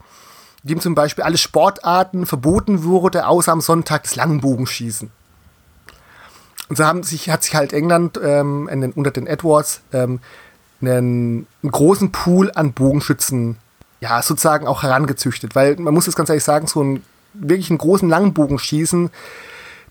indem 0.64 0.80
zum 0.80 0.96
Beispiel 0.96 1.26
alle 1.26 1.38
Sportarten 1.38 2.26
verboten 2.26 2.86
wurde, 2.86 3.28
außer 3.28 3.52
am 3.52 3.60
Sonntag 3.60 4.04
das 4.04 4.16
Langbogenschießen. 4.16 5.12
Und 6.70 6.78
so 6.78 6.86
haben 6.86 7.04
sich, 7.04 7.30
hat 7.30 7.44
sich 7.44 7.54
halt 7.54 7.74
England 7.74 8.18
ähm, 8.24 8.70
den, 8.72 8.94
unter 8.94 9.12
den 9.12 9.28
Edwards 9.28 9.82
ähm, 9.92 10.22
einen, 10.80 11.48
einen 11.62 11.72
großen 11.72 12.14
Pool 12.14 12.50
an 12.56 12.72
Bogenschützen 12.72 13.58
ja, 14.00 14.22
sozusagen 14.22 14.68
auch 14.68 14.84
herangezüchtet. 14.84 15.54
Weil 15.54 15.76
man 15.76 15.94
muss 15.94 16.06
das 16.06 16.16
ganz 16.16 16.30
ehrlich 16.30 16.46
sagen, 16.46 16.68
so 16.68 16.82
ein 16.82 17.04
wirklich 17.34 17.70
einen 17.70 17.80
großen 17.80 18.10
Langbogen 18.10 18.60
schießen, 18.60 19.10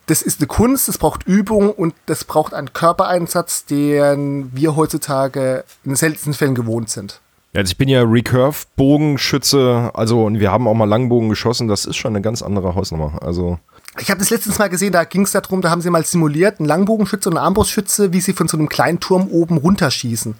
das 0.06 0.22
ist 0.22 0.40
eine 0.40 0.48
Kunst, 0.48 0.88
das 0.88 0.98
braucht 0.98 1.24
Übung 1.26 1.70
und 1.70 1.94
das 2.06 2.24
braucht 2.24 2.54
einen 2.54 2.72
Körpereinsatz, 2.72 3.66
den 3.66 4.50
wir 4.52 4.74
heutzutage 4.74 5.64
in 5.84 5.92
den 5.92 5.96
seltensten 5.96 6.34
Fällen 6.34 6.54
gewohnt 6.54 6.90
sind. 6.90 7.20
Ja, 7.52 7.60
also 7.60 7.70
ich 7.70 7.78
bin 7.78 7.88
ja 7.88 8.02
Recurve-Bogenschütze, 8.02 9.90
also 9.94 10.24
und 10.24 10.40
wir 10.40 10.50
haben 10.50 10.66
auch 10.66 10.74
mal 10.74 10.88
Langbogen 10.88 11.28
geschossen, 11.28 11.68
das 11.68 11.84
ist 11.84 11.96
schon 11.96 12.12
eine 12.12 12.22
ganz 12.22 12.42
andere 12.42 12.74
Hausnummer. 12.74 13.18
Also 13.22 13.58
ich 14.00 14.10
habe 14.10 14.18
das 14.18 14.30
letztens 14.30 14.58
mal 14.58 14.70
gesehen, 14.70 14.92
da 14.92 15.04
ging 15.04 15.22
es 15.22 15.32
darum, 15.32 15.60
da 15.60 15.70
haben 15.70 15.82
sie 15.82 15.90
mal 15.90 16.04
simuliert, 16.04 16.58
einen 16.58 16.68
Langbogenschütze 16.68 17.28
und 17.28 17.36
einen 17.36 17.44
Armbrustschütze, 17.44 18.12
wie 18.12 18.20
sie 18.20 18.32
von 18.32 18.48
so 18.48 18.56
einem 18.56 18.70
kleinen 18.70 19.00
Turm 19.00 19.28
oben 19.28 19.58
runterschießen. 19.58 20.34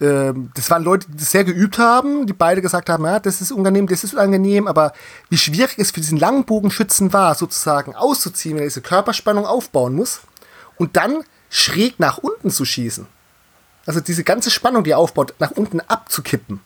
Ähm, 0.00 0.50
das 0.54 0.70
waren 0.70 0.82
Leute, 0.82 1.06
die 1.10 1.16
das 1.16 1.30
sehr 1.30 1.44
geübt 1.44 1.78
haben, 1.78 2.26
die 2.26 2.32
beide 2.32 2.60
gesagt 2.60 2.90
haben, 2.90 3.04
ja, 3.04 3.18
das 3.20 3.40
ist 3.40 3.52
unangenehm, 3.52 3.86
das 3.86 4.04
ist 4.04 4.14
unangenehm, 4.14 4.66
aber 4.66 4.92
wie 5.30 5.38
schwierig 5.38 5.78
es 5.78 5.90
für 5.90 6.00
diesen 6.00 6.18
Langbogenschützen 6.18 7.12
war, 7.12 7.34
sozusagen 7.34 7.94
auszuziehen, 7.94 8.56
wenn 8.56 8.64
er 8.64 8.68
diese 8.68 8.82
Körperspannung 8.82 9.46
aufbauen 9.46 9.94
muss 9.94 10.20
und 10.76 10.96
dann 10.96 11.22
schräg 11.50 11.98
nach 11.98 12.18
unten 12.18 12.50
zu 12.50 12.64
schießen. 12.64 13.06
Also 13.86 14.00
diese 14.00 14.24
ganze 14.24 14.50
Spannung, 14.50 14.84
die 14.84 14.90
er 14.90 14.98
aufbaut, 14.98 15.34
nach 15.38 15.52
unten 15.52 15.80
abzukippen. 15.80 16.60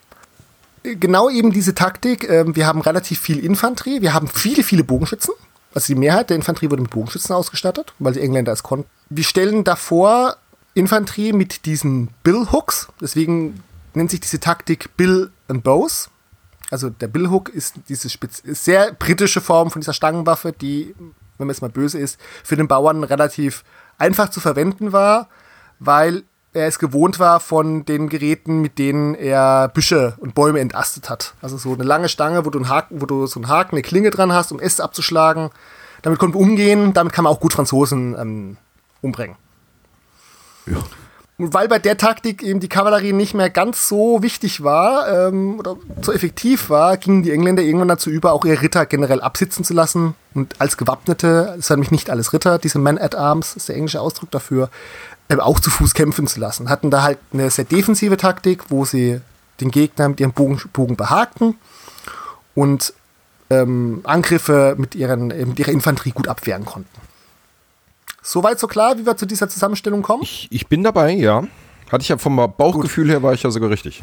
Genau 0.83 1.29
eben 1.29 1.53
diese 1.53 1.75
Taktik. 1.75 2.29
Ähm, 2.29 2.57
wir 2.57 2.67
haben 2.67 2.81
relativ 2.81 3.21
viel 3.21 3.39
Infanterie, 3.39 4.01
wir 4.01 4.15
haben 4.15 4.29
viele, 4.29 4.63
viele 4.63 4.83
Bogenschützen. 4.83 5.35
Also 5.75 5.93
die 5.93 5.99
Mehrheit 5.99 6.31
der 6.31 6.37
Infanterie 6.37 6.71
wurde 6.71 6.83
mit 6.83 6.91
Bogenschützen 6.91 7.35
ausgestattet, 7.35 7.93
weil 7.99 8.15
die 8.15 8.21
Engländer 8.21 8.53
es 8.53 8.63
konnten. 8.63 8.89
Wir 9.09 9.25
stellen 9.25 9.63
davor 9.63 10.37
Infanterie 10.75 11.33
mit 11.33 11.67
diesen 11.67 12.09
Bill-Hooks. 12.23 12.89
Deswegen 13.01 13.63
nennt 13.95 14.11
sich 14.11 14.21
diese 14.21 14.41
Taktik 14.41 14.97
Bill 14.97 15.31
and 15.49 15.65
Bows. 15.65 16.11
Also 16.71 16.91
der 16.91 17.09
Bill-Hook 17.09 17.49
ist 17.49 17.75
diese 17.89 18.09
sehr 18.45 18.93
britische 18.93 19.41
Form 19.41 19.71
von 19.71 19.81
dieser 19.81 19.93
Stangenwaffe, 19.93 20.53
die, 20.53 20.95
wenn 21.39 21.47
man 21.47 21.49
jetzt 21.49 21.63
mal 21.63 21.71
böse 21.71 21.99
ist, 21.99 22.21
für 22.45 22.57
den 22.57 22.69
Bauern 22.69 23.03
relativ 23.03 23.65
einfach 23.99 24.31
zu 24.31 24.41
verwenden 24.41 24.93
war, 24.93 25.29
weil 25.81 26.23
er 26.53 26.67
es 26.67 26.79
gewohnt 26.79 27.19
war 27.19 27.41
von 27.41 27.85
den 27.85 28.09
Geräten, 28.09 28.61
mit 28.61 28.79
denen 28.79 29.15
er 29.15 29.69
Büsche 29.69 30.15
und 30.19 30.35
Bäume 30.35 30.61
entastet 30.61 31.09
hat. 31.09 31.35
Also 31.43 31.57
so 31.59 31.73
eine 31.73 31.85
lange 31.85 32.09
Stange, 32.09 32.45
wo 32.45 32.51
du, 32.51 32.59
einen 32.59 32.69
Haken, 32.69 33.01
wo 33.01 33.07
du 33.07 33.27
so 33.27 33.39
einen 33.41 33.49
Haken, 33.49 33.77
eine 33.77 33.83
Klinge 33.83 34.11
dran 34.11 34.33
hast, 34.33 34.51
um 34.51 34.61
Äste 34.61 34.83
abzuschlagen. 34.83 35.51
Damit 36.03 36.19
konnte 36.19 36.39
man 36.39 36.49
umgehen, 36.49 36.93
damit 36.93 37.13
kann 37.13 37.25
man 37.25 37.33
auch 37.33 37.41
gut 37.41 37.53
Franzosen 37.53 38.17
ähm, 38.19 38.57
umbringen. 39.01 39.37
Ja. 40.71 40.79
Und 41.41 41.55
weil 41.55 41.69
bei 41.69 41.79
der 41.79 41.97
Taktik 41.97 42.43
eben 42.43 42.61
die 42.61 42.69
Kavallerie 42.69 43.15
nicht 43.15 43.33
mehr 43.33 43.49
ganz 43.49 43.89
so 43.89 44.23
wichtig 44.23 44.63
war 44.63 45.29
ähm, 45.29 45.59
oder 45.59 45.77
so 46.03 46.13
effektiv 46.13 46.69
war, 46.69 46.99
gingen 46.99 47.23
die 47.23 47.31
Engländer 47.31 47.63
irgendwann 47.63 47.89
dazu 47.89 48.11
über, 48.11 48.33
auch 48.33 48.45
ihre 48.45 48.61
Ritter 48.61 48.85
generell 48.85 49.23
absitzen 49.23 49.65
zu 49.65 49.73
lassen 49.73 50.15
und 50.35 50.61
als 50.61 50.77
Gewappnete, 50.77 51.55
das 51.57 51.71
waren 51.71 51.79
nämlich 51.79 51.93
nicht 51.93 52.11
alles 52.11 52.35
Ritter, 52.35 52.59
diese 52.59 52.79
Men 52.79 52.99
at 52.99 53.15
Arms, 53.15 53.57
ist 53.57 53.71
der 53.71 53.77
englische 53.77 54.03
Ausdruck 54.03 54.31
dafür, 54.31 54.69
äh, 55.31 55.37
auch 55.37 55.61
zu 55.61 55.71
Fuß 55.71 55.95
kämpfen 55.95 56.27
zu 56.27 56.41
lassen. 56.41 56.69
Hatten 56.69 56.91
da 56.91 57.03
halt 57.03 57.19
eine 57.33 57.49
sehr 57.49 57.65
defensive 57.65 58.19
Taktik, 58.19 58.65
wo 58.69 58.85
sie 58.85 59.23
den 59.63 59.71
Gegner 59.71 60.11
mit 60.11 60.21
ihrem 60.21 60.33
Bogen, 60.33 60.61
Bogen 60.75 60.97
behagten 60.97 61.57
und 62.55 62.93
ähm, 63.49 64.01
Angriffe 64.05 64.75
mit, 64.77 64.95
ihren, 64.95 65.29
mit 65.29 65.59
ihrer 65.59 65.71
Infanterie 65.71 66.13
gut 66.13 66.29
abwehren 66.29 66.67
konnten. 66.67 67.01
Soweit 68.23 68.61
so 68.61 68.67
klar, 68.67 68.99
wie 68.99 69.07
wir 69.07 69.17
zu 69.17 69.27
dieser 69.27 69.49
Zusammenstellung 69.49 70.03
kommen? 70.03 70.23
Ich, 70.23 70.49
ich 70.51 70.67
bin 70.67 70.83
dabei, 70.83 71.13
ja. 71.13 71.45
Hatte 71.91 72.03
ich 72.03 72.09
ja 72.09 72.19
vom 72.19 72.37
Bauchgefühl 72.37 73.05
Gut. 73.05 73.13
her, 73.13 73.23
war 73.23 73.33
ich 73.33 73.43
ja 73.43 73.51
sogar 73.51 73.71
richtig. 73.71 74.03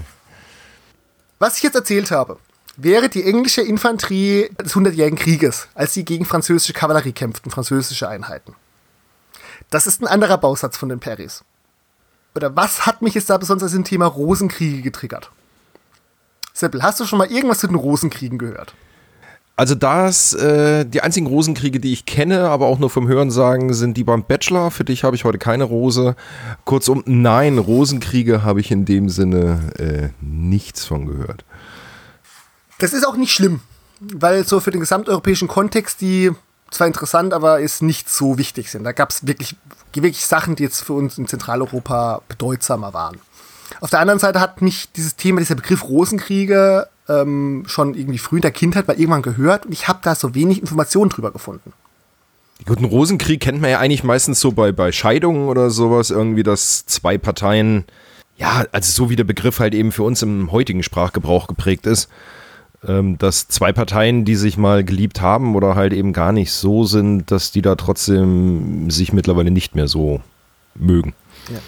Was 1.39 1.57
ich 1.57 1.63
jetzt 1.63 1.75
erzählt 1.75 2.11
habe, 2.11 2.37
wäre 2.75 3.09
die 3.09 3.23
englische 3.23 3.61
Infanterie 3.61 4.49
des 4.61 4.75
Hundertjährigen 4.75 5.17
Krieges, 5.17 5.67
als 5.75 5.93
sie 5.93 6.03
gegen 6.03 6.25
französische 6.25 6.73
Kavallerie 6.73 7.11
kämpften, 7.11 7.51
französische 7.51 8.09
Einheiten. 8.09 8.55
Das 9.69 9.87
ist 9.87 10.01
ein 10.01 10.07
anderer 10.07 10.37
Bausatz 10.37 10.77
von 10.77 10.89
den 10.89 10.99
Perrys. 10.99 11.43
Oder 12.35 12.55
was 12.55 12.85
hat 12.85 13.01
mich 13.01 13.15
jetzt 13.15 13.29
da 13.29 13.37
besonders 13.37 13.73
im 13.73 13.83
Thema 13.83 14.05
Rosenkriege 14.05 14.81
getriggert? 14.81 15.31
Seppel, 16.53 16.83
hast 16.83 16.99
du 16.99 17.05
schon 17.05 17.19
mal 17.19 17.31
irgendwas 17.31 17.59
zu 17.59 17.67
den 17.67 17.75
Rosenkriegen 17.75 18.37
gehört? 18.37 18.73
Also 19.59 19.73
das, 19.73 20.35
äh, 20.35 20.85
die 20.85 21.01
einzigen 21.01 21.25
Rosenkriege, 21.25 21.79
die 21.79 21.91
ich 21.91 22.05
kenne, 22.05 22.47
aber 22.47 22.67
auch 22.67 22.77
nur 22.77 22.91
vom 22.91 23.07
Hören 23.07 23.31
sagen, 23.31 23.73
sind 23.73 23.97
die 23.97 24.03
beim 24.03 24.23
Bachelor. 24.23 24.69
Für 24.69 24.83
dich 24.83 25.03
habe 25.03 25.15
ich 25.15 25.25
heute 25.25 25.39
keine 25.39 25.63
Rose. 25.63 26.15
Kurzum, 26.63 27.01
nein, 27.07 27.57
Rosenkriege 27.57 28.43
habe 28.43 28.59
ich 28.59 28.69
in 28.69 28.85
dem 28.85 29.09
Sinne 29.09 29.71
äh, 29.79 30.09
nichts 30.21 30.85
von 30.85 31.07
gehört. 31.07 31.43
Das 32.77 32.93
ist 32.93 33.03
auch 33.03 33.17
nicht 33.17 33.33
schlimm, 33.33 33.61
weil 33.99 34.45
so 34.45 34.59
für 34.59 34.69
den 34.69 34.79
gesamteuropäischen 34.79 35.47
Kontext 35.47 36.01
die 36.01 36.31
zwar 36.69 36.85
interessant, 36.85 37.33
aber 37.33 37.59
ist 37.59 37.81
nicht 37.81 38.09
so 38.09 38.37
wichtig 38.37 38.69
sind. 38.69 38.83
Da 38.83 38.91
gab 38.91 39.09
es 39.09 39.25
wirklich, 39.25 39.55
wirklich 39.93 40.27
Sachen, 40.27 40.55
die 40.55 40.63
jetzt 40.63 40.81
für 40.81 40.93
uns 40.93 41.17
in 41.17 41.27
Zentraleuropa 41.27 42.21
bedeutsamer 42.27 42.93
waren. 42.93 43.17
Auf 43.81 43.89
der 43.89 44.01
anderen 44.01 44.19
Seite 44.19 44.39
hat 44.39 44.61
mich 44.61 44.91
dieses 44.91 45.15
Thema, 45.15 45.39
dieser 45.39 45.55
Begriff 45.55 45.83
Rosenkriege 45.83 46.87
ähm, 47.09 47.63
schon 47.67 47.93
irgendwie 47.93 48.17
früh 48.17 48.37
in 48.37 48.41
der 48.41 48.51
Kindheit 48.51 48.87
mal 48.87 48.97
irgendwann 48.97 49.21
gehört 49.21 49.65
und 49.65 49.71
ich 49.71 49.87
habe 49.87 49.99
da 50.01 50.15
so 50.15 50.35
wenig 50.35 50.59
Informationen 50.59 51.09
drüber 51.09 51.31
gefunden. 51.31 51.73
Gut, 52.65 52.77
einen 52.77 52.87
Rosenkrieg 52.87 53.39
kennt 53.39 53.61
man 53.61 53.69
ja 53.69 53.79
eigentlich 53.79 54.03
meistens 54.03 54.39
so 54.39 54.51
bei, 54.51 54.71
bei 54.71 54.91
Scheidungen 54.91 55.47
oder 55.47 55.69
sowas, 55.69 56.09
irgendwie, 56.09 56.43
dass 56.43 56.85
zwei 56.85 57.17
Parteien, 57.17 57.85
ja, 58.35 58.65
also 58.71 58.91
so 58.91 59.09
wie 59.09 59.15
der 59.15 59.23
Begriff 59.23 59.59
halt 59.59 59.75
eben 59.75 59.91
für 59.91 60.03
uns 60.03 60.21
im 60.23 60.51
heutigen 60.51 60.83
Sprachgebrauch 60.83 61.47
geprägt 61.47 61.85
ist, 61.85 62.09
ähm, 62.85 63.17
dass 63.17 63.47
zwei 63.47 63.73
Parteien, 63.73 64.25
die 64.25 64.35
sich 64.35 64.57
mal 64.57 64.83
geliebt 64.83 65.21
haben 65.21 65.55
oder 65.55 65.75
halt 65.75 65.93
eben 65.93 66.13
gar 66.13 66.31
nicht 66.31 66.51
so 66.51 66.83
sind, 66.83 67.29
dass 67.31 67.51
die 67.51 67.61
da 67.61 67.75
trotzdem 67.75 68.89
sich 68.89 69.13
mittlerweile 69.13 69.51
nicht 69.51 69.75
mehr 69.75 69.87
so 69.87 70.21
mögen. 70.75 71.13
Ja. 71.49 71.59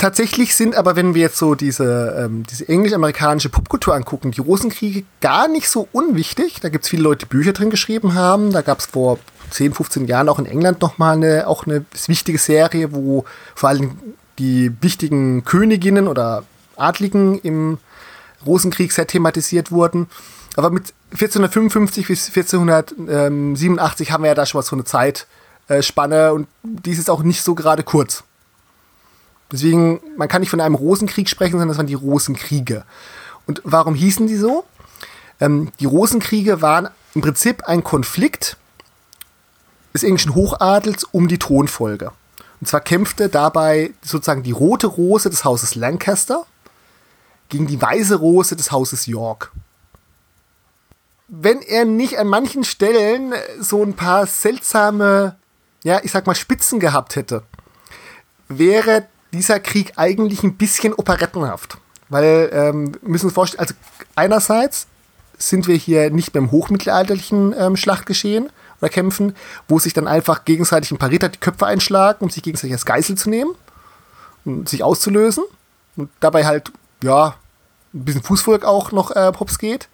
Tatsächlich 0.00 0.56
sind 0.56 0.76
aber, 0.76 0.96
wenn 0.96 1.14
wir 1.14 1.20
jetzt 1.20 1.36
so 1.36 1.54
diese, 1.54 2.16
ähm, 2.18 2.44
diese 2.50 2.66
englisch-amerikanische 2.66 3.50
Popkultur 3.50 3.94
angucken, 3.94 4.30
die 4.30 4.40
Rosenkriege 4.40 5.04
gar 5.20 5.46
nicht 5.46 5.68
so 5.68 5.88
unwichtig. 5.92 6.58
Da 6.62 6.70
gibt 6.70 6.84
es 6.84 6.90
viele 6.90 7.02
Leute, 7.02 7.26
die 7.26 7.28
Bücher 7.28 7.52
drin 7.52 7.68
geschrieben 7.68 8.14
haben. 8.14 8.50
Da 8.50 8.62
gab 8.62 8.78
es 8.78 8.86
vor 8.86 9.18
10, 9.50 9.74
15 9.74 10.06
Jahren 10.06 10.30
auch 10.30 10.38
in 10.38 10.46
England 10.46 10.80
nochmal 10.80 11.16
eine, 11.16 11.46
auch 11.46 11.66
eine 11.66 11.84
wichtige 12.06 12.38
Serie, 12.38 12.94
wo 12.94 13.26
vor 13.54 13.68
allem 13.68 13.90
die 14.38 14.72
wichtigen 14.80 15.44
Königinnen 15.44 16.08
oder 16.08 16.44
Adligen 16.76 17.38
im 17.40 17.76
Rosenkrieg 18.46 18.92
sehr 18.92 19.06
thematisiert 19.06 19.70
wurden. 19.70 20.08
Aber 20.56 20.70
mit 20.70 20.94
1455 21.10 22.06
bis 22.06 22.28
1487 22.28 24.12
haben 24.12 24.22
wir 24.24 24.28
ja 24.28 24.34
da 24.34 24.46
schon 24.46 24.60
mal 24.60 24.62
so 24.62 24.76
eine 24.76 24.84
Zeitspanne 24.86 26.32
und 26.32 26.48
dies 26.62 26.98
ist 26.98 27.10
auch 27.10 27.22
nicht 27.22 27.42
so 27.42 27.54
gerade 27.54 27.82
kurz. 27.82 28.24
Deswegen, 29.52 30.00
man 30.16 30.28
kann 30.28 30.40
nicht 30.40 30.50
von 30.50 30.60
einem 30.60 30.74
Rosenkrieg 30.74 31.28
sprechen, 31.28 31.52
sondern 31.52 31.68
das 31.68 31.78
waren 31.78 31.86
die 31.86 31.94
Rosenkriege. 31.94 32.84
Und 33.46 33.60
warum 33.64 33.94
hießen 33.94 34.26
die 34.26 34.36
so? 34.36 34.64
Ähm, 35.40 35.72
die 35.80 35.86
Rosenkriege 35.86 36.62
waren 36.62 36.88
im 37.14 37.22
Prinzip 37.22 37.64
ein 37.64 37.82
Konflikt 37.82 38.56
des 39.92 40.04
englischen 40.04 40.34
Hochadels 40.34 41.04
um 41.04 41.26
die 41.26 41.38
Thronfolge. 41.38 42.12
Und 42.60 42.66
zwar 42.66 42.80
kämpfte 42.80 43.28
dabei 43.28 43.92
sozusagen 44.02 44.42
die 44.42 44.52
rote 44.52 44.86
Rose 44.86 45.30
des 45.30 45.44
Hauses 45.44 45.74
Lancaster 45.74 46.46
gegen 47.48 47.66
die 47.66 47.80
weiße 47.80 48.16
Rose 48.16 48.54
des 48.54 48.70
Hauses 48.70 49.06
York. 49.06 49.50
Wenn 51.26 51.62
er 51.62 51.84
nicht 51.84 52.18
an 52.18 52.26
manchen 52.26 52.64
Stellen 52.64 53.32
so 53.58 53.82
ein 53.82 53.94
paar 53.94 54.26
seltsame, 54.26 55.36
ja, 55.84 56.00
ich 56.02 56.12
sag 56.12 56.26
mal, 56.26 56.34
Spitzen 56.34 56.80
gehabt 56.80 57.16
hätte, 57.16 57.42
wäre 58.48 59.06
dieser 59.32 59.60
Krieg 59.60 59.92
eigentlich 59.96 60.42
ein 60.42 60.56
bisschen 60.56 60.92
operettenhaft. 60.92 61.78
Weil, 62.08 62.50
ähm, 62.52 62.92
müssen 63.02 63.26
uns 63.26 63.34
vorstellen, 63.34 63.60
also 63.60 63.74
einerseits 64.16 64.86
sind 65.38 65.68
wir 65.68 65.76
hier 65.76 66.10
nicht 66.10 66.32
beim 66.32 66.50
hochmittelalterlichen 66.50 67.54
ähm, 67.56 67.76
Schlachtgeschehen 67.76 68.50
oder 68.80 68.88
Kämpfen, 68.88 69.34
wo 69.68 69.78
sich 69.78 69.92
dann 69.92 70.08
einfach 70.08 70.44
gegenseitig 70.44 70.90
ein 70.90 70.98
paar 70.98 71.10
Ritter 71.10 71.28
die 71.28 71.38
Köpfe 71.38 71.66
einschlagen, 71.66 72.24
um 72.24 72.30
sich 72.30 72.42
gegenseitig 72.42 72.72
als 72.72 72.84
Geißel 72.84 73.16
zu 73.16 73.30
nehmen 73.30 73.54
und 74.44 74.68
sich 74.68 74.82
auszulösen. 74.82 75.44
Und 75.96 76.10
dabei 76.20 76.46
halt, 76.46 76.72
ja, 77.02 77.36
ein 77.94 78.04
bisschen 78.04 78.22
Fußvolk 78.22 78.64
auch 78.64 78.92
noch 78.92 79.10
äh, 79.12 79.32
Pops 79.32 79.58
geht. 79.58 79.88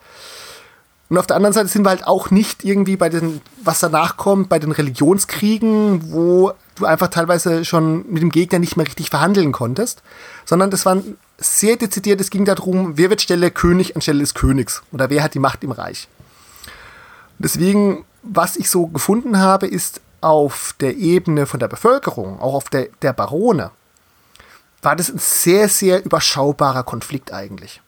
Und 1.09 1.19
auf 1.19 1.27
der 1.27 1.37
anderen 1.37 1.53
Seite 1.53 1.69
sind 1.69 1.85
wir 1.85 1.91
halt 1.91 2.07
auch 2.07 2.31
nicht 2.31 2.65
irgendwie 2.65 2.97
bei 2.97 3.09
den, 3.09 3.41
was 3.63 3.81
danach 3.81 4.17
kommt, 4.17 4.49
bei 4.49 4.59
den 4.59 4.73
Religionskriegen, 4.73 6.13
wo 6.13 6.53
du 6.77 6.85
einfach 6.85 7.09
teilweise 7.09 7.65
schon 7.65 8.11
mit 8.11 8.23
dem 8.23 8.31
Gegner 8.31 8.59
nicht 8.59 8.77
mehr 8.77 8.87
richtig 8.87 9.11
verhandeln 9.11 9.53
konntest, 9.53 10.03
sondern 10.45 10.71
das 10.71 10.87
waren 10.87 11.19
sehr 11.39 11.77
dezidiert, 11.77 12.21
es 12.21 12.31
ging 12.31 12.45
darum, 12.45 12.97
wer 12.97 13.11
wird 13.11 13.21
Stelle 13.21 13.51
König 13.51 13.97
anstelle 13.97 14.21
des 14.21 14.35
Königs 14.35 14.83
oder 14.93 15.11
wer 15.11 15.23
hat 15.23 15.35
die 15.35 15.39
Macht 15.39 15.65
im 15.65 15.73
Reich. 15.73 16.09
Deswegen, 17.39 18.05
was 18.23 18.57
ich 18.57 18.71
so 18.71 18.87
gefunden 18.87 19.39
habe, 19.39 19.67
ist 19.67 20.01
auf 20.21 20.75
der 20.81 20.97
Ebene 20.97 21.47
von 21.47 21.61
der 21.61 21.69
Bevölkerung, 21.69 22.41
auch 22.41 22.55
auf 22.55 22.71
der, 22.71 22.89
der 23.03 23.13
Barone, 23.13 23.71
war 24.83 24.97
das 24.97 25.11
ein 25.11 25.19
sehr, 25.19 25.69
sehr 25.69 26.05
überschaubarer 26.05 26.85
Konflikt 26.85 27.33
eigentlich. 27.33 27.83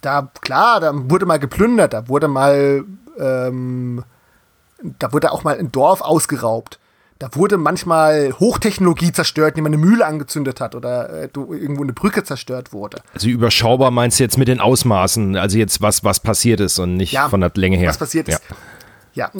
Da, 0.00 0.30
klar, 0.40 0.80
da 0.80 0.92
wurde 0.94 1.26
mal 1.26 1.38
geplündert, 1.38 1.92
da 1.92 2.08
wurde 2.08 2.28
mal, 2.28 2.84
ähm, 3.18 4.04
da 4.80 5.12
wurde 5.12 5.32
auch 5.32 5.44
mal 5.44 5.58
ein 5.58 5.72
Dorf 5.72 6.00
ausgeraubt 6.00 6.78
da 7.18 7.34
wurde 7.34 7.56
manchmal 7.56 8.32
Hochtechnologie 8.38 9.12
zerstört, 9.12 9.50
indem 9.50 9.64
man 9.64 9.74
eine 9.74 9.84
Mühle 9.84 10.06
angezündet 10.06 10.60
hat 10.60 10.74
oder 10.74 11.24
äh, 11.24 11.28
irgendwo 11.34 11.82
eine 11.82 11.92
Brücke 11.92 12.22
zerstört 12.22 12.72
wurde. 12.72 13.02
Also 13.12 13.28
überschaubar 13.28 13.90
meinst 13.90 14.20
du 14.20 14.24
jetzt 14.24 14.38
mit 14.38 14.46
den 14.46 14.60
Ausmaßen, 14.60 15.36
also 15.36 15.58
jetzt 15.58 15.82
was, 15.82 16.04
was 16.04 16.20
passiert 16.20 16.60
ist 16.60 16.78
und 16.78 16.96
nicht 16.96 17.12
ja, 17.12 17.28
von 17.28 17.40
der 17.40 17.50
Länge 17.54 17.76
her. 17.76 17.88
Was 17.88 17.98
passiert 17.98 18.28
ist. 18.28 18.40
Ja. 19.14 19.30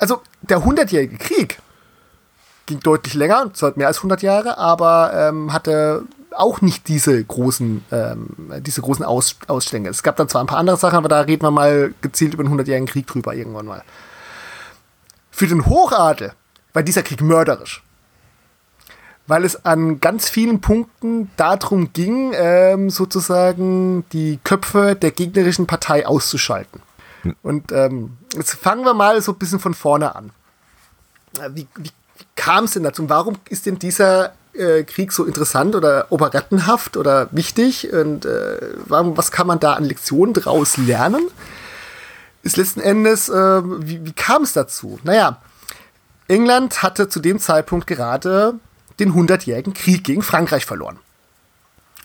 Also 0.00 0.22
der 0.42 0.64
hundertjährige 0.64 1.16
Krieg 1.16 1.58
ging 2.66 2.80
deutlich 2.80 3.14
länger, 3.14 3.52
zwar 3.54 3.72
mehr 3.76 3.86
als 3.86 3.98
100 3.98 4.22
Jahre, 4.22 4.58
aber 4.58 5.12
ähm, 5.14 5.52
hatte 5.52 6.02
auch 6.34 6.60
nicht 6.60 6.88
diese 6.88 7.22
großen, 7.22 7.84
ähm, 7.92 8.28
diese 8.60 8.82
großen 8.82 9.04
Aus 9.04 9.36
Ausstänge. 9.46 9.88
Es 9.88 10.02
gab 10.02 10.16
dann 10.16 10.28
zwar 10.28 10.42
ein 10.42 10.48
paar 10.48 10.58
andere 10.58 10.76
Sachen, 10.76 10.96
aber 10.96 11.08
da 11.08 11.20
reden 11.20 11.42
wir 11.42 11.52
mal 11.52 11.94
gezielt 12.00 12.34
über 12.34 12.42
den 12.42 12.50
hundertjährigen 12.50 12.88
Krieg 12.88 13.06
drüber 13.06 13.34
irgendwann 13.34 13.66
mal. 13.66 13.84
Für 15.36 15.46
den 15.46 15.66
Hochadel 15.66 16.32
war 16.72 16.82
dieser 16.82 17.02
Krieg 17.02 17.20
mörderisch. 17.20 17.82
Weil 19.26 19.44
es 19.44 19.66
an 19.66 20.00
ganz 20.00 20.30
vielen 20.30 20.62
Punkten 20.62 21.30
darum 21.36 21.92
ging, 21.92 22.32
ähm, 22.34 22.88
sozusagen 22.88 24.08
die 24.12 24.38
Köpfe 24.44 24.96
der 24.96 25.10
gegnerischen 25.10 25.66
Partei 25.66 26.06
auszuschalten. 26.06 26.80
Hm. 27.20 27.36
Und 27.42 27.70
ähm, 27.70 28.16
jetzt 28.32 28.54
fangen 28.54 28.86
wir 28.86 28.94
mal 28.94 29.20
so 29.20 29.32
ein 29.32 29.38
bisschen 29.38 29.60
von 29.60 29.74
vorne 29.74 30.16
an. 30.16 30.30
Äh, 31.38 31.50
wie, 31.52 31.66
wie 31.76 31.90
kam 32.34 32.64
es 32.64 32.70
denn 32.70 32.84
dazu? 32.84 33.06
Warum 33.10 33.36
ist 33.50 33.66
denn 33.66 33.78
dieser 33.78 34.32
äh, 34.54 34.84
Krieg 34.84 35.12
so 35.12 35.26
interessant 35.26 35.74
oder 35.74 36.06
operettenhaft 36.08 36.96
oder 36.96 37.28
wichtig? 37.32 37.92
Und 37.92 38.24
äh, 38.24 38.56
warum, 38.86 39.18
was 39.18 39.32
kann 39.32 39.46
man 39.46 39.60
da 39.60 39.74
an 39.74 39.84
Lektionen 39.84 40.32
draus 40.32 40.78
lernen? 40.78 41.28
Ist 42.46 42.56
letzten 42.56 42.80
Endes, 42.80 43.28
äh, 43.28 43.34
wie, 43.34 44.06
wie 44.06 44.12
kam 44.12 44.42
es 44.42 44.52
dazu? 44.52 44.98
Naja, 45.02 45.40
England 46.28 46.82
hatte 46.82 47.08
zu 47.08 47.20
dem 47.20 47.38
Zeitpunkt 47.38 47.86
gerade 47.86 48.54
den 48.98 49.14
Hundertjährigen 49.14 49.74
Krieg 49.74 50.04
gegen 50.04 50.22
Frankreich 50.22 50.64
verloren. 50.64 50.98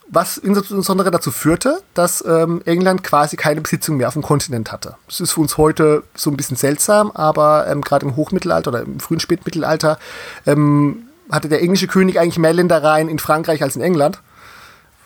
Was 0.07 0.37
insbesondere 0.37 1.09
dazu 1.09 1.31
führte, 1.31 1.81
dass 1.93 2.23
ähm, 2.27 2.61
England 2.65 3.01
quasi 3.03 3.37
keine 3.37 3.61
Besitzung 3.61 3.95
mehr 3.95 4.09
auf 4.09 4.13
dem 4.13 4.23
Kontinent 4.23 4.71
hatte. 4.71 4.95
Das 5.07 5.21
ist 5.21 5.31
für 5.31 5.39
uns 5.39 5.55
heute 5.57 6.03
so 6.15 6.29
ein 6.29 6.35
bisschen 6.35 6.57
seltsam, 6.57 7.11
aber 7.11 7.67
ähm, 7.67 7.81
gerade 7.81 8.05
im 8.05 8.17
Hochmittelalter 8.17 8.71
oder 8.71 8.81
im 8.81 8.99
frühen 8.99 9.21
Spätmittelalter 9.21 9.99
ähm, 10.45 11.07
hatte 11.31 11.47
der 11.47 11.61
englische 11.61 11.87
König 11.87 12.19
eigentlich 12.19 12.39
mehr 12.39 12.51
Ländereien 12.51 13.07
in 13.07 13.19
Frankreich 13.19 13.63
als 13.63 13.77
in 13.77 13.81
England. 13.81 14.19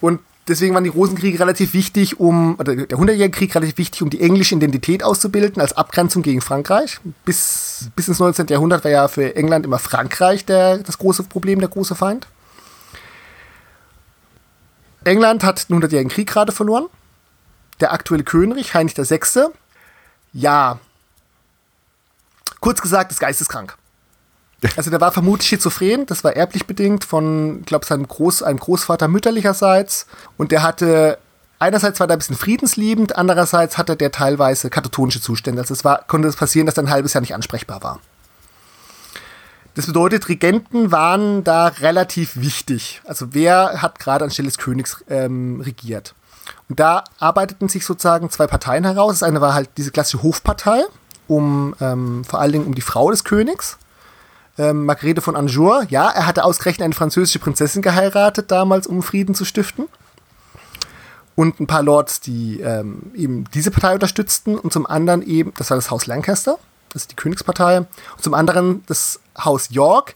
Und 0.01 0.21
deswegen 0.47 0.73
waren 0.73 0.83
die 0.83 0.89
Rosenkriege 0.89 1.39
relativ 1.39 1.73
wichtig, 1.73 2.19
um, 2.19 2.55
oder 2.59 2.75
der 2.75 2.97
Hundertjährige 2.97 3.37
Krieg 3.37 3.55
relativ 3.55 3.77
wichtig, 3.77 4.01
um 4.01 4.09
die 4.09 4.21
englische 4.21 4.55
Identität 4.55 5.03
auszubilden, 5.03 5.61
als 5.61 5.73
Abgrenzung 5.73 6.21
gegen 6.21 6.41
Frankreich. 6.41 6.99
Bis, 7.25 7.89
bis 7.95 8.07
ins 8.07 8.19
19. 8.19 8.47
Jahrhundert 8.47 8.83
war 8.83 8.91
ja 8.91 9.07
für 9.07 9.35
England 9.35 9.65
immer 9.65 9.79
Frankreich 9.79 10.45
der, 10.45 10.79
das 10.79 10.97
große 10.97 11.23
Problem, 11.23 11.59
der 11.59 11.69
große 11.69 11.95
Feind. 11.95 12.27
England 15.03 15.43
hat 15.43 15.69
den 15.69 15.75
Hundertjährigen 15.75 16.11
Krieg 16.11 16.27
gerade 16.27 16.51
verloren. 16.51 16.87
Der 17.79 17.93
aktuelle 17.93 18.23
König, 18.23 18.73
Heinrich 18.73 18.97
VI., 18.97 19.19
ja, 20.33 20.79
kurz 22.59 22.81
gesagt, 22.81 23.11
ist 23.11 23.19
geisteskrank. 23.19 23.77
Also 24.77 24.89
der 24.89 25.01
war 25.01 25.11
vermutlich 25.11 25.47
schizophren, 25.47 26.05
das 26.05 26.23
war 26.23 26.35
erblich 26.35 26.65
bedingt 26.65 27.03
von, 27.03 27.59
ich 27.61 27.65
glaube, 27.65 27.85
seinem 27.85 28.07
Groß, 28.07 28.43
einem 28.43 28.59
Großvater 28.59 29.07
mütterlicherseits. 29.07 30.07
Und 30.37 30.51
der 30.51 30.63
hatte, 30.63 31.17
einerseits 31.59 31.99
war 31.99 32.07
der 32.07 32.17
ein 32.17 32.19
bisschen 32.19 32.35
friedensliebend, 32.35 33.15
andererseits 33.15 33.77
hatte 33.77 33.95
der 33.95 34.11
teilweise 34.11 34.69
katatonische 34.69 35.21
Zustände. 35.21 35.61
Also 35.61 35.73
es 35.73 35.83
war, 35.83 36.03
konnte 36.07 36.27
es 36.27 36.35
passieren, 36.35 36.65
dass 36.65 36.77
er 36.77 36.83
ein 36.83 36.89
halbes 36.89 37.13
Jahr 37.13 37.21
nicht 37.21 37.35
ansprechbar 37.35 37.83
war. 37.83 37.99
Das 39.75 39.87
bedeutet, 39.87 40.29
Regenten 40.29 40.91
waren 40.91 41.43
da 41.43 41.67
relativ 41.67 42.37
wichtig. 42.37 43.01
Also 43.05 43.33
wer 43.33 43.81
hat 43.81 43.99
gerade 43.99 44.23
anstelle 44.23 44.47
des 44.47 44.57
Königs 44.57 45.03
ähm, 45.09 45.61
regiert? 45.61 46.15
Und 46.69 46.79
da 46.79 47.03
arbeiteten 47.19 47.67
sich 47.67 47.85
sozusagen 47.85 48.29
zwei 48.29 48.47
Parteien 48.47 48.85
heraus. 48.85 49.19
Das 49.19 49.23
eine 49.23 49.41
war 49.41 49.53
halt 49.53 49.69
diese 49.77 49.91
klassische 49.91 50.23
Hofpartei, 50.23 50.83
um 51.27 51.75
ähm, 51.81 52.23
vor 52.23 52.39
allen 52.39 52.53
Dingen 52.53 52.65
um 52.65 52.75
die 52.75 52.81
Frau 52.81 53.11
des 53.11 53.25
Königs 53.25 53.77
ähm, 54.57 54.85
Margarete 54.85 55.21
von 55.21 55.35
Anjou, 55.35 55.81
ja, 55.89 56.09
er 56.09 56.27
hatte 56.27 56.43
ausgerechnet 56.43 56.85
eine 56.85 56.93
französische 56.93 57.39
Prinzessin 57.39 57.81
geheiratet 57.81 58.51
damals, 58.51 58.87
um 58.87 59.03
Frieden 59.03 59.35
zu 59.35 59.45
stiften. 59.45 59.87
Und 61.35 61.59
ein 61.59 61.67
paar 61.67 61.83
Lords, 61.83 62.21
die 62.21 62.61
ähm, 62.61 63.11
eben 63.13 63.43
diese 63.53 63.69
Partei 63.69 63.93
unterstützten. 63.93 64.57
Und 64.57 64.71
zum 64.71 64.85
anderen 64.85 65.21
eben, 65.21 65.53
das 65.57 65.69
war 65.69 65.75
das 65.75 65.91
Haus 65.91 66.05
Lancaster, 66.07 66.57
das 66.93 67.03
ist 67.03 67.11
die 67.11 67.15
Königspartei. 67.15 67.79
Und 67.79 67.87
zum 68.21 68.33
anderen 68.33 68.83
das 68.87 69.19
Haus 69.37 69.69
York, 69.69 70.15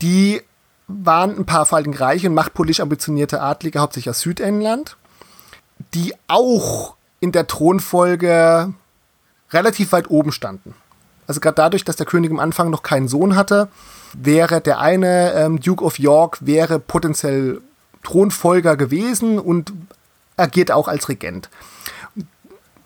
die 0.00 0.42
waren 0.88 1.36
ein 1.36 1.46
paar 1.46 1.64
vor 1.64 1.78
allem 1.78 1.92
reiche 1.92 2.28
und 2.28 2.34
machtpolitisch 2.34 2.80
ambitionierte 2.80 3.40
Adlige, 3.40 3.78
hauptsächlich 3.78 4.10
aus 4.10 4.20
Südengland, 4.20 4.96
die 5.94 6.14
auch 6.26 6.96
in 7.20 7.30
der 7.30 7.46
Thronfolge 7.46 8.74
relativ 9.52 9.92
weit 9.92 10.10
oben 10.10 10.32
standen. 10.32 10.74
Also 11.32 11.40
gerade 11.40 11.54
dadurch, 11.54 11.82
dass 11.82 11.96
der 11.96 12.04
König 12.04 12.30
am 12.30 12.38
Anfang 12.38 12.68
noch 12.68 12.82
keinen 12.82 13.08
Sohn 13.08 13.36
hatte, 13.36 13.68
wäre 14.12 14.60
der 14.60 14.80
eine 14.80 15.32
ähm, 15.32 15.58
Duke 15.58 15.82
of 15.82 15.98
York 15.98 16.36
wäre 16.42 16.78
potenziell 16.78 17.62
Thronfolger 18.04 18.76
gewesen 18.76 19.38
und 19.38 19.72
agiert 20.36 20.70
auch 20.70 20.88
als 20.88 21.08
Regent. 21.08 21.48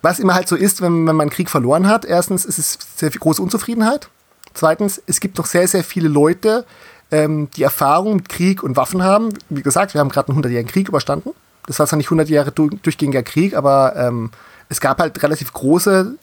Was 0.00 0.20
immer 0.20 0.36
halt 0.36 0.46
so 0.46 0.54
ist, 0.54 0.80
wenn, 0.80 1.08
wenn 1.08 1.16
man 1.16 1.22
einen 1.22 1.30
Krieg 1.30 1.50
verloren 1.50 1.88
hat. 1.88 2.04
Erstens 2.04 2.44
ist 2.44 2.58
es 2.58 2.78
sehr 2.94 3.10
viel 3.10 3.18
große 3.18 3.42
Unzufriedenheit. 3.42 4.10
Zweitens, 4.54 5.02
es 5.08 5.18
gibt 5.18 5.38
noch 5.38 5.46
sehr, 5.46 5.66
sehr 5.66 5.82
viele 5.82 6.06
Leute, 6.06 6.64
ähm, 7.10 7.48
die 7.56 7.64
Erfahrung 7.64 8.14
mit 8.14 8.28
Krieg 8.28 8.62
und 8.62 8.76
Waffen 8.76 9.02
haben. 9.02 9.30
Wie 9.48 9.62
gesagt, 9.62 9.92
wir 9.92 10.00
haben 10.00 10.08
gerade 10.08 10.28
einen 10.28 10.40
100-jährigen 10.40 10.70
Krieg 10.70 10.88
überstanden. 10.88 11.30
Das 11.66 11.80
war 11.80 11.88
zwar 11.88 11.96
nicht 11.96 12.06
100 12.06 12.28
Jahre 12.28 12.52
durchgehender 12.52 13.24
Krieg, 13.24 13.56
aber 13.56 13.96
ähm, 13.96 14.30
es 14.68 14.80
gab 14.80 15.00
halt 15.00 15.20
relativ 15.20 15.52
große 15.52 16.14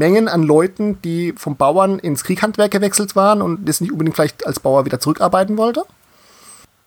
Mengen 0.00 0.28
an 0.28 0.42
Leuten, 0.42 1.00
die 1.02 1.34
vom 1.36 1.56
Bauern 1.56 1.98
ins 1.98 2.24
Krieghandwerk 2.24 2.70
gewechselt 2.70 3.14
waren 3.16 3.42
und 3.42 3.68
das 3.68 3.82
nicht 3.82 3.92
unbedingt 3.92 4.16
vielleicht 4.16 4.46
als 4.46 4.58
Bauer 4.58 4.86
wieder 4.86 4.98
zurückarbeiten 4.98 5.58
wollte. 5.58 5.84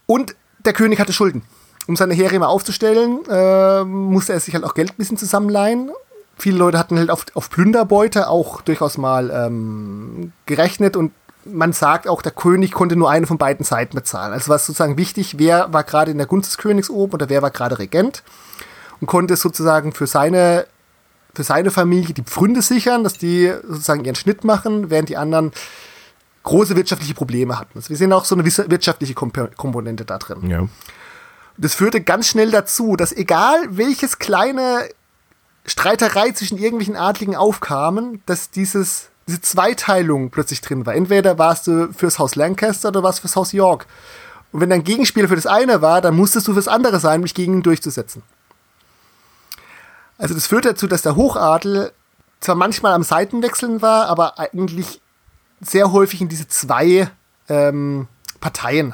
Und 0.08 0.36
der 0.66 0.74
König 0.74 1.00
hatte 1.00 1.14
Schulden. 1.14 1.44
Um 1.86 1.96
seine 1.96 2.16
Heere 2.16 2.34
immer 2.34 2.50
aufzustellen, 2.50 3.20
äh, 3.30 3.84
musste 3.84 4.34
er 4.34 4.40
sich 4.40 4.56
halt 4.56 4.64
auch 4.64 4.74
Geld 4.74 4.92
ein 4.92 4.98
bisschen 4.98 5.18
zusammenleihen. 5.18 5.92
Viele 6.38 6.58
Leute 6.58 6.80
hatten 6.80 6.98
halt 6.98 7.12
auf, 7.12 7.26
auf 7.36 7.52
Plünderbeute 7.52 8.30
auch 8.30 8.62
durchaus 8.62 8.98
mal 8.98 9.30
ähm, 9.30 10.32
gerechnet 10.48 10.98
und 10.98 11.12
man 11.46 11.72
sagt 11.72 12.08
auch, 12.08 12.24
der 12.24 12.32
König 12.32 12.72
konnte 12.72 12.96
nur 12.96 13.12
eine 13.12 13.28
von 13.28 13.38
beiden 13.38 13.64
Seiten 13.64 13.96
bezahlen. 13.96 14.34
Also 14.34 14.50
war 14.50 14.56
es 14.56 14.66
sozusagen 14.66 14.98
wichtig, 14.98 15.38
wer 15.38 15.72
war 15.72 15.84
gerade 15.84 16.10
in 16.10 16.18
der 16.18 16.26
Gunst 16.26 16.50
des 16.50 16.58
Königs 16.58 16.90
oben 16.90 17.14
oder 17.14 17.30
wer 17.30 17.44
war 17.44 17.52
gerade 17.52 17.78
Regent 17.78 18.24
und 19.02 19.08
konnte 19.08 19.36
sozusagen 19.36 19.92
für 19.92 20.08
seine, 20.08 20.66
für 21.34 21.44
seine 21.44 21.72
Familie 21.72 22.14
die 22.14 22.24
Pfründe 22.24 22.62
sichern, 22.62 23.04
dass 23.04 23.18
die 23.18 23.52
sozusagen 23.68 24.06
ihren 24.06 24.16
Schnitt 24.16 24.44
machen, 24.44 24.90
während 24.90 25.10
die 25.10 25.18
anderen 25.18 25.52
große 26.44 26.76
wirtschaftliche 26.76 27.14
Probleme 27.14 27.58
hatten. 27.58 27.72
Also 27.76 27.90
wir 27.90 27.98
sehen 27.98 28.14
auch 28.14 28.26
so 28.26 28.36
eine 28.36 28.46
wirtschaftliche 28.46 29.14
Komponente 29.14 30.06
da 30.06 30.18
drin. 30.20 30.50
Ja. 30.50 30.68
Das 31.58 31.76
führte 31.76 32.02
ganz 32.02 32.28
schnell 32.28 32.52
dazu, 32.52 32.96
dass 32.96 33.12
egal 33.12 33.58
welches 33.70 34.20
kleine 34.20 34.90
Streiterei 35.66 36.32
zwischen 36.32 36.58
irgendwelchen 36.58 36.98
Adligen 36.98 37.36
aufkamen, 37.36 38.22
dass 38.26 38.52
dieses 38.52 39.10
diese 39.28 39.42
Zweiteilung 39.42 40.30
plötzlich 40.30 40.62
drin 40.62 40.86
war. 40.86 40.96
Entweder 40.96 41.38
warst 41.38 41.68
du 41.68 41.94
fürs 41.94 42.20
Haus 42.20 42.36
Lancaster 42.36 42.90
oder 42.90 43.04
warst 43.04 43.22
fürs 43.22 43.36
Haus 43.36 43.52
York. 43.52 43.86
Und 44.52 44.62
wenn 44.62 44.70
dein 44.70 44.84
Gegenspieler 44.84 45.28
für 45.28 45.36
das 45.36 45.48
eine 45.48 45.82
war, 45.82 46.02
dann 46.02 46.16
musstest 46.16 46.48
du 46.48 46.54
fürs 46.54 46.68
andere 46.68 47.00
sein, 47.00 47.22
um 47.22 47.24
dich 47.24 47.34
gegen 47.34 47.54
ihn 47.54 47.64
durchzusetzen. 47.64 48.22
Also 50.18 50.34
das 50.34 50.48
führt 50.48 50.66
dazu, 50.66 50.88
dass 50.88 51.02
der 51.02 51.16
Hochadel 51.16 51.92
zwar 52.40 52.56
manchmal 52.56 52.94
am 52.94 53.04
Seitenwechseln 53.04 53.82
war, 53.82 54.08
aber 54.08 54.40
eigentlich 54.40 55.02
sehr 55.62 55.92
häufig 55.92 56.22
in 56.22 56.30
diese 56.30 56.48
zwei 56.48 57.10
ähm, 57.50 58.08
Parteien 58.40 58.94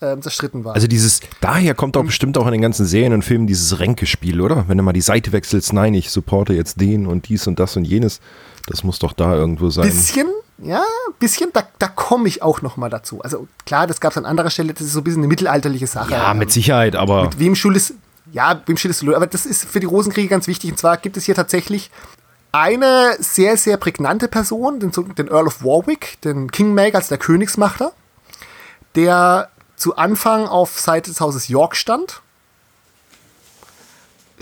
äh, 0.00 0.18
zerstritten 0.18 0.64
war. 0.64 0.74
Also 0.74 0.86
dieses, 0.86 1.20
daher 1.40 1.74
kommt 1.74 1.96
doch 1.96 2.04
bestimmt 2.04 2.36
auch 2.36 2.46
in 2.46 2.52
den 2.52 2.60
ganzen 2.60 2.86
Serien 2.86 3.12
und 3.12 3.22
Filmen 3.22 3.46
dieses 3.46 3.78
Ränkespiel, 3.78 4.40
oder? 4.40 4.64
Wenn 4.68 4.76
du 4.76 4.82
mal 4.82 4.92
die 4.92 5.00
Seite 5.00 5.32
wechselst, 5.32 5.72
nein, 5.72 5.94
ich 5.94 6.10
supporte 6.10 6.52
jetzt 6.52 6.80
den 6.80 7.06
und 7.06 7.28
dies 7.28 7.46
und 7.46 7.58
das 7.58 7.76
und 7.76 7.84
jenes. 7.84 8.20
Das 8.66 8.84
muss 8.84 8.98
doch 8.98 9.12
da 9.12 9.34
irgendwo 9.34 9.70
sein. 9.70 9.86
Bisschen, 9.86 10.28
ja, 10.58 10.82
bisschen, 11.18 11.50
da, 11.52 11.64
da 11.78 11.88
komme 11.88 12.28
ich 12.28 12.42
auch 12.42 12.62
noch 12.62 12.76
mal 12.76 12.90
dazu. 12.90 13.20
Also 13.22 13.48
klar, 13.64 13.86
das 13.86 14.00
gab 14.00 14.12
es 14.12 14.18
an 14.18 14.26
anderer 14.26 14.50
Stelle, 14.50 14.72
das 14.72 14.82
ist 14.82 14.92
so 14.92 15.00
ein 15.00 15.04
bisschen 15.04 15.20
eine 15.20 15.28
mittelalterliche 15.28 15.86
Sache. 15.86 16.12
Ja, 16.12 16.34
mit 16.34 16.52
Sicherheit, 16.52 16.94
aber. 16.94 17.24
Mit 17.24 17.38
wem 17.38 17.54
schuldest, 17.54 17.94
ja, 18.32 18.60
wem 18.66 18.76
schuldest 18.76 19.02
du, 19.02 19.14
aber 19.14 19.26
das 19.26 19.46
ist 19.46 19.64
für 19.64 19.80
die 19.80 19.86
Rosenkriege 19.86 20.28
ganz 20.28 20.46
wichtig. 20.46 20.70
Und 20.70 20.78
zwar 20.78 20.96
gibt 20.96 21.16
es 21.16 21.24
hier 21.24 21.34
tatsächlich 21.34 21.90
eine 22.50 23.16
sehr, 23.18 23.56
sehr 23.56 23.76
prägnante 23.76 24.28
Person, 24.28 24.80
den, 24.80 24.90
den 24.90 25.28
Earl 25.28 25.46
of 25.46 25.62
Warwick, 25.62 26.20
den 26.22 26.50
Kingmaker, 26.50 26.98
also 26.98 27.08
der 27.08 27.18
Königsmacher, 27.18 27.92
der 28.94 29.48
zu 29.76 29.96
Anfang 29.96 30.46
auf 30.46 30.78
Seite 30.78 31.10
des 31.10 31.20
Hauses 31.20 31.48
York 31.48 31.76
stand 31.76 32.22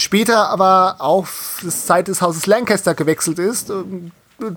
später 0.01 0.49
aber 0.49 0.97
auf 0.99 1.63
Seite 1.63 2.11
des 2.11 2.23
Hauses 2.23 2.47
Lancaster 2.47 2.95
gewechselt 2.95 3.39
ist, 3.39 3.71
und 3.71 4.13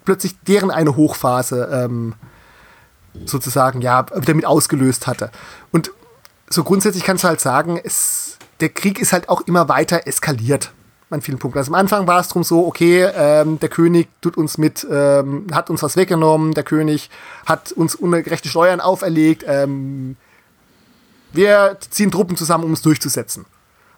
plötzlich 0.06 0.36
deren 0.48 0.72
eine 0.72 0.96
Hochphase 0.96 1.70
ähm, 1.72 2.14
sozusagen 3.26 3.82
ja 3.82 4.04
damit 4.04 4.46
ausgelöst 4.46 5.08
hatte. 5.08 5.30
Und 5.72 5.92
so 6.50 6.64
grundsätzlich 6.64 7.04
kannst 7.04 7.24
du 7.24 7.28
halt 7.28 7.42
sagen, 7.42 7.80
es, 7.84 8.38
der 8.64 8.70
Krieg 8.70 8.98
ist 8.98 9.12
halt 9.12 9.28
auch 9.28 9.42
immer 9.42 9.68
weiter 9.68 10.08
eskaliert 10.08 10.72
an 11.10 11.22
vielen 11.22 11.38
Punkten. 11.38 11.60
Also 11.60 11.72
am 11.72 11.76
Anfang 11.76 12.08
war 12.08 12.22
es 12.22 12.30
drum 12.30 12.44
so, 12.44 12.66
okay, 12.66 13.04
ähm, 13.14 13.60
der 13.60 13.68
König 13.68 14.08
tut 14.22 14.38
uns 14.38 14.58
mit, 14.58 14.88
ähm, 14.90 15.48
hat 15.52 15.70
uns 15.70 15.84
was 15.84 15.98
weggenommen, 15.98 16.54
der 16.54 16.64
König 16.64 17.10
hat 17.46 17.74
uns 17.74 17.94
ungerechte 17.94 18.48
Steuern 18.48 18.80
auferlegt, 18.80 19.44
ähm, 19.46 20.16
wir 21.34 21.76
ziehen 21.90 22.10
Truppen 22.10 22.38
zusammen, 22.38 22.64
um 22.64 22.72
es 22.72 22.82
durchzusetzen. 22.82 23.44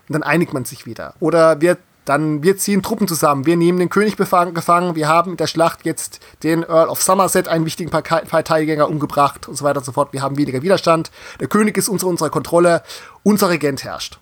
Und 0.08 0.14
dann 0.14 0.24
einigt 0.24 0.52
man 0.52 0.66
sich 0.66 0.88
wieder. 0.88 1.14
Oder 1.20 1.62
wir 1.62 1.78
dann 2.06 2.42
wir 2.42 2.58
ziehen 2.58 2.82
Truppen 2.82 3.08
zusammen, 3.08 3.46
wir 3.46 3.58
nehmen 3.58 3.80
den 3.80 3.90
König 3.90 4.16
gefangen, 4.16 4.96
wir 4.96 5.08
haben 5.08 5.32
in 5.32 5.38
der 5.38 5.48
Schlacht 5.48 5.86
jetzt 5.86 6.20
den 6.44 6.64
Earl 6.64 6.88
of 6.88 7.02
Somerset, 7.02 7.48
einen 7.48 7.66
wichtigen 7.66 7.92
Parteigänger, 7.92 8.90
umgebracht 8.90 9.48
und 9.48 9.56
so 9.56 9.64
weiter 9.64 9.80
und 9.80 9.86
so 9.86 9.92
fort. 9.92 10.12
Wir 10.12 10.22
haben 10.22 10.38
weniger 10.38 10.62
Widerstand. 10.62 11.12
Der 11.40 11.48
König 11.48 11.78
ist 11.78 11.90
unter 11.90 12.08
unserer 12.08 12.30
Kontrolle, 12.30 12.84
unser 13.24 13.50
Regent 13.50 13.84
herrscht. 13.84 14.20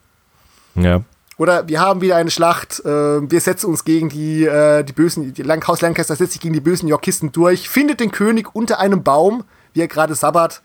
Ja. 0.75 1.03
Oder 1.37 1.67
wir 1.67 1.79
haben 1.79 2.01
wieder 2.01 2.15
eine 2.15 2.29
Schlacht, 2.29 2.79
äh, 2.85 2.87
wir 2.87 3.41
setzen 3.41 3.67
uns 3.67 3.83
gegen 3.83 4.09
die, 4.09 4.45
äh, 4.45 4.83
die 4.83 4.93
bösen, 4.93 5.33
die 5.33 5.43
Haus 5.43 5.81
Lancaster 5.81 6.15
setzt 6.15 6.33
sich 6.33 6.41
gegen 6.41 6.53
die 6.53 6.59
bösen 6.59 6.87
Yorkisten 6.87 7.31
durch, 7.31 7.69
findet 7.69 7.99
den 7.99 8.11
König 8.11 8.53
unter 8.53 8.79
einem 8.79 9.03
Baum, 9.03 9.43
wie 9.73 9.81
er 9.81 9.87
gerade 9.87 10.15
sabbert. 10.15 10.61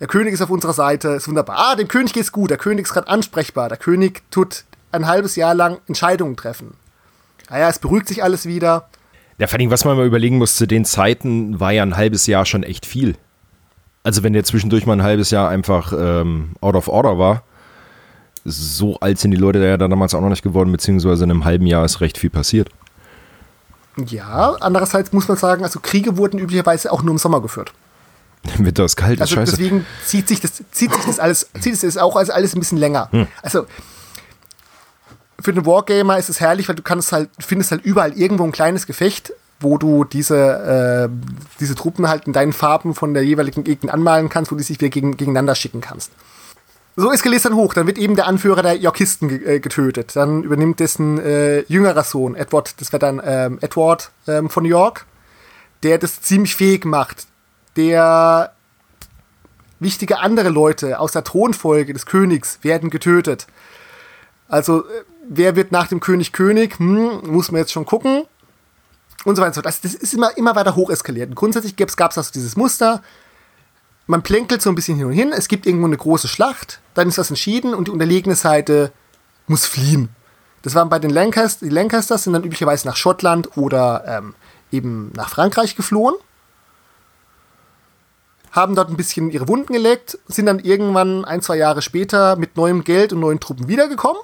Der 0.00 0.08
König 0.08 0.34
ist 0.34 0.42
auf 0.42 0.50
unserer 0.50 0.72
Seite, 0.72 1.08
ist 1.10 1.28
wunderbar. 1.28 1.56
Ah, 1.58 1.74
dem 1.76 1.88
König 1.88 2.12
geht's 2.12 2.32
gut, 2.32 2.50
der 2.50 2.58
König 2.58 2.86
ist 2.86 2.92
gerade 2.92 3.08
ansprechbar, 3.08 3.68
der 3.68 3.78
König 3.78 4.22
tut 4.30 4.64
ein 4.92 5.06
halbes 5.06 5.36
Jahr 5.36 5.54
lang 5.54 5.78
Entscheidungen 5.86 6.36
treffen. 6.36 6.74
Naja, 7.48 7.68
es 7.68 7.78
beruhigt 7.78 8.08
sich 8.08 8.22
alles 8.22 8.46
wieder. 8.46 8.88
Ja, 9.38 9.46
vor 9.46 9.58
allem, 9.58 9.70
was 9.70 9.84
man 9.84 9.96
mal 9.96 10.06
überlegen 10.06 10.38
muss, 10.38 10.56
zu 10.56 10.66
den 10.66 10.84
Zeiten 10.84 11.60
war 11.60 11.70
ja 11.70 11.82
ein 11.82 11.96
halbes 11.96 12.26
Jahr 12.26 12.44
schon 12.44 12.62
echt 12.62 12.86
viel. 12.86 13.16
Also 14.02 14.22
wenn 14.22 14.32
der 14.32 14.44
zwischendurch 14.44 14.86
mal 14.86 14.94
ein 14.94 15.02
halbes 15.02 15.30
Jahr 15.30 15.48
einfach 15.48 15.92
ähm, 15.96 16.52
out 16.60 16.74
of 16.74 16.88
order 16.88 17.18
war, 17.18 17.42
so 18.46 18.98
alt 19.00 19.18
sind 19.18 19.32
die 19.32 19.36
Leute 19.36 19.60
da 19.60 19.66
ja 19.66 19.76
damals 19.76 20.14
auch 20.14 20.20
noch 20.20 20.28
nicht 20.28 20.42
geworden, 20.42 20.72
beziehungsweise 20.72 21.24
in 21.24 21.30
einem 21.30 21.44
halben 21.44 21.66
Jahr 21.66 21.84
ist 21.84 22.00
recht 22.00 22.18
viel 22.18 22.30
passiert. 22.30 22.70
Ja, 23.96 24.56
andererseits 24.60 25.12
muss 25.12 25.26
man 25.26 25.36
sagen, 25.36 25.64
also 25.64 25.80
Kriege 25.80 26.16
wurden 26.16 26.38
üblicherweise 26.38 26.92
auch 26.92 27.02
nur 27.02 27.12
im 27.12 27.18
Sommer 27.18 27.40
geführt. 27.40 27.72
Wird 28.58 28.78
das 28.78 28.94
kalt, 28.94 29.20
also 29.20 29.34
scheiße. 29.34 29.56
Deswegen 29.56 29.86
zieht 30.04 30.28
sich 30.28 30.40
das, 30.40 30.62
zieht 30.70 30.92
sich 30.92 31.04
das 31.04 31.18
alles, 31.18 31.48
zieht 31.60 31.74
es 31.74 31.80
das 31.80 31.96
auch 31.96 32.16
als 32.16 32.30
alles 32.30 32.54
ein 32.54 32.60
bisschen 32.60 32.78
länger. 32.78 33.08
Hm. 33.10 33.26
Also 33.42 33.66
für 35.40 35.52
den 35.52 35.66
Wargamer 35.66 36.18
ist 36.18 36.28
es 36.28 36.40
herrlich, 36.40 36.68
weil 36.68 36.76
du 36.76 36.82
kannst 36.82 37.12
halt, 37.12 37.30
findest 37.38 37.70
halt 37.70 37.84
überall 37.84 38.12
irgendwo 38.12 38.44
ein 38.44 38.52
kleines 38.52 38.86
Gefecht, 38.86 39.32
wo 39.60 39.78
du 39.78 40.04
diese, 40.04 41.08
äh, 41.10 41.28
diese 41.60 41.74
Truppen 41.74 42.08
halt 42.08 42.26
in 42.26 42.32
deinen 42.32 42.52
Farben 42.52 42.94
von 42.94 43.14
der 43.14 43.24
jeweiligen 43.24 43.64
Gegend 43.64 43.90
anmalen 43.90 44.28
kannst, 44.28 44.52
wo 44.52 44.56
du 44.56 44.62
sich 44.62 44.78
wieder 44.78 44.90
gegen, 44.90 45.16
gegeneinander 45.16 45.54
schicken 45.54 45.80
kannst. 45.80 46.12
So 46.98 47.12
eskaliert 47.12 47.40
es 47.40 47.42
dann 47.42 47.54
hoch. 47.54 47.74
Dann 47.74 47.86
wird 47.86 47.98
eben 47.98 48.16
der 48.16 48.26
Anführer 48.26 48.62
der 48.62 48.78
Yorkisten 48.78 49.28
äh, 49.46 49.60
getötet. 49.60 50.16
Dann 50.16 50.42
übernimmt 50.42 50.80
dessen 50.80 51.18
äh, 51.18 51.60
jüngerer 51.68 52.04
Sohn, 52.04 52.34
Edward, 52.34 52.80
das 52.80 52.92
wird 52.92 53.02
dann 53.02 53.20
ähm, 53.22 53.58
Edward 53.60 54.10
ähm, 54.26 54.48
von 54.48 54.64
York, 54.64 55.04
der 55.82 55.98
das 55.98 56.22
ziemlich 56.22 56.56
fähig 56.56 56.86
macht, 56.86 57.26
der 57.76 58.52
wichtige 59.78 60.20
andere 60.20 60.48
Leute 60.48 60.98
aus 60.98 61.12
der 61.12 61.22
Thronfolge 61.22 61.92
des 61.92 62.06
Königs 62.06 62.60
werden 62.62 62.88
getötet. 62.88 63.46
Also, 64.48 64.80
äh, 64.80 65.04
wer 65.28 65.54
wird 65.54 65.72
nach 65.72 65.88
dem 65.88 66.00
König 66.00 66.32
König? 66.32 66.78
Hm, 66.78 67.20
muss 67.26 67.52
man 67.52 67.60
jetzt 67.60 67.72
schon 67.72 67.84
gucken. 67.84 68.24
Und 69.24 69.36
so 69.36 69.42
weiter. 69.42 69.60
Das, 69.60 69.82
das 69.82 69.92
ist 69.92 70.14
immer, 70.14 70.34
immer 70.38 70.56
weiter 70.56 70.76
hoch 70.76 70.88
eskaliert. 70.88 71.28
Und 71.28 71.34
grundsätzlich 71.34 71.76
gab 71.76 72.12
es 72.12 72.18
also 72.18 72.30
dieses 72.32 72.56
Muster. 72.56 73.02
Man 74.06 74.22
plänkelt 74.22 74.62
so 74.62 74.70
ein 74.70 74.74
bisschen 74.74 74.96
hin 74.96 75.06
und 75.06 75.12
hin. 75.12 75.32
Es 75.32 75.48
gibt 75.48 75.66
irgendwo 75.66 75.86
eine 75.86 75.96
große 75.96 76.28
Schlacht. 76.28 76.80
Dann 76.94 77.08
ist 77.08 77.18
das 77.18 77.30
entschieden 77.30 77.74
und 77.74 77.88
die 77.88 77.92
unterlegene 77.92 78.36
Seite 78.36 78.92
muss 79.46 79.66
fliehen. 79.66 80.10
Das 80.62 80.74
waren 80.74 80.88
bei 80.88 80.98
den 80.98 81.10
Lancasters. 81.10 81.60
Die 81.60 81.74
Lancasters 81.74 82.24
sind 82.24 82.32
dann 82.32 82.44
üblicherweise 82.44 82.86
nach 82.86 82.96
Schottland 82.96 83.56
oder 83.56 84.04
ähm, 84.06 84.34
eben 84.70 85.12
nach 85.14 85.28
Frankreich 85.28 85.76
geflohen 85.76 86.14
haben 88.56 88.74
dort 88.74 88.88
ein 88.88 88.96
bisschen 88.96 89.30
ihre 89.30 89.48
Wunden 89.48 89.74
geleckt, 89.74 90.18
sind 90.26 90.46
dann 90.46 90.58
irgendwann 90.58 91.26
ein, 91.26 91.42
zwei 91.42 91.56
Jahre 91.56 91.82
später 91.82 92.36
mit 92.36 92.56
neuem 92.56 92.84
Geld 92.84 93.12
und 93.12 93.20
neuen 93.20 93.38
Truppen 93.38 93.68
wiedergekommen. 93.68 94.20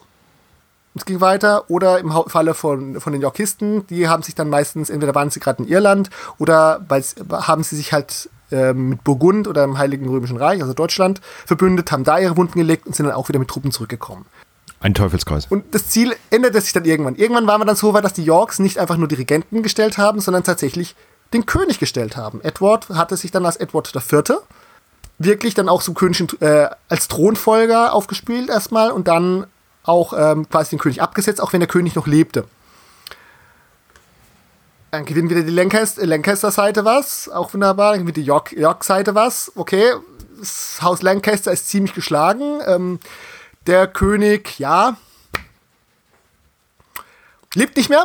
Es 0.94 1.04
ging 1.04 1.20
weiter. 1.20 1.70
Oder 1.70 1.98
im 1.98 2.10
Falle 2.28 2.54
von, 2.54 3.00
von 3.00 3.12
den 3.12 3.22
Yorkisten, 3.22 3.86
die 3.88 4.08
haben 4.08 4.22
sich 4.22 4.34
dann 4.34 4.48
meistens, 4.48 4.88
entweder 4.90 5.14
waren 5.14 5.30
sie 5.30 5.40
gerade 5.40 5.62
in 5.62 5.68
Irland 5.68 6.10
oder 6.38 6.84
haben 7.30 7.62
sie 7.62 7.76
sich 7.76 7.92
halt 7.92 8.30
äh, 8.53 8.74
mit 8.74 9.03
Burgund 9.05 9.48
oder 9.48 9.64
im 9.64 9.78
Heiligen 9.78 10.09
Römischen 10.09 10.36
Reich, 10.36 10.61
also 10.62 10.74
Deutschland, 10.74 11.20
verbündet, 11.46 11.90
haben 11.90 12.05
da 12.05 12.18
ihre 12.18 12.36
Wunden 12.36 12.59
gelegt 12.59 12.86
und 12.86 12.94
sind 12.94 13.07
dann 13.07 13.14
auch 13.14 13.28
wieder 13.28 13.38
mit 13.38 13.48
Truppen 13.48 13.72
zurückgekommen. 13.72 14.26
Ein 14.80 14.94
Teufelskreis. 14.94 15.46
Und 15.46 15.74
das 15.74 15.88
Ziel 15.88 16.14
änderte 16.30 16.61
sich 16.61 16.72
dann 16.72 16.84
irgendwann. 16.84 17.14
Irgendwann 17.14 17.46
waren 17.46 17.61
wir 17.61 17.64
dann 17.64 17.76
so 17.76 17.94
weit, 17.94 18.05
dass 18.05 18.14
die 18.14 18.24
Yorks 18.24 18.59
nicht 18.59 18.78
einfach 18.78 18.96
nur 18.96 19.07
Dirigenten 19.07 19.62
gestellt 19.62 19.96
haben, 19.96 20.20
sondern 20.20 20.42
tatsächlich 20.42 20.96
den 21.32 21.46
König 21.46 21.78
gestellt 21.78 22.16
haben. 22.16 22.40
Edward 22.42 22.88
hatte 22.90 23.16
sich 23.16 23.30
dann 23.30 23.46
als 23.46 23.57
Edward 23.57 23.94
IV. 23.94 24.38
wirklich 25.18 25.55
dann 25.55 25.68
auch 25.68 25.82
zum 25.82 25.94
König 25.94 26.40
äh, 26.42 26.68
als 26.88 27.07
Thronfolger 27.07 27.94
aufgespielt 27.94 28.48
erstmal 28.48 28.90
und 28.90 29.07
dann 29.07 29.46
auch 29.84 30.12
ähm, 30.16 30.48
quasi 30.48 30.70
den 30.70 30.78
König 30.80 31.00
abgesetzt, 31.00 31.40
auch 31.40 31.53
wenn 31.53 31.61
der 31.61 31.68
König 31.68 31.94
noch 31.94 32.07
lebte. 32.07 32.44
Dann 34.93 35.07
gewinnt 35.07 35.30
wieder 35.30 35.43
die 35.43 35.51
Lancaster-Seite 35.51 36.84
was, 36.84 37.26
auch 37.30 37.55
wunderbar. 37.55 37.93
Dann 37.93 38.01
gewinnt 38.01 38.18
die 38.18 38.24
York-Seite 38.24 39.14
was. 39.14 39.51
Okay, 39.55 39.90
das 40.38 40.80
Haus 40.82 41.01
Lancaster 41.01 41.51
ist 41.51 41.70
ziemlich 41.70 41.95
geschlagen. 41.95 42.61
Ähm, 42.66 43.01
der 43.66 43.86
König, 43.86 44.59
ja, 44.59 44.99
lebt 47.55 47.78
nicht 47.78 47.88
mehr. 47.88 48.05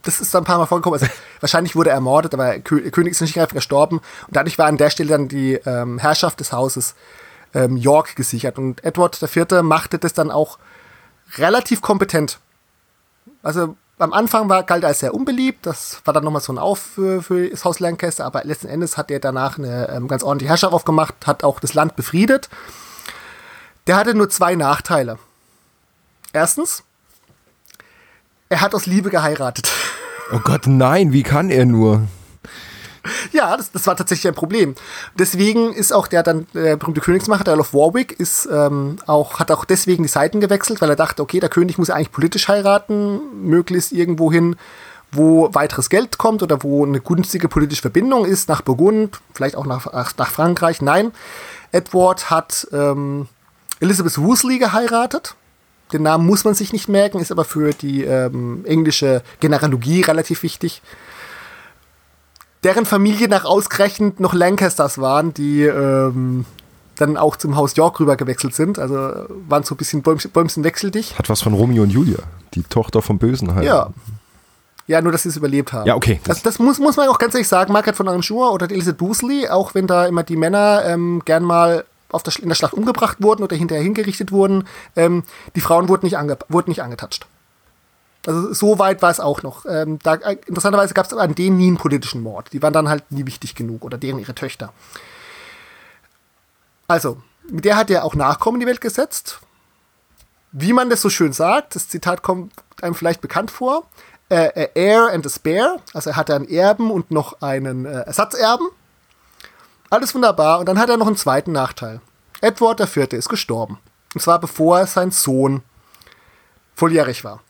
Das 0.00 0.22
ist 0.22 0.32
dann 0.32 0.44
ein 0.44 0.46
paar 0.46 0.56
Mal 0.56 0.64
vorgekommen. 0.64 0.98
Also, 0.98 1.12
wahrscheinlich 1.40 1.76
wurde 1.76 1.90
er 1.90 1.96
ermordet, 1.96 2.32
aber 2.32 2.58
der 2.58 2.60
König 2.62 3.10
ist 3.10 3.20
nicht 3.20 3.38
einfach 3.38 3.54
gestorben. 3.54 3.98
Und 3.98 4.36
dadurch 4.36 4.56
war 4.56 4.66
an 4.66 4.78
der 4.78 4.88
Stelle 4.88 5.10
dann 5.10 5.28
die 5.28 5.60
ähm, 5.66 5.98
Herrschaft 5.98 6.40
des 6.40 6.52
Hauses 6.52 6.94
ähm, 7.52 7.76
York 7.76 8.16
gesichert. 8.16 8.56
Und 8.56 8.82
Edward 8.82 9.20
IV. 9.22 9.60
machte 9.60 9.98
das 9.98 10.14
dann 10.14 10.30
auch 10.30 10.58
relativ 11.36 11.82
kompetent. 11.82 12.38
Also 13.42 13.76
am 14.00 14.12
Anfang 14.12 14.48
war, 14.48 14.62
galt 14.62 14.82
er 14.82 14.88
als 14.88 15.00
sehr 15.00 15.14
unbeliebt, 15.14 15.66
das 15.66 16.00
war 16.04 16.14
dann 16.14 16.24
nochmal 16.24 16.40
so 16.40 16.52
ein 16.52 16.58
Auf 16.58 16.80
für, 16.80 17.22
für, 17.22 17.48
das 17.48 17.64
Haus 17.64 17.80
Lancaster, 17.80 18.24
aber 18.24 18.42
letzten 18.44 18.68
Endes 18.68 18.96
hat 18.96 19.10
er 19.10 19.20
danach 19.20 19.58
eine 19.58 19.88
ähm, 19.90 20.08
ganz 20.08 20.22
ordentliche 20.22 20.50
Herrschaft 20.50 20.72
aufgemacht, 20.72 21.14
hat 21.26 21.44
auch 21.44 21.60
das 21.60 21.74
Land 21.74 21.96
befriedet. 21.96 22.48
Der 23.86 23.96
hatte 23.96 24.14
nur 24.14 24.30
zwei 24.30 24.54
Nachteile. 24.54 25.18
Erstens, 26.32 26.82
er 28.48 28.60
hat 28.60 28.74
aus 28.74 28.86
Liebe 28.86 29.10
geheiratet. 29.10 29.70
Oh 30.32 30.38
Gott, 30.38 30.66
nein, 30.66 31.12
wie 31.12 31.22
kann 31.22 31.50
er 31.50 31.66
nur? 31.66 32.06
Ja, 33.32 33.56
das, 33.56 33.72
das 33.72 33.86
war 33.86 33.96
tatsächlich 33.96 34.28
ein 34.28 34.34
Problem. 34.34 34.74
Deswegen 35.18 35.72
ist 35.72 35.92
auch 35.92 36.06
der 36.06 36.22
dann 36.22 36.46
der 36.54 36.76
berühmte 36.76 37.00
Königsmacher, 37.00 37.44
der 37.44 37.52
Earl 37.52 37.60
of 37.60 37.72
Warwick, 37.72 38.18
ist 38.18 38.48
ähm, 38.52 38.96
auch 39.06 39.38
hat 39.38 39.50
auch 39.50 39.64
deswegen 39.64 40.02
die 40.02 40.08
Seiten 40.08 40.40
gewechselt, 40.40 40.80
weil 40.80 40.90
er 40.90 40.96
dachte, 40.96 41.22
okay, 41.22 41.40
der 41.40 41.48
König 41.48 41.78
muss 41.78 41.88
ja 41.88 41.94
eigentlich 41.94 42.12
politisch 42.12 42.48
heiraten, 42.48 43.20
möglichst 43.42 43.92
irgendwo 43.92 44.30
hin, 44.30 44.56
wo 45.12 45.48
weiteres 45.52 45.90
Geld 45.90 46.18
kommt 46.18 46.42
oder 46.42 46.62
wo 46.62 46.84
eine 46.84 47.00
günstige 47.00 47.48
politische 47.48 47.82
Verbindung 47.82 48.24
ist, 48.24 48.48
nach 48.48 48.60
Burgund, 48.60 49.20
vielleicht 49.34 49.56
auch 49.56 49.66
nach, 49.66 49.92
nach 49.92 50.30
Frankreich. 50.30 50.82
Nein, 50.82 51.12
Edward 51.72 52.30
hat 52.30 52.68
ähm, 52.72 53.28
Elizabeth 53.80 54.18
Woosley 54.18 54.58
geheiratet. 54.58 55.34
Den 55.92 56.02
Namen 56.02 56.26
muss 56.26 56.44
man 56.44 56.54
sich 56.54 56.72
nicht 56.72 56.88
merken, 56.88 57.18
ist 57.18 57.32
aber 57.32 57.44
für 57.44 57.72
die 57.72 58.04
ähm, 58.04 58.64
englische 58.64 59.22
Genealogie 59.40 60.02
relativ 60.02 60.44
wichtig 60.44 60.82
deren 62.64 62.84
Familie 62.84 63.28
nach 63.28 63.44
ausgerechnet 63.44 64.20
noch 64.20 64.34
Lancasters 64.34 64.98
waren, 64.98 65.32
die 65.34 65.62
ähm, 65.62 66.44
dann 66.96 67.16
auch 67.16 67.36
zum 67.36 67.56
Haus 67.56 67.76
York 67.76 68.00
rüber 68.00 68.16
gewechselt 68.16 68.54
sind. 68.54 68.78
Also 68.78 68.96
waren 69.48 69.62
so 69.62 69.74
ein 69.74 69.78
bisschen 69.78 70.02
Bäumchen, 70.02 70.30
Bäumchen 70.30 70.64
wechseldig. 70.64 71.18
Hat 71.18 71.28
was 71.28 71.40
von 71.42 71.54
Romeo 71.54 71.82
und 71.82 71.90
Julia, 71.90 72.18
die 72.54 72.62
Tochter 72.62 73.02
vom 73.02 73.18
Bösen 73.18 73.54
halt. 73.54 73.66
Ja. 73.66 73.90
Ja, 74.86 75.00
nur 75.00 75.12
dass 75.12 75.22
sie 75.22 75.28
es 75.28 75.36
überlebt 75.36 75.72
haben. 75.72 75.86
Ja, 75.86 75.94
okay. 75.94 76.20
Das, 76.24 76.42
das 76.42 76.58
muss, 76.58 76.80
muss 76.80 76.96
man 76.96 77.08
auch 77.08 77.18
ganz 77.18 77.32
ehrlich 77.34 77.46
sagen. 77.46 77.72
Margaret 77.72 77.94
von 77.94 78.08
Anjou 78.08 78.48
oder 78.48 78.68
Elizabeth 78.68 78.98
Boosley, 78.98 79.48
auch 79.48 79.72
wenn 79.72 79.86
da 79.86 80.06
immer 80.06 80.24
die 80.24 80.34
Männer 80.34 80.82
ähm, 80.84 81.22
gern 81.24 81.44
mal 81.44 81.84
auf 82.08 82.24
der, 82.24 82.32
in 82.40 82.48
der 82.48 82.56
Schlacht 82.56 82.74
umgebracht 82.74 83.18
wurden 83.20 83.44
oder 83.44 83.54
hinterher 83.54 83.84
hingerichtet 83.84 84.32
wurden, 84.32 84.64
ähm, 84.96 85.22
die 85.54 85.60
Frauen 85.60 85.88
wurden 85.88 86.06
nicht, 86.06 86.18
ange, 86.18 86.36
wurden 86.48 86.70
nicht 86.70 86.82
angetatscht. 86.82 87.26
Also 88.26 88.52
so 88.52 88.78
weit 88.78 89.00
war 89.02 89.10
es 89.10 89.20
auch 89.20 89.42
noch. 89.42 89.64
Ähm, 89.66 89.98
da, 90.02 90.14
äh, 90.14 90.36
interessanterweise 90.46 90.94
gab 90.94 91.06
es 91.06 91.12
an 91.12 91.34
denen 91.34 91.56
nie 91.56 91.68
einen 91.68 91.78
politischen 91.78 92.22
Mord. 92.22 92.52
Die 92.52 92.62
waren 92.62 92.72
dann 92.72 92.88
halt 92.88 93.10
nie 93.10 93.26
wichtig 93.26 93.54
genug 93.54 93.84
oder 93.84 93.96
deren 93.96 94.18
ihre 94.18 94.34
Töchter. 94.34 94.72
Also, 96.86 97.22
mit 97.48 97.64
der 97.64 97.76
hat 97.76 97.90
er 97.90 98.04
auch 98.04 98.14
Nachkommen 98.14 98.56
in 98.56 98.60
die 98.60 98.66
Welt 98.66 98.80
gesetzt. 98.80 99.40
Wie 100.52 100.72
man 100.72 100.90
das 100.90 101.00
so 101.00 101.08
schön 101.08 101.32
sagt, 101.32 101.76
das 101.76 101.88
Zitat 101.88 102.22
kommt 102.22 102.52
einem 102.82 102.94
vielleicht 102.94 103.20
bekannt 103.20 103.50
vor. 103.50 103.84
Äh, 104.28 104.64
äh, 104.64 104.68
heir 104.74 105.10
and 105.12 105.26
a 105.26 105.30
spare, 105.30 105.80
also 105.94 106.10
er 106.10 106.16
hatte 106.16 106.34
einen 106.34 106.48
Erben 106.48 106.90
und 106.90 107.10
noch 107.10 107.40
einen 107.40 107.86
äh, 107.86 108.02
Ersatzerben. 108.02 108.68
Alles 109.88 110.14
wunderbar. 110.14 110.60
Und 110.60 110.68
dann 110.68 110.78
hat 110.78 110.88
er 110.88 110.96
noch 110.96 111.06
einen 111.06 111.16
zweiten 111.16 111.52
Nachteil. 111.52 112.00
Edward 112.40 112.80
IV. 112.80 113.12
ist 113.12 113.28
gestorben. 113.28 113.78
Und 114.14 114.20
zwar 114.20 114.38
bevor 114.38 114.86
sein 114.86 115.10
Sohn 115.10 115.62
volljährig 116.74 117.24
war 117.24 117.40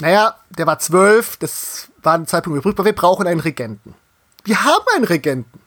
naja, 0.00 0.36
der 0.50 0.66
war 0.66 0.78
zwölf, 0.78 1.36
das 1.36 1.88
war 2.02 2.14
ein 2.14 2.26
Zeitpunkt 2.26 2.56
überbrückbar, 2.56 2.86
wir 2.86 2.94
brauchen 2.94 3.26
einen 3.26 3.40
Regenten. 3.40 3.94
Wir 4.44 4.64
haben 4.64 4.84
einen 4.94 5.04
Regenten. 5.04 5.60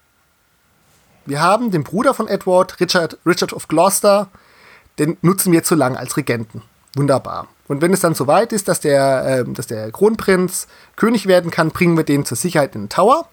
Wir 1.25 1.41
haben 1.41 1.71
den 1.71 1.83
Bruder 1.83 2.13
von 2.13 2.27
Edward, 2.27 2.79
Richard, 2.79 3.17
Richard 3.25 3.53
of 3.53 3.67
Gloucester, 3.67 4.27
den 4.99 5.17
nutzen 5.21 5.51
wir 5.51 5.63
zu 5.63 5.75
lang 5.75 5.95
als 5.95 6.17
Regenten. 6.17 6.63
Wunderbar. 6.95 7.47
Und 7.67 7.81
wenn 7.81 7.93
es 7.93 8.01
dann 8.01 8.13
so 8.13 8.27
weit 8.27 8.51
ist, 8.51 8.67
dass 8.67 8.79
der, 8.81 9.25
äh, 9.25 9.45
dass 9.45 9.67
der 9.67 9.91
Kronprinz 9.91 10.67
König 10.95 11.27
werden 11.27 11.49
kann, 11.49 11.71
bringen 11.71 11.95
wir 11.95 12.03
den 12.03 12.25
zur 12.25 12.37
Sicherheit 12.37 12.75
in 12.75 12.83
den 12.83 12.89
Tower. 12.89 13.27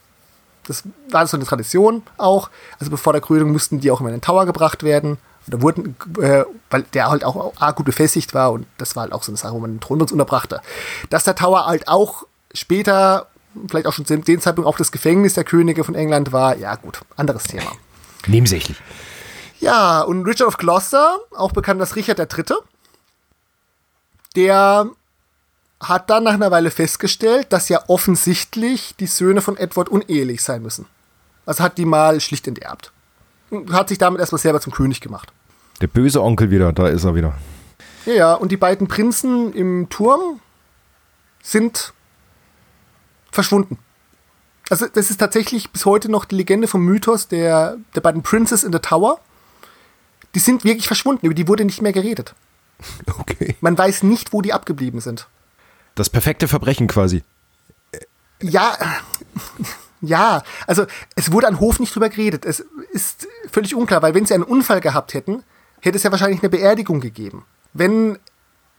Das 0.66 0.84
war 1.10 1.26
so 1.26 1.36
eine 1.36 1.46
Tradition 1.46 2.02
auch. 2.16 2.48
Also 2.78 2.90
bevor 2.90 3.12
der 3.12 3.22
Krönung 3.22 3.50
mussten 3.50 3.80
die 3.80 3.90
auch 3.90 4.00
immer 4.00 4.10
in 4.10 4.16
den 4.16 4.22
Tower 4.22 4.46
gebracht 4.46 4.82
werden 4.82 5.18
oder 5.48 5.62
wurden, 5.62 5.96
äh, 6.20 6.44
weil 6.70 6.82
der 6.94 7.10
halt 7.10 7.24
auch 7.24 7.54
A, 7.58 7.72
gut 7.72 7.86
befestigt 7.86 8.34
war 8.34 8.52
und 8.52 8.66
das 8.78 8.96
war 8.96 9.02
halt 9.02 9.12
auch 9.12 9.22
so 9.22 9.32
eine 9.32 9.38
Sache, 9.38 9.54
wo 9.54 9.58
man 9.58 9.72
den 9.72 9.80
Thronprinz 9.80 10.12
unterbrachte. 10.12 10.60
Dass 11.08 11.24
der 11.24 11.34
Tower 11.34 11.66
halt 11.66 11.88
auch 11.88 12.24
später, 12.54 13.26
vielleicht 13.68 13.86
auch 13.86 13.92
schon 13.92 14.06
zu 14.06 14.16
dem 14.16 14.40
Zeitpunkt 14.40 14.68
auch 14.68 14.76
das 14.76 14.92
Gefängnis 14.92 15.34
der 15.34 15.44
Könige 15.44 15.84
von 15.84 15.94
England 15.94 16.32
war, 16.32 16.56
ja 16.56 16.74
gut, 16.76 17.00
anderes 17.16 17.44
Thema. 17.44 17.72
Nebensächlich. 18.26 18.76
Ja, 19.60 20.02
und 20.02 20.24
Richard 20.24 20.48
of 20.48 20.56
Gloucester, 20.56 21.18
auch 21.36 21.52
bekannt 21.52 21.80
als 21.80 21.96
Richard 21.96 22.18
III., 22.18 22.56
der 24.36 24.88
hat 25.80 26.10
dann 26.10 26.24
nach 26.24 26.34
einer 26.34 26.50
Weile 26.50 26.70
festgestellt, 26.70 27.52
dass 27.52 27.68
ja 27.68 27.82
offensichtlich 27.88 28.94
die 29.00 29.06
Söhne 29.06 29.40
von 29.40 29.56
Edward 29.56 29.88
unehelich 29.88 30.42
sein 30.42 30.62
müssen. 30.62 30.86
Also 31.46 31.64
hat 31.64 31.78
die 31.78 31.86
mal 31.86 32.20
schlicht 32.20 32.46
enterbt. 32.46 32.92
Hat 33.72 33.88
sich 33.88 33.98
damit 33.98 34.20
erstmal 34.20 34.40
selber 34.40 34.60
zum 34.60 34.72
König 34.72 35.00
gemacht. 35.00 35.32
Der 35.80 35.86
böse 35.86 36.22
Onkel 36.22 36.50
wieder, 36.50 36.72
da 36.72 36.88
ist 36.88 37.04
er 37.04 37.14
wieder. 37.14 37.34
Ja, 38.06 38.12
ja, 38.12 38.34
und 38.34 38.52
die 38.52 38.56
beiden 38.56 38.88
Prinzen 38.88 39.52
im 39.52 39.88
Turm 39.88 40.40
sind 41.42 41.92
verschwunden. 43.30 43.78
Also, 44.68 44.86
das 44.86 45.10
ist 45.10 45.18
tatsächlich 45.18 45.70
bis 45.70 45.84
heute 45.84 46.10
noch 46.10 46.24
die 46.24 46.36
Legende 46.36 46.68
vom 46.68 46.84
Mythos 46.84 47.28
der, 47.28 47.76
der 47.94 48.00
beiden 48.00 48.22
Princes 48.22 48.62
in 48.62 48.72
the 48.72 48.78
Tower. 48.78 49.18
Die 50.34 50.38
sind 50.38 50.64
wirklich 50.64 50.86
verschwunden, 50.86 51.26
über 51.26 51.34
die 51.34 51.48
wurde 51.48 51.64
nicht 51.64 51.82
mehr 51.82 51.92
geredet. 51.92 52.34
Okay. 53.18 53.56
Man 53.60 53.76
weiß 53.76 54.02
nicht, 54.04 54.32
wo 54.32 54.40
die 54.42 54.52
abgeblieben 54.52 55.00
sind. 55.00 55.28
Das 55.94 56.08
perfekte 56.08 56.48
Verbrechen 56.48 56.86
quasi. 56.86 57.22
Ja, 58.40 58.76
ja, 60.00 60.42
also 60.66 60.86
es 61.14 61.32
wurde 61.32 61.46
an 61.46 61.60
Hof 61.60 61.78
nicht 61.78 61.94
drüber 61.94 62.08
geredet. 62.08 62.44
Es 62.44 62.64
ist 62.92 63.28
völlig 63.50 63.74
unklar, 63.74 64.02
weil 64.02 64.14
wenn 64.14 64.26
sie 64.26 64.34
einen 64.34 64.42
Unfall 64.44 64.80
gehabt 64.80 65.14
hätten, 65.14 65.42
hätte 65.80 65.96
es 65.96 66.02
ja 66.02 66.10
wahrscheinlich 66.10 66.40
eine 66.40 66.50
Beerdigung 66.50 67.00
gegeben. 67.00 67.44
Wenn 67.72 68.18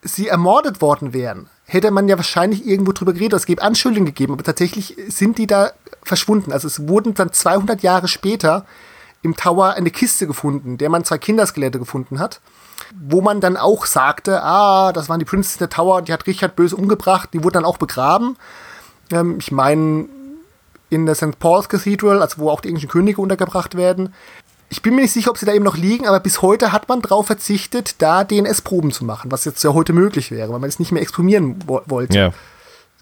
sie 0.01 0.27
ermordet 0.27 0.81
worden 0.81 1.13
wären, 1.13 1.49
hätte 1.65 1.91
man 1.91 2.07
ja 2.07 2.17
wahrscheinlich 2.17 2.65
irgendwo 2.65 2.91
drüber 2.91 3.13
geredet, 3.13 3.33
es 3.39 3.45
gäbe 3.45 3.61
Anschuldigungen 3.61 4.13
gegeben, 4.13 4.33
aber 4.33 4.43
tatsächlich 4.43 4.97
sind 5.07 5.37
die 5.37 5.47
da 5.47 5.71
verschwunden. 6.03 6.51
Also 6.51 6.67
es 6.67 6.87
wurden 6.87 7.13
dann 7.13 7.31
200 7.31 7.83
Jahre 7.83 8.07
später 8.07 8.65
im 9.21 9.35
Tower 9.35 9.73
eine 9.73 9.91
Kiste 9.91 10.25
gefunden, 10.25 10.77
der 10.77 10.89
man 10.89 11.05
zwei 11.05 11.19
Kinderskelette 11.19 11.77
gefunden 11.77 12.19
hat, 12.19 12.41
wo 12.99 13.21
man 13.21 13.39
dann 13.39 13.55
auch 13.55 13.85
sagte, 13.85 14.41
ah, 14.41 14.91
das 14.91 15.07
waren 15.07 15.19
die 15.19 15.25
Prinzessin 15.25 15.59
der 15.59 15.69
Tower, 15.69 16.01
die 16.01 16.11
hat 16.11 16.25
Richard 16.25 16.55
böse 16.55 16.75
umgebracht, 16.75 17.29
die 17.33 17.43
wurden 17.43 17.53
dann 17.53 17.65
auch 17.65 17.77
begraben. 17.77 18.37
Ähm, 19.11 19.37
ich 19.39 19.51
meine, 19.51 20.07
in 20.91 21.05
der 21.05 21.15
St. 21.15 21.39
Paul's 21.39 21.69
Cathedral, 21.69 22.21
also 22.21 22.37
wo 22.39 22.49
auch 22.49 22.61
die 22.61 22.67
englischen 22.67 22.89
Könige 22.89 23.21
untergebracht 23.21 23.75
werden. 23.75 24.13
Ich 24.69 24.81
bin 24.81 24.93
mir 24.93 25.01
nicht 25.01 25.13
sicher, 25.13 25.31
ob 25.31 25.37
sie 25.37 25.45
da 25.45 25.53
eben 25.53 25.63
noch 25.63 25.77
liegen, 25.77 26.05
aber 26.05 26.19
bis 26.19 26.41
heute 26.41 26.71
hat 26.71 26.87
man 26.89 27.01
darauf 27.01 27.27
verzichtet, 27.27 27.95
da 27.99 28.23
DNS-Proben 28.23 28.91
zu 28.91 29.05
machen, 29.05 29.31
was 29.31 29.45
jetzt 29.45 29.63
ja 29.63 29.73
heute 29.73 29.93
möglich 29.93 30.31
wäre, 30.31 30.51
weil 30.51 30.59
man 30.59 30.69
es 30.69 30.79
nicht 30.79 30.91
mehr 30.91 31.01
exprimieren 31.01 31.63
wo 31.65 31.81
wollte. 31.87 32.17
Ja. 32.17 32.33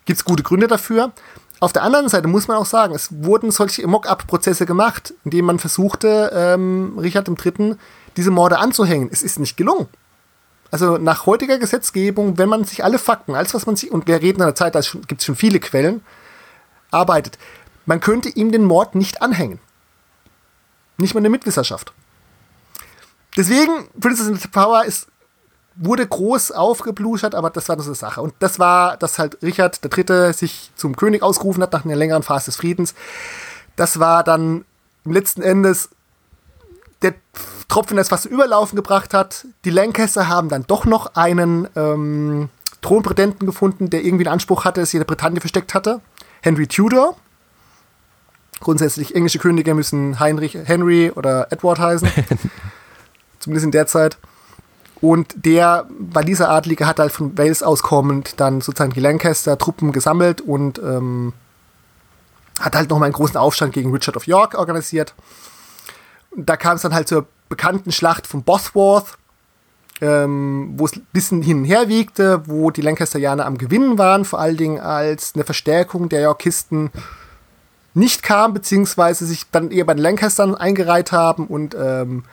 Gibt 0.05 0.19
es 0.19 0.25
gute 0.25 0.43
Gründe 0.43 0.67
dafür. 0.67 1.11
Auf 1.59 1.73
der 1.73 1.83
anderen 1.83 2.09
Seite 2.09 2.27
muss 2.27 2.47
man 2.47 2.57
auch 2.57 2.65
sagen, 2.65 2.95
es 2.95 3.09
wurden 3.23 3.51
solche 3.51 3.85
Mock-up-Prozesse 3.85 4.65
gemacht, 4.65 5.13
in 5.25 5.31
denen 5.31 5.47
man 5.47 5.59
versuchte, 5.59 6.31
ähm, 6.33 6.97
Richard 6.97 7.27
III. 7.27 7.75
diese 8.15 8.31
Morde 8.31 8.59
anzuhängen. 8.59 9.09
Es 9.11 9.23
ist 9.23 9.39
nicht 9.39 9.57
gelungen. 9.57 9.87
Also 10.71 10.97
nach 10.97 11.25
heutiger 11.25 11.57
Gesetzgebung, 11.57 12.37
wenn 12.37 12.49
man 12.49 12.63
sich 12.63 12.83
alle 12.83 12.99
Fakten, 12.99 13.35
alles 13.35 13.53
was 13.53 13.65
man 13.65 13.75
sich, 13.75 13.91
und 13.91 14.07
wir 14.07 14.21
reden 14.21 14.37
in 14.37 14.43
einer 14.43 14.55
Zeit, 14.55 14.75
da 14.75 14.81
gibt 15.07 15.21
es 15.21 15.25
schon 15.25 15.35
viele 15.35 15.59
Quellen, 15.59 16.01
arbeitet, 16.91 17.37
man 17.89 18.01
könnte 18.01 18.29
ihm 18.29 18.51
den 18.51 18.65
Mord 18.65 18.93
nicht 18.93 19.23
anhängen. 19.23 19.59
Nicht 20.97 21.15
mal 21.15 21.21
eine 21.21 21.31
Mitwisserschaft. 21.31 21.91
Deswegen, 23.35 23.89
Princess 23.99 24.27
in 24.27 24.37
Power 24.51 24.85
ist 24.85 25.07
wurde 25.75 26.05
groß 26.05 26.51
aufgebluschert, 26.51 27.33
aber 27.33 27.49
das 27.49 27.67
war 27.67 27.77
nur 27.77 27.83
so 27.83 27.89
eine 27.89 27.95
Sache. 27.95 28.21
Und 28.21 28.35
das 28.39 28.59
war, 28.59 28.95
dass 28.97 29.17
halt 29.17 29.41
Richard 29.41 29.79
III. 29.83 30.33
sich 30.33 30.71
zum 30.75 30.95
König 30.95 31.23
ausgerufen 31.23 31.63
hat 31.63 31.73
nach 31.73 31.83
einer 31.83 31.95
längeren 31.95 32.21
Phase 32.21 32.45
des 32.45 32.57
Friedens. 32.57 32.93
Das 33.75 33.99
war 33.99 34.23
dann 34.23 34.65
letzten 35.05 35.41
Endes 35.41 35.89
der 37.01 37.15
Tropfen, 37.69 37.95
der 37.95 38.03
es 38.03 38.09
fast 38.09 38.25
überlaufen 38.25 38.75
gebracht 38.75 39.15
hat. 39.15 39.47
Die 39.65 39.71
Lancaster 39.71 40.27
haben 40.27 40.49
dann 40.49 40.65
doch 40.67 40.85
noch 40.85 41.15
einen 41.15 41.67
ähm, 41.75 42.49
Thronprätendenten 42.83 43.47
gefunden, 43.47 43.89
der 43.89 44.03
irgendwie 44.03 44.27
einen 44.27 44.33
Anspruch 44.33 44.63
hatte, 44.65 44.81
dass 44.81 44.91
sie 44.91 44.97
in 44.97 45.01
der 45.01 45.07
Bretagne 45.07 45.39
versteckt 45.39 45.73
hatte. 45.73 46.01
Henry 46.41 46.67
Tudor. 46.67 47.15
Grundsätzlich 48.60 49.16
englische 49.16 49.39
Könige 49.39 49.74
müssen 49.74 50.20
Heinrich, 50.20 50.57
Henry 50.66 51.12
oder 51.12 51.51
Edward 51.51 51.80
heißen. 51.80 52.10
Zumindest 53.39 53.66
in 53.66 53.72
der 53.72 53.88
Zeit. 53.88 54.18
Und 55.01 55.45
der, 55.45 55.86
weil 55.97 56.26
dieser 56.26 56.49
Adlige 56.49 56.86
hat 56.86 56.99
halt 56.99 57.12
von 57.12 57.38
Wales 57.38 57.64
auskommend 57.64 58.39
dann 58.39 58.60
sozusagen 58.60 58.91
die 58.91 58.99
Lancaster-Truppen 58.99 59.93
gesammelt 59.93 60.41
und 60.41 60.78
ähm, 60.80 61.34
hat 62.60 62.76
halt 62.76 62.89
nochmal 62.89 63.07
einen 63.07 63.14
großen 63.14 63.38
Aufstand 63.38 63.74
gegen 63.74 63.91
Richard 63.91 64.18
of 64.18 64.28
York 64.28 64.55
organisiert. 64.55 65.14
Und 66.32 66.49
da 66.49 66.57
kam 66.57 66.76
es 66.76 66.82
dann 66.82 66.93
halt 66.93 67.07
zur 67.07 67.28
bekannten 67.47 67.93
Schlacht 67.93 68.28
von 68.28 68.43
Bosworth, 68.43 69.18
ähm, 70.01 70.74
wo 70.76 70.86
es 70.86 70.95
ein 70.95 71.07
bisschen 71.14 71.41
hin 71.41 71.60
und 71.60 71.66
her 71.66 71.88
wiegte, 71.88 72.47
wo 72.47 72.70
die 72.70 72.82
Lancasterianer 72.82 73.45
am 73.45 73.57
Gewinnen 73.57 73.97
waren, 73.97 74.26
vor 74.26 74.39
allen 74.39 74.57
Dingen 74.57 74.80
als 74.80 75.34
eine 75.36 75.45
Verstärkung 75.45 76.10
der 76.10 76.22
Yorkisten 76.22 76.91
nicht 77.93 78.23
kam, 78.23 78.53
beziehungsweise 78.53 79.25
sich 79.25 79.49
dann 79.51 79.71
eher 79.71 79.85
bei 79.85 79.93
den 79.93 80.01
Lancastern 80.01 80.55
eingereiht 80.55 81.11
haben 81.11 81.47
und 81.47 81.75
ähm, 81.79 82.23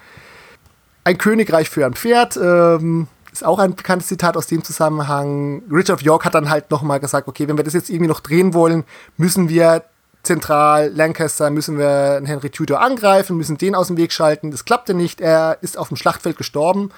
ein 1.04 1.18
Königreich 1.18 1.70
für 1.70 1.86
ein 1.86 1.94
Pferd, 1.94 2.36
ähm, 2.36 3.08
ist 3.32 3.44
auch 3.44 3.58
ein 3.58 3.74
bekanntes 3.74 4.08
Zitat 4.08 4.36
aus 4.36 4.46
dem 4.46 4.64
Zusammenhang. 4.64 5.62
Richard 5.70 5.98
of 5.98 6.02
York 6.02 6.24
hat 6.24 6.34
dann 6.34 6.50
halt 6.50 6.70
nochmal 6.70 7.00
gesagt, 7.00 7.28
okay, 7.28 7.46
wenn 7.48 7.56
wir 7.56 7.64
das 7.64 7.74
jetzt 7.74 7.90
irgendwie 7.90 8.08
noch 8.08 8.20
drehen 8.20 8.54
wollen, 8.54 8.84
müssen 9.16 9.48
wir 9.48 9.84
zentral 10.22 10.90
Lancaster, 10.92 11.50
müssen 11.50 11.78
wir 11.78 12.22
Henry 12.24 12.50
Tudor 12.50 12.80
angreifen, 12.80 13.36
müssen 13.36 13.58
den 13.58 13.74
aus 13.74 13.86
dem 13.86 13.96
Weg 13.96 14.12
schalten. 14.12 14.50
Das 14.50 14.64
klappte 14.64 14.94
nicht, 14.94 15.20
er 15.20 15.58
ist 15.60 15.78
auf 15.78 15.88
dem 15.88 15.96
Schlachtfeld 15.96 16.36
gestorben. 16.36 16.90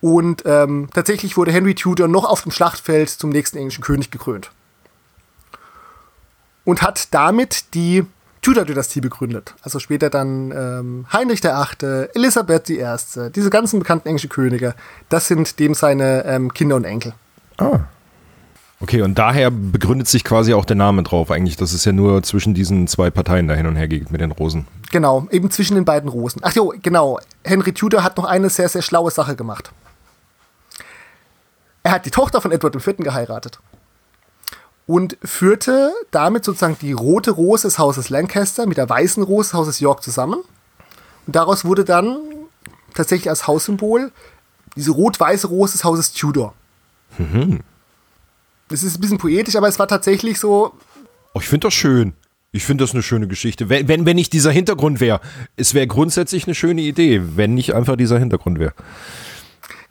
Und 0.00 0.44
ähm, 0.46 0.88
tatsächlich 0.94 1.36
wurde 1.36 1.52
Henry 1.52 1.74
Tudor 1.74 2.08
noch 2.08 2.24
auf 2.24 2.42
dem 2.42 2.52
Schlachtfeld 2.52 3.10
zum 3.10 3.30
nächsten 3.30 3.58
englischen 3.58 3.84
König 3.84 4.10
gekrönt. 4.10 4.50
Und 6.64 6.82
hat 6.82 7.12
damit 7.12 7.74
die 7.74 8.04
Tudor-Dynastie 8.42 9.00
begründet. 9.00 9.54
Also 9.62 9.78
später 9.78 10.08
dann 10.08 10.50
ähm, 10.52 11.06
Heinrich 11.12 11.42
VIII., 11.42 12.08
Elisabeth 12.14 12.70
I., 12.70 12.84
diese 13.34 13.50
ganzen 13.50 13.78
bekannten 13.78 14.08
englischen 14.08 14.30
Könige, 14.30 14.74
das 15.08 15.28
sind 15.28 15.58
dem 15.58 15.74
seine 15.74 16.24
ähm, 16.24 16.52
Kinder 16.52 16.76
und 16.76 16.84
Enkel. 16.84 17.12
Ah. 17.58 17.80
Okay, 18.82 19.02
und 19.02 19.18
daher 19.18 19.50
begründet 19.50 20.08
sich 20.08 20.24
quasi 20.24 20.54
auch 20.54 20.64
der 20.64 20.76
Name 20.76 21.02
drauf 21.02 21.30
eigentlich, 21.30 21.58
dass 21.58 21.74
es 21.74 21.84
ja 21.84 21.92
nur 21.92 22.22
zwischen 22.22 22.54
diesen 22.54 22.86
zwei 22.86 23.10
Parteien 23.10 23.46
da 23.46 23.54
hin 23.54 23.66
und 23.66 23.76
her 23.76 23.88
geht 23.88 24.10
mit 24.10 24.22
den 24.22 24.30
Rosen. 24.30 24.66
Genau, 24.90 25.26
eben 25.30 25.50
zwischen 25.50 25.74
den 25.74 25.84
beiden 25.84 26.08
Rosen. 26.08 26.40
Ach 26.42 26.54
jo, 26.54 26.72
genau. 26.82 27.20
Henry 27.44 27.74
Tudor 27.74 28.02
hat 28.02 28.16
noch 28.16 28.24
eine 28.24 28.48
sehr, 28.48 28.70
sehr 28.70 28.80
schlaue 28.80 29.10
Sache 29.10 29.36
gemacht. 29.36 29.70
Er 31.82 31.92
hat 31.92 32.06
die 32.06 32.10
Tochter 32.10 32.40
von 32.40 32.52
Edward 32.52 32.74
IV. 32.74 32.96
geheiratet 32.98 33.60
und 34.90 35.16
führte 35.22 35.92
damit 36.10 36.44
sozusagen 36.44 36.76
die 36.80 36.90
rote 36.90 37.30
Rose 37.30 37.68
des 37.68 37.78
Hauses 37.78 38.08
Lancaster 38.08 38.66
mit 38.66 38.76
der 38.76 38.88
weißen 38.88 39.22
Rose 39.22 39.50
des 39.50 39.54
Hauses 39.54 39.78
York 39.78 40.02
zusammen. 40.02 40.42
Und 41.28 41.36
daraus 41.36 41.64
wurde 41.64 41.84
dann 41.84 42.18
tatsächlich 42.92 43.30
als 43.30 43.46
Haussymbol 43.46 44.10
diese 44.74 44.90
rot-weiße 44.90 45.46
Rose 45.46 45.74
des 45.74 45.84
Hauses 45.84 46.12
Tudor. 46.12 46.54
Mhm. 47.18 47.60
Das 48.66 48.82
ist 48.82 48.96
ein 48.96 49.00
bisschen 49.00 49.18
poetisch, 49.18 49.54
aber 49.54 49.68
es 49.68 49.78
war 49.78 49.86
tatsächlich 49.86 50.40
so. 50.40 50.74
Oh, 51.34 51.40
ich 51.40 51.46
finde 51.46 51.68
das 51.68 51.74
schön. 51.74 52.14
Ich 52.50 52.64
finde 52.64 52.82
das 52.82 52.92
eine 52.92 53.04
schöne 53.04 53.28
Geschichte. 53.28 53.68
Wenn, 53.68 53.86
wenn, 53.86 54.06
wenn 54.06 54.16
nicht 54.16 54.32
dieser 54.32 54.50
Hintergrund 54.50 54.98
wäre, 54.98 55.20
es 55.54 55.72
wäre 55.72 55.86
grundsätzlich 55.86 56.48
eine 56.48 56.56
schöne 56.56 56.80
Idee, 56.80 57.22
wenn 57.36 57.54
nicht 57.54 57.76
einfach 57.76 57.94
dieser 57.94 58.18
Hintergrund 58.18 58.58
wäre. 58.58 58.74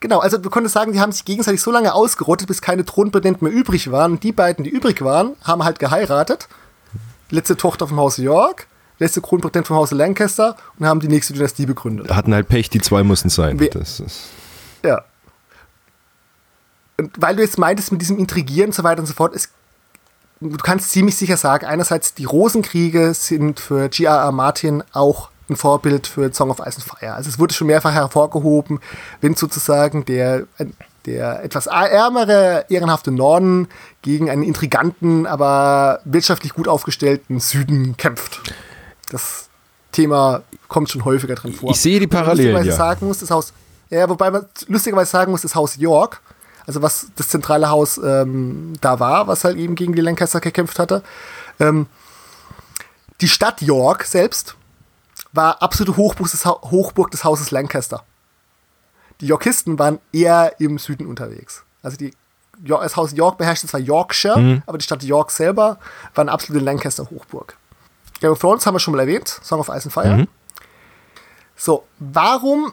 Genau, 0.00 0.18
also 0.18 0.42
wir 0.42 0.50
konnten 0.50 0.70
sagen, 0.70 0.92
die 0.92 1.00
haben 1.00 1.12
sich 1.12 1.26
gegenseitig 1.26 1.60
so 1.60 1.70
lange 1.70 1.92
ausgerottet, 1.92 2.48
bis 2.48 2.62
keine 2.62 2.86
Thronpräsidenten 2.86 3.46
mehr 3.46 3.52
übrig 3.52 3.92
waren. 3.92 4.12
Und 4.12 4.22
die 4.22 4.32
beiden, 4.32 4.64
die 4.64 4.70
übrig 4.70 5.02
waren, 5.02 5.36
haben 5.42 5.62
halt 5.62 5.78
geheiratet. 5.78 6.48
Letzte 7.28 7.56
Tochter 7.56 7.86
vom 7.86 7.98
Hause 7.98 8.22
York, 8.22 8.66
letzte 8.98 9.20
Kronpräsident 9.20 9.66
vom 9.66 9.76
Hause 9.76 9.94
Lancaster 9.94 10.56
und 10.78 10.86
haben 10.86 11.00
die 11.00 11.08
nächste 11.08 11.34
Dynastie 11.34 11.66
begründet. 11.66 12.10
Hatten 12.10 12.34
halt 12.34 12.48
Pech, 12.48 12.70
die 12.70 12.80
zwei 12.80 13.02
mussten 13.02 13.28
sein. 13.28 13.60
We 13.60 13.70
ja. 14.82 15.04
Und 16.96 17.12
weil 17.18 17.36
du 17.36 17.42
jetzt 17.42 17.58
meintest 17.58 17.92
mit 17.92 18.00
diesem 18.00 18.18
Intrigieren 18.18 18.70
und 18.70 18.74
so 18.74 18.82
weiter 18.82 19.00
und 19.00 19.06
so 19.06 19.12
fort, 19.12 19.34
es, 19.34 19.50
du 20.40 20.56
kannst 20.56 20.90
ziemlich 20.90 21.16
sicher 21.16 21.36
sagen, 21.36 21.66
einerseits 21.66 22.14
die 22.14 22.24
Rosenkriege 22.24 23.12
sind 23.14 23.60
für 23.60 23.90
G.R.R. 23.90 24.32
Martin 24.32 24.82
auch 24.92 25.30
ein 25.50 25.56
Vorbild 25.56 26.06
für 26.06 26.32
Song 26.32 26.50
of 26.50 26.60
Ice 26.60 26.78
and 26.78 26.84
Fire. 26.84 27.14
Also 27.14 27.28
es 27.28 27.38
wurde 27.38 27.52
schon 27.52 27.66
mehrfach 27.66 27.92
hervorgehoben, 27.92 28.80
wenn 29.20 29.34
sozusagen 29.34 30.04
der, 30.04 30.46
der 31.06 31.42
etwas 31.42 31.66
ärmere, 31.66 32.66
ehrenhafte 32.68 33.10
Norden 33.10 33.68
gegen 34.02 34.30
einen 34.30 34.42
intriganten, 34.42 35.26
aber 35.26 36.00
wirtschaftlich 36.04 36.54
gut 36.54 36.68
aufgestellten 36.68 37.40
Süden 37.40 37.96
kämpft. 37.96 38.40
Das 39.10 39.48
Thema 39.92 40.42
kommt 40.68 40.88
schon 40.88 41.04
häufiger 41.04 41.34
drin 41.34 41.52
vor. 41.52 41.70
Ich 41.70 41.80
sehe 41.80 41.98
die 42.00 42.06
Parallelen. 42.06 42.64
Ja. 42.64 42.74
sagen 42.74 43.06
muss, 43.06 43.18
das 43.18 43.30
Haus, 43.30 43.52
ja, 43.90 44.08
wobei 44.08 44.30
man 44.30 44.46
lustigerweise 44.68 45.10
sagen 45.10 45.32
muss, 45.32 45.42
das 45.42 45.54
Haus 45.54 45.76
York, 45.76 46.20
also 46.66 46.80
was 46.80 47.08
das 47.16 47.28
zentrale 47.28 47.68
Haus 47.68 47.98
ähm, 47.98 48.74
da 48.80 49.00
war, 49.00 49.26
was 49.26 49.42
halt 49.44 49.56
eben 49.56 49.74
gegen 49.74 49.94
die 49.94 50.00
Lancaster 50.00 50.40
gekämpft 50.40 50.78
hatte. 50.78 51.02
Ähm, 51.58 51.86
die 53.20 53.28
Stadt 53.28 53.60
York 53.60 54.04
selbst 54.04 54.56
war 55.32 55.62
absolute 55.62 55.96
Hochburg 55.96 56.30
des, 56.30 56.44
Hochburg 56.44 57.10
des 57.10 57.24
Hauses 57.24 57.50
Lancaster. 57.50 58.04
Die 59.20 59.26
Yorkisten 59.26 59.78
waren 59.78 59.98
eher 60.12 60.58
im 60.60 60.78
Süden 60.78 61.06
unterwegs. 61.06 61.64
Also 61.82 61.96
die, 61.96 62.12
das 62.58 62.96
Haus 62.96 63.12
York 63.12 63.38
beherrschte 63.38 63.66
zwar 63.66 63.80
Yorkshire, 63.80 64.38
mhm. 64.38 64.62
aber 64.66 64.78
die 64.78 64.84
Stadt 64.84 65.02
York 65.02 65.30
selber 65.30 65.78
war 66.14 66.22
eine 66.22 66.32
absolute 66.32 66.64
Lancaster-Hochburg. 66.64 67.56
Game 68.20 68.32
of 68.32 68.38
Thrones 68.38 68.66
haben 68.66 68.74
wir 68.74 68.80
schon 68.80 68.94
mal 68.94 69.00
erwähnt, 69.00 69.28
Song 69.42 69.60
of 69.60 69.68
Ice 69.68 69.84
and 69.84 69.92
Fire. 69.92 70.16
Mhm. 70.16 70.28
So, 71.56 71.84
warum 71.98 72.72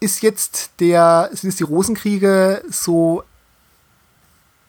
ist 0.00 0.22
jetzt 0.22 0.70
der, 0.80 1.28
sind 1.32 1.50
jetzt 1.50 1.60
die 1.60 1.64
Rosenkriege 1.64 2.62
so 2.68 3.24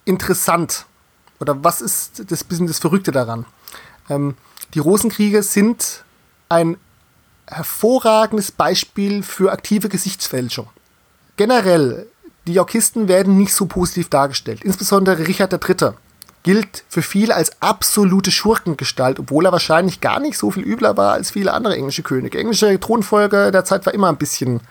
interessant? 0.05 0.85
Oder 1.39 1.63
was 1.63 1.81
ist 1.81 2.31
das 2.31 2.43
bisschen 2.43 2.67
das 2.67 2.79
Verrückte 2.79 3.11
daran? 3.11 3.45
Ähm, 4.09 4.35
die 4.73 4.79
Rosenkriege 4.79 5.43
sind 5.43 6.03
ein 6.49 6.77
hervorragendes 7.47 8.51
Beispiel 8.51 9.23
für 9.23 9.51
aktive 9.51 9.89
Gesichtsfälschung. 9.89 10.67
Generell, 11.37 12.07
die 12.47 12.53
Yorkisten 12.53 13.07
werden 13.07 13.37
nicht 13.37 13.53
so 13.53 13.65
positiv 13.65 14.09
dargestellt. 14.09 14.63
Insbesondere 14.63 15.27
Richard 15.27 15.53
III. 15.53 15.91
gilt 16.43 16.83
für 16.89 17.01
viele 17.01 17.35
als 17.35 17.61
absolute 17.61 18.31
Schurkengestalt, 18.31 19.19
obwohl 19.19 19.45
er 19.45 19.51
wahrscheinlich 19.51 20.01
gar 20.01 20.19
nicht 20.19 20.37
so 20.37 20.51
viel 20.51 20.63
übler 20.63 20.97
war 20.97 21.13
als 21.13 21.31
viele 21.31 21.53
andere 21.53 21.75
englische 21.75 22.03
Könige. 22.03 22.37
Englische 22.37 22.79
Thronfolge 22.79 23.51
der 23.51 23.65
Zeit 23.65 23.85
war 23.85 23.93
immer 23.93 24.09
ein 24.09 24.17
bisschen 24.17 24.61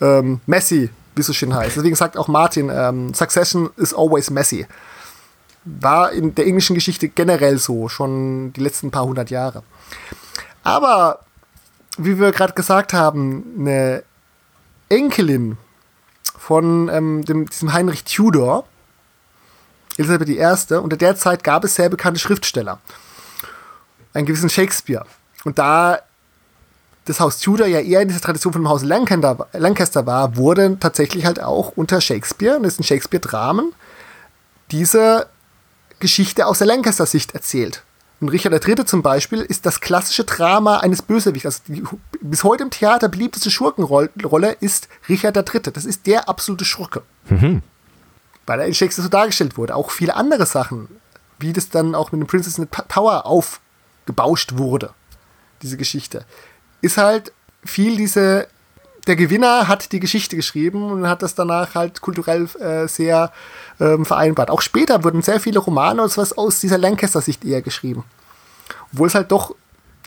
ähm, 0.00 0.40
messy, 0.46 0.90
wie 1.14 1.20
es 1.20 1.26
so 1.26 1.32
schön 1.32 1.54
heißt. 1.54 1.76
Deswegen 1.76 1.96
sagt 1.96 2.16
auch 2.16 2.28
Martin, 2.28 2.70
ähm, 2.72 3.14
Succession 3.14 3.70
is 3.76 3.94
always 3.94 4.30
messy. 4.30 4.66
War 5.64 6.10
in 6.10 6.34
der 6.34 6.46
englischen 6.46 6.74
Geschichte 6.74 7.08
generell 7.08 7.58
so, 7.58 7.88
schon 7.88 8.52
die 8.54 8.60
letzten 8.60 8.90
paar 8.90 9.04
hundert 9.04 9.30
Jahre. 9.30 9.62
Aber, 10.62 11.20
wie 11.98 12.18
wir 12.18 12.32
gerade 12.32 12.52
gesagt 12.52 12.92
haben, 12.92 13.54
eine 13.58 14.04
Enkelin 14.88 15.58
von 16.38 16.88
ähm, 16.88 17.24
dem, 17.24 17.48
diesem 17.48 17.72
Heinrich 17.72 18.04
Tudor, 18.04 18.64
Elisabeth 19.96 20.28
I., 20.28 20.74
unter 20.76 20.96
der 20.96 21.16
Zeit 21.16 21.44
gab 21.44 21.64
es 21.64 21.74
sehr 21.74 21.88
bekannte 21.88 22.20
Schriftsteller. 22.20 22.80
Einen 24.14 24.26
gewissen 24.26 24.50
Shakespeare. 24.50 25.04
Und 25.44 25.58
da 25.58 25.98
das 27.04 27.20
Haus 27.20 27.38
Tudor 27.38 27.66
ja 27.66 27.80
eher 27.80 28.00
in 28.00 28.08
dieser 28.08 28.20
Tradition 28.20 28.52
von 28.52 28.62
dem 28.62 28.68
Haus 28.68 28.82
Lancaster 28.82 30.06
war, 30.06 30.36
wurden 30.36 30.78
tatsächlich 30.78 31.26
halt 31.26 31.42
auch 31.42 31.72
unter 31.76 32.00
Shakespeare, 32.00 32.56
und 32.56 32.62
das 32.62 32.76
sind 32.76 32.84
Shakespeare-Dramen, 32.84 33.74
diese 34.70 35.26
Geschichte 35.98 36.46
aus 36.46 36.58
der 36.58 36.68
Lancaster-Sicht 36.68 37.34
erzählt. 37.34 37.82
Und 38.22 38.28
Richard 38.28 38.68
III. 38.68 38.84
zum 38.84 39.02
Beispiel 39.02 39.40
ist 39.40 39.66
das 39.66 39.80
klassische 39.80 40.22
Drama 40.22 40.78
eines 40.78 41.02
Bösewichts. 41.02 41.44
Also 41.44 41.60
die 41.66 41.82
bis 42.20 42.44
heute 42.44 42.62
im 42.62 42.70
Theater 42.70 43.08
beliebteste 43.08 43.50
Schurkenrolle 43.50 44.52
ist 44.60 44.88
Richard 45.08 45.36
III. 45.36 45.72
Das 45.72 45.84
ist 45.84 46.06
der 46.06 46.28
absolute 46.28 46.64
Schurke. 46.64 47.02
Mhm. 47.28 47.62
Weil 48.46 48.60
er 48.60 48.66
in 48.66 48.74
Shakespeare 48.74 49.02
so 49.02 49.08
dargestellt 49.08 49.56
wurde. 49.56 49.74
Auch 49.74 49.90
viele 49.90 50.14
andere 50.14 50.46
Sachen, 50.46 50.86
wie 51.40 51.52
das 51.52 51.68
dann 51.68 51.96
auch 51.96 52.12
mit 52.12 52.20
dem 52.20 52.28
Princess 52.28 52.58
in 52.58 52.68
the 52.70 52.82
Tower 52.86 53.26
aufgebauscht 53.26 54.56
wurde, 54.56 54.90
diese 55.62 55.76
Geschichte, 55.76 56.24
ist 56.80 56.98
halt 56.98 57.32
viel 57.64 57.96
diese 57.96 58.46
der 59.06 59.16
Gewinner 59.16 59.68
hat 59.68 59.92
die 59.92 60.00
Geschichte 60.00 60.36
geschrieben 60.36 60.90
und 60.90 61.08
hat 61.08 61.22
das 61.22 61.34
danach 61.34 61.74
halt 61.74 62.00
kulturell 62.00 62.48
äh, 62.60 62.86
sehr 62.86 63.32
ähm, 63.80 64.04
vereinbart. 64.04 64.50
Auch 64.50 64.60
später 64.60 65.02
wurden 65.02 65.22
sehr 65.22 65.40
viele 65.40 65.58
Romane 65.58 66.02
und 66.02 66.10
sowas 66.10 66.36
aus 66.36 66.60
dieser 66.60 66.78
Lancaster-Sicht 66.78 67.44
eher 67.44 67.62
geschrieben. 67.62 68.04
Obwohl 68.92 69.08
es 69.08 69.14
halt 69.14 69.32
doch 69.32 69.54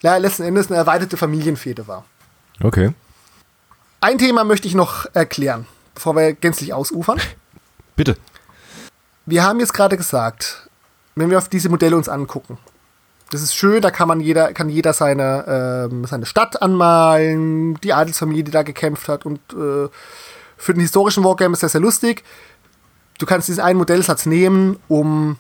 ja, 0.02 0.18
letzten 0.18 0.44
Endes 0.44 0.68
eine 0.68 0.78
erweiterte 0.78 1.18
Familienfehde 1.18 1.88
war. 1.88 2.06
Okay. 2.62 2.94
Ein 4.02 4.18
Thema 4.18 4.44
möchte 4.44 4.68
ich 4.68 4.76
noch 4.76 5.08
erklären, 5.14 5.66
bevor 5.94 6.16
wir 6.16 6.34
gänzlich 6.34 6.74
ausufern. 6.74 7.20
Bitte. 7.96 8.18
Wir 9.26 9.44
haben 9.44 9.60
jetzt 9.60 9.74
gerade 9.74 9.98
gesagt, 9.98 10.70
wenn 11.16 11.30
wir 11.30 11.38
auf 11.38 11.50
diese 11.50 11.70
Modelle 11.70 11.98
uns 11.98 12.08
angucken, 12.08 12.60
das 13.36 13.44
ist 13.44 13.56
schön, 13.56 13.82
da 13.82 13.92
kann 13.92 14.08
man 14.08 14.20
jeder, 14.20 14.54
kann 14.54 14.70
jeder 14.70 14.94
seine, 14.94 15.90
ähm, 15.92 16.06
seine 16.06 16.26
Stadt 16.26 16.62
anmalen, 16.62 17.76
die 17.82 17.94
Adelsfamilie, 17.94 18.44
die 18.44 18.52
da 18.52 18.64
gekämpft 18.64 19.10
hat. 19.10 19.26
Und 19.26 19.40
äh, 19.52 19.90
für 20.58 20.74
den 20.74 20.82
historischen 20.82 21.24
Wargame 21.24 21.54
ist 21.54 21.64
das 21.64 21.74
sehr 21.74 21.82
lustig. 21.82 22.24
Du 23.20 23.26
kannst 23.26 23.48
diesen 23.48 23.62
einen 23.62 23.78
Modellsatz 23.78 24.26
nehmen, 24.26 24.78
um 24.88 25.38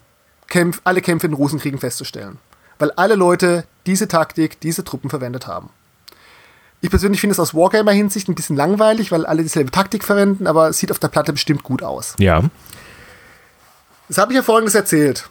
Kämpf, 0.48 0.82
alle 0.84 1.02
Kämpfe 1.02 1.28
in 1.28 1.32
den 1.32 1.38
Rosenkriegen 1.38 1.80
festzustellen. 1.80 2.38
Weil 2.80 2.92
alle 2.92 3.16
Leute 3.16 3.66
diese 3.86 4.08
Taktik, 4.08 4.60
diese 4.60 4.84
Truppen 4.84 5.10
verwendet 5.10 5.48
haben. 5.48 5.70
Ich 6.82 6.90
persönlich 6.90 7.22
finde 7.22 7.32
es 7.32 7.40
aus 7.40 7.56
Wargamer-Hinsicht 7.56 8.28
ein 8.28 8.36
bisschen 8.36 8.56
langweilig, 8.56 9.12
weil 9.12 9.26
alle 9.26 9.42
dieselbe 9.42 9.72
Taktik 9.72 10.04
verwenden, 10.04 10.46
aber 10.46 10.70
es 10.70 10.78
sieht 10.78 10.92
auf 10.92 11.00
der 11.00 11.08
Platte 11.08 11.32
bestimmt 11.32 11.64
gut 11.64 11.82
aus. 11.82 12.16
Ja. 12.20 12.44
Das 14.08 14.18
habe 14.18 14.34
ich 14.34 14.36
ja 14.36 14.44
folgendes 14.44 14.76
erzählt. 14.76 15.30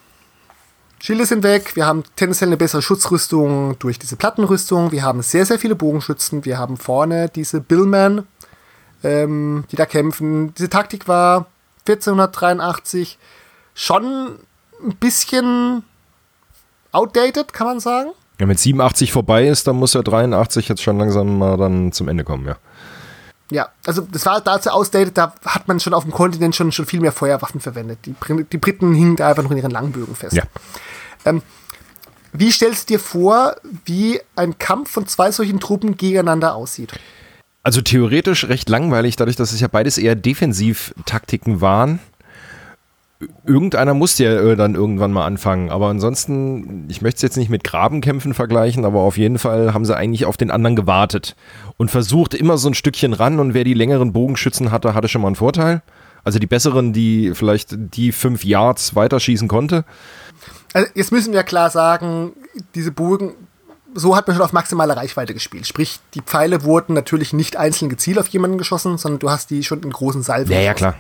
Schilde 1.00 1.26
sind 1.26 1.42
weg, 1.42 1.76
wir 1.76 1.86
haben 1.86 2.02
tendenziell 2.16 2.48
eine 2.48 2.56
bessere 2.56 2.80
Schutzrüstung 2.82 3.78
durch 3.78 3.98
diese 3.98 4.16
Plattenrüstung, 4.16 4.90
wir 4.90 5.02
haben 5.02 5.22
sehr, 5.22 5.44
sehr 5.44 5.58
viele 5.58 5.74
Bogenschützen, 5.74 6.44
wir 6.44 6.58
haben 6.58 6.76
vorne 6.76 7.28
diese 7.28 7.60
Billmen, 7.60 8.26
ähm, 9.02 9.64
die 9.70 9.76
da 9.76 9.84
kämpfen. 9.84 10.54
Diese 10.54 10.70
Taktik 10.70 11.06
war 11.06 11.46
1483 11.86 13.18
schon 13.74 14.38
ein 14.82 14.96
bisschen 14.98 15.82
outdated, 16.92 17.52
kann 17.52 17.66
man 17.66 17.80
sagen. 17.80 18.10
Ja, 18.40 18.48
wenn 18.48 18.56
87 18.56 19.12
vorbei 19.12 19.46
ist, 19.46 19.66
dann 19.66 19.76
muss 19.76 19.94
ja 19.94 20.02
83 20.02 20.68
jetzt 20.68 20.82
schon 20.82 20.98
langsam 20.98 21.38
mal 21.38 21.56
dann 21.56 21.92
zum 21.92 22.08
Ende 22.08 22.24
kommen, 22.24 22.46
ja. 22.46 22.56
Ja, 23.50 23.68
also 23.86 24.02
das 24.02 24.24
war 24.26 24.40
dazu 24.40 24.70
outdated, 24.70 25.18
da 25.18 25.34
hat 25.44 25.68
man 25.68 25.78
schon 25.78 25.94
auf 25.94 26.04
dem 26.04 26.12
Kontinent 26.12 26.56
schon, 26.56 26.72
schon 26.72 26.86
viel 26.86 27.00
mehr 27.00 27.12
Feuerwaffen 27.12 27.60
verwendet. 27.60 27.98
Die, 28.06 28.14
die 28.50 28.58
Briten 28.58 28.94
hingen 28.94 29.16
da 29.16 29.28
einfach 29.28 29.42
noch 29.42 29.50
in 29.50 29.58
ihren 29.58 29.70
Langbögen 29.70 30.14
fest. 30.14 30.34
Ja. 30.34 30.44
Ähm, 31.24 31.42
wie 32.32 32.50
stellst 32.50 32.88
du 32.88 32.94
dir 32.94 32.98
vor, 32.98 33.56
wie 33.84 34.20
ein 34.34 34.58
Kampf 34.58 34.90
von 34.90 35.06
zwei 35.06 35.30
solchen 35.30 35.60
Truppen 35.60 35.96
gegeneinander 35.96 36.54
aussieht? 36.54 36.92
Also 37.62 37.80
theoretisch 37.80 38.44
recht 38.48 38.68
langweilig, 38.68 39.16
dadurch, 39.16 39.36
dass 39.36 39.52
es 39.52 39.60
ja 39.60 39.68
beides 39.68 39.98
eher 39.98 40.16
Defensivtaktiken 40.16 41.60
waren. 41.60 42.00
Irgendeiner 43.46 43.94
musste 43.94 44.24
ja 44.24 44.32
äh, 44.32 44.56
dann 44.56 44.74
irgendwann 44.74 45.12
mal 45.12 45.26
anfangen, 45.26 45.70
aber 45.70 45.88
ansonsten, 45.88 46.86
ich 46.88 47.02
möchte 47.02 47.16
es 47.16 47.22
jetzt 47.22 47.36
nicht 47.36 47.50
mit 47.50 47.64
Grabenkämpfen 47.64 48.34
vergleichen, 48.34 48.84
aber 48.84 49.00
auf 49.00 49.16
jeden 49.18 49.38
Fall 49.38 49.74
haben 49.74 49.84
sie 49.84 49.96
eigentlich 49.96 50.26
auf 50.26 50.36
den 50.36 50.50
anderen 50.50 50.76
gewartet 50.76 51.36
und 51.76 51.90
versucht 51.90 52.34
immer 52.34 52.58
so 52.58 52.68
ein 52.68 52.74
Stückchen 52.74 53.12
ran 53.12 53.40
und 53.40 53.54
wer 53.54 53.64
die 53.64 53.74
längeren 53.74 54.12
Bogenschützen 54.12 54.70
hatte, 54.70 54.94
hatte 54.94 55.08
schon 55.08 55.22
mal 55.22 55.28
einen 55.28 55.36
Vorteil. 55.36 55.82
Also 56.24 56.38
die 56.38 56.46
besseren, 56.46 56.92
die 56.92 57.32
vielleicht 57.34 57.74
die 57.76 58.10
fünf 58.10 58.44
Yards 58.44 58.94
weiterschießen 58.94 59.46
konnte. 59.46 59.84
Also 60.72 60.88
jetzt 60.94 61.12
müssen 61.12 61.32
wir 61.32 61.42
klar 61.42 61.70
sagen, 61.70 62.32
diese 62.74 62.90
Bogen, 62.90 63.34
so 63.94 64.16
hat 64.16 64.26
man 64.26 64.36
schon 64.36 64.44
auf 64.44 64.52
maximale 64.52 64.96
Reichweite 64.96 65.34
gespielt. 65.34 65.66
Sprich, 65.66 66.00
die 66.14 66.22
Pfeile 66.22 66.64
wurden 66.64 66.94
natürlich 66.94 67.32
nicht 67.32 67.56
einzeln 67.56 67.88
gezielt 67.88 68.18
auf 68.18 68.26
jemanden 68.28 68.58
geschossen, 68.58 68.98
sondern 68.98 69.20
du 69.20 69.30
hast 69.30 69.50
die 69.50 69.62
schon 69.62 69.82
in 69.82 69.90
großen 69.90 70.22
Salven. 70.22 70.52
Ja, 70.52 70.60
ja, 70.60 70.74
klar. 70.74 70.94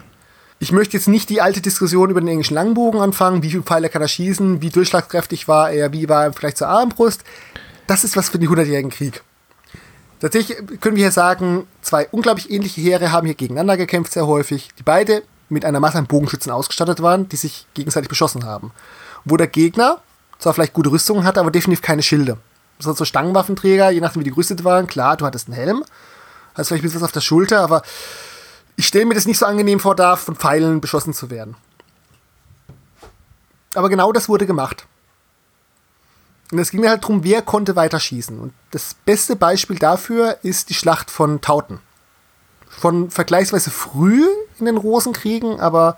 Ich 0.58 0.72
möchte 0.72 0.96
jetzt 0.96 1.08
nicht 1.08 1.28
die 1.28 1.40
alte 1.40 1.60
Diskussion 1.60 2.10
über 2.10 2.20
den 2.20 2.28
englischen 2.28 2.54
Langbogen 2.54 3.00
anfangen. 3.00 3.42
Wie 3.42 3.50
viele 3.50 3.62
Pfeile 3.62 3.88
kann 3.88 4.02
er 4.02 4.08
schießen? 4.08 4.62
Wie 4.62 4.70
durchschlagskräftig 4.70 5.48
war 5.48 5.70
er? 5.70 5.92
Wie 5.92 6.08
war 6.08 6.24
er 6.24 6.32
vielleicht 6.32 6.58
zur 6.58 6.68
Armbrust? 6.68 7.24
Das 7.86 8.04
ist 8.04 8.16
was 8.16 8.30
für 8.30 8.38
den 8.38 8.48
100-jährigen 8.48 8.90
Krieg. 8.90 9.22
Tatsächlich 10.20 10.56
können 10.80 10.96
wir 10.96 11.04
hier 11.04 11.12
sagen, 11.12 11.66
zwei 11.82 12.08
unglaublich 12.10 12.50
ähnliche 12.50 12.80
Heere 12.80 13.12
haben 13.12 13.26
hier 13.26 13.34
gegeneinander 13.34 13.76
gekämpft, 13.76 14.12
sehr 14.12 14.26
häufig, 14.26 14.70
die 14.78 14.82
beide 14.82 15.22
mit 15.50 15.66
einer 15.66 15.80
Masse 15.80 15.98
an 15.98 16.06
Bogenschützen 16.06 16.50
ausgestattet 16.50 17.02
waren, 17.02 17.28
die 17.28 17.36
sich 17.36 17.66
gegenseitig 17.74 18.08
beschossen 18.08 18.44
haben 18.46 18.72
wo 19.24 19.36
der 19.36 19.46
Gegner 19.46 19.98
zwar 20.38 20.54
vielleicht 20.54 20.74
gute 20.74 20.90
Rüstungen 20.90 21.24
hatte, 21.24 21.40
aber 21.40 21.50
definitiv 21.50 21.82
keine 21.82 22.02
Schilde. 22.02 22.36
Das 22.78 22.86
sind 22.86 22.96
so 22.96 23.04
Stangenwaffenträger, 23.04 23.90
je 23.90 24.00
nachdem 24.00 24.20
wie 24.20 24.24
die 24.24 24.30
gerüstet 24.30 24.64
waren. 24.64 24.86
Klar, 24.86 25.16
du 25.16 25.24
hattest 25.24 25.48
einen 25.48 25.56
Helm, 25.56 25.84
hast 26.54 26.68
vielleicht 26.68 26.82
ein 26.82 26.86
bisschen 26.86 27.00
was 27.00 27.08
auf 27.08 27.12
der 27.12 27.20
Schulter, 27.20 27.60
aber 27.60 27.82
ich 28.76 28.86
stelle 28.86 29.06
mir 29.06 29.14
das 29.14 29.26
nicht 29.26 29.38
so 29.38 29.46
angenehm 29.46 29.80
vor, 29.80 29.94
da 29.94 30.16
von 30.16 30.36
Pfeilen 30.36 30.80
beschossen 30.80 31.14
zu 31.14 31.30
werden. 31.30 31.56
Aber 33.74 33.88
genau 33.88 34.12
das 34.12 34.28
wurde 34.28 34.46
gemacht. 34.46 34.86
Und 36.52 36.58
es 36.58 36.70
ging 36.70 36.80
mir 36.80 36.90
halt 36.90 37.02
darum, 37.02 37.24
wer 37.24 37.42
konnte 37.42 37.74
weiter 37.76 37.98
schießen. 37.98 38.38
Und 38.38 38.52
das 38.70 38.94
beste 39.04 39.36
Beispiel 39.36 39.78
dafür 39.78 40.38
ist 40.42 40.70
die 40.70 40.74
Schlacht 40.74 41.10
von 41.10 41.40
Tauten. 41.40 41.80
Von 42.68 43.10
vergleichsweise 43.10 43.70
früh 43.70 44.24
in 44.58 44.66
den 44.66 44.76
Rosenkriegen, 44.76 45.60
aber 45.60 45.96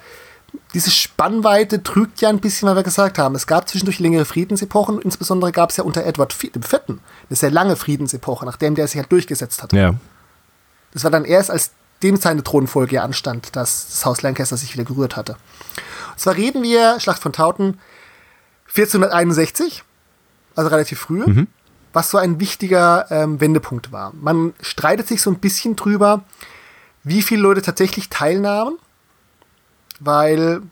diese 0.73 0.91
Spannweite 0.91 1.83
trügt 1.83 2.21
ja 2.21 2.29
ein 2.29 2.41
bisschen, 2.41 2.69
weil 2.69 2.77
wir 2.77 2.83
gesagt 2.83 3.19
haben, 3.19 3.35
es 3.35 3.47
gab 3.47 3.69
zwischendurch 3.69 3.99
längere 3.99 4.25
Friedensepochen, 4.25 5.01
insbesondere 5.01 5.53
gab 5.53 5.71
es 5.71 5.77
ja 5.77 5.85
unter 5.85 6.05
Edward 6.05 6.35
IV, 6.43 6.53
eine 6.89 6.99
sehr 7.31 7.51
lange 7.51 7.77
Friedensepoche, 7.77 8.47
nachdem 8.47 8.75
der 8.75 8.87
sich 8.87 8.97
halt 8.99 9.13
durchgesetzt 9.13 9.63
hat. 9.63 9.73
Ja. 9.73 9.95
Das 10.93 11.05
war 11.05 11.11
dann 11.11 11.25
erst, 11.25 11.51
als 11.51 11.73
dem 12.03 12.17
seine 12.17 12.43
Thronfolge 12.43 13.03
anstand, 13.03 13.57
dass 13.57 13.87
das 13.89 14.05
Haus 14.05 14.23
Lancaster 14.23 14.57
sich 14.57 14.75
wieder 14.75 14.85
gerührt 14.85 15.17
hatte. 15.17 15.33
Und 16.13 16.21
zwar 16.21 16.37
reden 16.37 16.63
wir, 16.63 17.01
Schlacht 17.01 17.23
von 17.23 17.33
Tauten, 17.33 17.79
1461, 18.69 19.83
also 20.55 20.71
relativ 20.71 20.99
früh, 20.99 21.25
mhm. 21.27 21.47
was 21.93 22.11
so 22.11 22.19
ein 22.19 22.41
wichtiger 22.41 23.07
ähm, 23.11 23.41
Wendepunkt 23.41 23.93
war. 23.93 24.13
Man 24.15 24.55
streitet 24.61 25.09
sich 25.09 25.23
so 25.23 25.31
ein 25.31 25.39
bisschen 25.39 25.77
drüber, 25.77 26.25
wie 27.03 27.23
viele 27.23 27.43
Leute 27.43 27.63
tatsächlich 27.63 28.11
teilnahmen 28.11 28.79
weil 30.01 30.63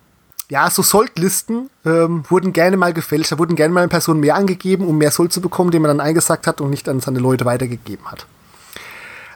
ja, 0.50 0.68
so 0.70 0.82
Soldlisten 0.82 1.70
ähm, 1.84 2.24
wurden 2.28 2.52
gerne 2.52 2.76
mal 2.76 2.92
gefälscht. 2.92 3.32
Da 3.32 3.38
wurden 3.38 3.56
gerne 3.56 3.72
mal 3.72 3.80
eine 3.80 3.88
Person 3.88 4.20
mehr 4.20 4.34
angegeben, 4.34 4.86
um 4.86 4.98
mehr 4.98 5.10
Sold 5.10 5.32
zu 5.32 5.40
bekommen, 5.40 5.70
den 5.70 5.82
man 5.82 5.88
dann 5.88 6.06
eingesackt 6.06 6.46
hat 6.46 6.60
und 6.60 6.70
nicht 6.70 6.88
an 6.88 7.00
seine 7.00 7.18
Leute 7.18 7.44
weitergegeben 7.44 8.10
hat. 8.10 8.26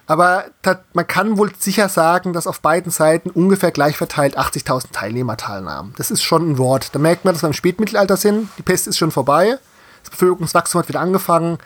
Aber 0.08 0.46
man 0.94 1.06
kann 1.06 1.36
wohl 1.36 1.52
sicher 1.58 1.90
sagen, 1.90 2.32
dass 2.32 2.46
auf 2.46 2.60
beiden 2.60 2.90
Seiten 2.90 3.28
ungefähr 3.28 3.70
gleich 3.70 3.98
verteilt 3.98 4.38
80.000 4.38 4.90
Teilnehmer 4.90 5.36
teilnahmen. 5.36 5.92
Das 5.98 6.10
ist 6.10 6.22
schon 6.22 6.50
ein 6.50 6.58
Wort. 6.58 6.94
Da 6.94 6.98
merkt 6.98 7.26
man, 7.26 7.34
dass 7.34 7.42
wir 7.42 7.48
im 7.48 7.52
Spätmittelalter 7.52 8.16
sind. 8.16 8.48
Die 8.56 8.62
Pest 8.62 8.88
ist 8.88 8.96
schon 8.96 9.10
vorbei. 9.10 9.58
Das 10.02 10.10
Bevölkerungswachstum 10.10 10.78
hat 10.78 10.88
wieder 10.88 11.00
angefangen. 11.00 11.58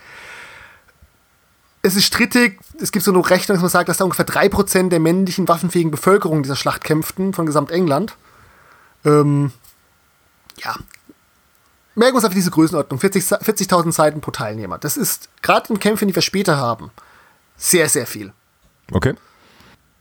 Es 1.82 1.94
ist 1.94 2.04
strittig. 2.04 2.58
Es 2.80 2.90
gibt 2.90 3.04
so 3.04 3.12
eine 3.12 3.30
Rechnung, 3.30 3.54
dass 3.54 3.62
man 3.62 3.70
sagt, 3.70 3.88
dass 3.88 3.98
da 3.98 4.04
ungefähr 4.04 4.26
3% 4.26 4.88
der 4.88 4.98
männlichen 4.98 5.46
waffenfähigen 5.46 5.92
Bevölkerung 5.92 6.42
dieser 6.42 6.56
Schlacht 6.56 6.82
kämpften, 6.82 7.34
von 7.34 7.46
gesamt 7.46 7.70
England. 7.70 8.16
Ähm, 9.04 9.52
ja. 10.56 10.74
Merken 11.94 12.14
wir 12.14 12.16
uns 12.16 12.24
auf 12.24 12.34
diese 12.34 12.50
Größenordnung. 12.50 12.98
40.000 12.98 13.44
40 13.44 13.94
Seiten 13.94 14.20
pro 14.20 14.32
Teilnehmer. 14.32 14.78
Das 14.78 14.96
ist 14.96 15.28
gerade 15.42 15.72
in 15.72 15.78
Kämpfen, 15.78 16.08
die 16.08 16.14
wir 16.16 16.22
später 16.22 16.56
haben, 16.56 16.90
sehr, 17.62 17.88
sehr 17.88 18.06
viel. 18.06 18.32
Okay. 18.90 19.14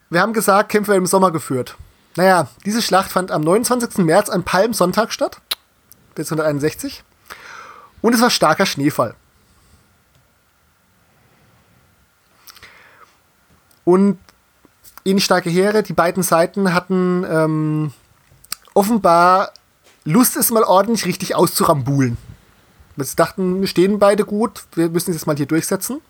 Wir 0.09 0.20
haben 0.20 0.34
gesagt, 0.34 0.70
Kämpfe 0.70 0.91
werden 0.91 1.03
im 1.03 1.07
Sommer 1.07 1.32
geführt. 1.32 1.78
Naja, 2.16 2.47
diese 2.66 2.82
Schlacht 2.82 3.12
fand 3.12 3.32
am 3.32 3.43
29. 3.43 3.99
März 3.99 4.30
an 4.30 4.43
Palmsonntag 4.43 5.14
statt. 5.14 5.39
1461. 6.09 7.03
Und 8.01 8.16
es 8.16 8.22
war 8.22 8.32
starker 8.32 8.66
Schneefall. 8.66 9.14
Und 13.84 14.18
ähnlich 15.05 15.24
starke 15.24 15.51
Heere, 15.51 15.84
die 15.84 15.93
beiden 15.93 16.24
Seiten 16.24 16.74
hatten 16.74 17.26
ähm, 17.30 17.93
offenbar 18.74 19.53
Lust, 20.03 20.36
es 20.36 20.49
mal 20.49 20.64
ordentlich 20.64 21.05
richtig 21.05 21.36
auszurambulen. 21.36 22.18
Wir 22.95 23.05
dachten, 23.16 23.62
wir 23.62 23.68
stehen 23.68 23.99
beide 23.99 24.26
gut, 24.26 24.64
wir 24.74 24.89
müssen 24.89 25.12
es 25.12 25.18
jetzt 25.18 25.28
mal 25.28 25.38
hier 25.38 25.45
durchsetzen. 25.45 26.01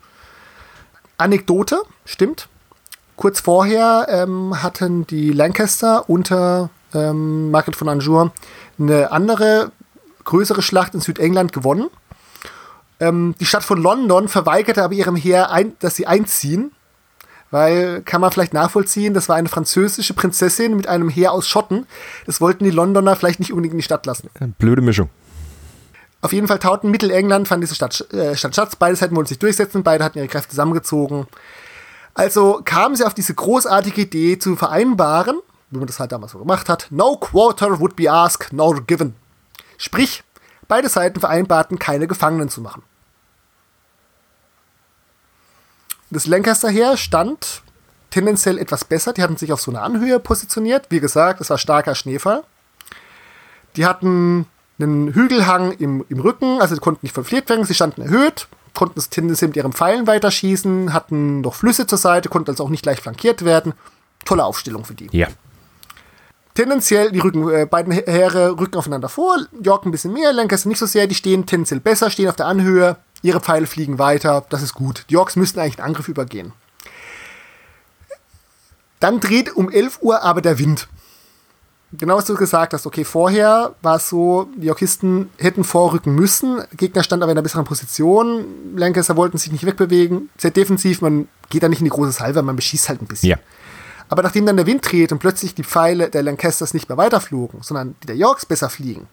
Anekdote, 1.18 1.82
stimmt. 2.04 2.48
Kurz 3.16 3.40
vorher 3.40 4.06
ähm, 4.08 4.62
hatten 4.62 5.06
die 5.06 5.32
Lancaster 5.32 6.08
unter 6.08 6.70
ähm, 6.94 7.50
Margaret 7.50 7.76
von 7.76 7.88
Anjou 7.88 8.30
eine 8.78 9.12
andere 9.12 9.70
größere 10.24 10.62
Schlacht 10.62 10.94
in 10.94 11.00
Südengland 11.00 11.52
gewonnen. 11.52 11.88
Ähm, 13.00 13.34
die 13.38 13.46
Stadt 13.46 13.64
von 13.64 13.80
London 13.80 14.28
verweigerte 14.28 14.82
aber 14.82 14.94
ihrem 14.94 15.16
Heer, 15.16 15.50
ein, 15.50 15.76
dass 15.78 15.94
sie 15.94 16.06
einziehen 16.06 16.72
weil, 17.52 18.00
kann 18.02 18.22
man 18.22 18.32
vielleicht 18.32 18.54
nachvollziehen, 18.54 19.12
das 19.14 19.28
war 19.28 19.36
eine 19.36 19.48
französische 19.48 20.14
Prinzessin 20.14 20.74
mit 20.74 20.88
einem 20.88 21.10
Heer 21.10 21.32
aus 21.32 21.46
Schotten. 21.46 21.86
Das 22.24 22.40
wollten 22.40 22.64
die 22.64 22.70
Londoner 22.70 23.14
vielleicht 23.14 23.40
nicht 23.40 23.52
unbedingt 23.52 23.74
in 23.74 23.78
die 23.78 23.84
Stadt 23.84 24.06
lassen. 24.06 24.30
Blöde 24.58 24.80
Mischung. 24.80 25.10
Auf 26.22 26.32
jeden 26.32 26.46
Fall 26.46 26.60
tauten 26.60 26.90
Mittelengland, 26.90 27.48
fand 27.48 27.62
diese 27.62 27.74
Stadt, 27.74 28.00
äh, 28.12 28.36
Stadt 28.36 28.54
Schatz. 28.54 28.76
Beide 28.76 28.94
Seiten 28.96 29.14
wollten 29.16 29.28
sich 29.28 29.40
durchsetzen, 29.40 29.82
beide 29.82 30.04
hatten 30.04 30.18
ihre 30.18 30.28
Kräfte 30.28 30.50
zusammengezogen. 30.50 31.26
Also 32.14 32.62
kamen 32.64 32.94
sie 32.94 33.04
auf 33.04 33.12
diese 33.12 33.34
großartige 33.34 34.02
Idee 34.02 34.38
zu 34.38 34.54
vereinbaren, 34.54 35.40
wie 35.70 35.78
man 35.78 35.86
das 35.86 35.98
halt 35.98 36.12
damals 36.12 36.32
so 36.32 36.38
gemacht 36.38 36.68
hat, 36.68 36.86
no 36.90 37.16
quarter 37.16 37.80
would 37.80 37.96
be 37.96 38.10
asked 38.10 38.52
nor 38.52 38.80
given. 38.82 39.16
Sprich, 39.78 40.22
beide 40.68 40.88
Seiten 40.88 41.18
vereinbarten, 41.18 41.78
keine 41.78 42.06
Gefangenen 42.06 42.48
zu 42.48 42.60
machen. 42.60 42.84
Das 46.10 46.26
Lancaster 46.26 46.68
Heer 46.68 46.96
stand 46.96 47.62
tendenziell 48.10 48.58
etwas 48.58 48.84
besser. 48.84 49.12
Die 49.12 49.22
hatten 49.22 49.38
sich 49.38 49.52
auf 49.52 49.60
so 49.60 49.70
einer 49.70 49.82
Anhöhe 49.82 50.20
positioniert. 50.20 50.86
Wie 50.90 51.00
gesagt, 51.00 51.40
es 51.40 51.50
war 51.50 51.58
starker 51.58 51.94
Schneefall. 51.94 52.44
Die 53.74 53.86
hatten 53.86 54.46
einen 54.78 55.14
Hügelhang 55.14 55.72
im, 55.72 56.04
im 56.08 56.20
Rücken, 56.20 56.60
also 56.60 56.74
sie 56.74 56.80
konnten 56.80 57.00
nicht 57.02 57.14
verfliert 57.14 57.48
werden. 57.48 57.64
Sie 57.64 57.74
standen 57.74 58.02
erhöht, 58.02 58.48
konnten 58.74 58.98
es 58.98 59.10
tendenziell 59.10 59.48
mit 59.48 59.56
ihren 59.56 59.72
Pfeilen 59.72 60.06
weiterschießen, 60.06 60.92
hatten 60.92 61.40
noch 61.42 61.54
Flüsse 61.54 61.86
zur 61.86 61.98
Seite, 61.98 62.28
konnten 62.28 62.50
also 62.50 62.64
auch 62.64 62.70
nicht 62.70 62.84
leicht 62.84 63.02
flankiert 63.02 63.44
werden. 63.44 63.74
Tolle 64.24 64.44
Aufstellung 64.44 64.84
für 64.84 64.94
die. 64.94 65.08
Ja. 65.16 65.28
Tendenziell, 66.54 67.12
die 67.12 67.18
Rücken, 67.18 67.48
äh, 67.48 67.66
beiden 67.66 67.92
Heere 67.92 68.58
rücken 68.58 68.76
aufeinander 68.76 69.08
vor, 69.08 69.38
York 69.62 69.86
ein 69.86 69.90
bisschen 69.90 70.12
mehr, 70.12 70.32
Lancaster 70.34 70.68
nicht 70.68 70.78
so 70.78 70.86
sehr, 70.86 71.06
die 71.06 71.14
stehen 71.14 71.46
tendenziell 71.46 71.80
besser, 71.80 72.10
stehen 72.10 72.28
auf 72.28 72.36
der 72.36 72.46
Anhöhe, 72.46 72.96
ihre 73.22 73.40
Pfeile 73.40 73.66
fliegen 73.66 73.98
weiter, 73.98 74.44
das 74.50 74.62
ist 74.62 74.74
gut. 74.74 75.06
Die 75.08 75.14
Yorks 75.14 75.36
müssten 75.36 75.60
eigentlich 75.60 75.76
den 75.76 75.86
Angriff 75.86 76.08
übergehen. 76.08 76.52
Dann 79.00 79.18
dreht 79.20 79.56
um 79.56 79.70
11 79.70 80.00
Uhr 80.02 80.22
aber 80.22 80.42
der 80.42 80.58
Wind. 80.58 80.88
Genau 81.98 82.16
was 82.16 82.24
du 82.24 82.34
gesagt 82.34 82.72
hast, 82.72 82.86
okay, 82.86 83.04
vorher 83.04 83.74
war 83.82 83.96
es 83.96 84.08
so, 84.08 84.48
die 84.56 84.66
Yorkisten 84.66 85.28
hätten 85.36 85.62
vorrücken 85.62 86.14
müssen, 86.14 86.62
Gegner 86.76 87.02
stand 87.02 87.22
aber 87.22 87.32
in 87.32 87.36
einer 87.36 87.42
besseren 87.42 87.66
Position, 87.66 88.46
Lancaster 88.76 89.16
wollten 89.16 89.36
sich 89.36 89.52
nicht 89.52 89.66
wegbewegen, 89.66 90.30
sehr 90.38 90.52
defensiv, 90.52 91.02
man 91.02 91.28
geht 91.50 91.62
da 91.62 91.68
nicht 91.68 91.80
in 91.80 91.84
die 91.84 91.90
große 91.90 92.12
Salve, 92.12 92.42
man 92.42 92.56
beschießt 92.56 92.88
halt 92.88 93.02
ein 93.02 93.06
bisschen. 93.06 93.28
Ja. 93.30 93.36
Aber 94.08 94.22
nachdem 94.22 94.46
dann 94.46 94.56
der 94.56 94.66
Wind 94.66 94.90
dreht 94.90 95.12
und 95.12 95.18
plötzlich 95.18 95.54
die 95.54 95.64
Pfeile 95.64 96.08
der 96.08 96.22
Lancasters 96.22 96.72
nicht 96.72 96.88
mehr 96.88 96.98
weiterflogen, 96.98 97.60
sondern 97.62 97.94
die 98.02 98.06
der 98.06 98.16
Yorks 98.16 98.46
besser 98.46 98.70
fliegen, 98.70 99.06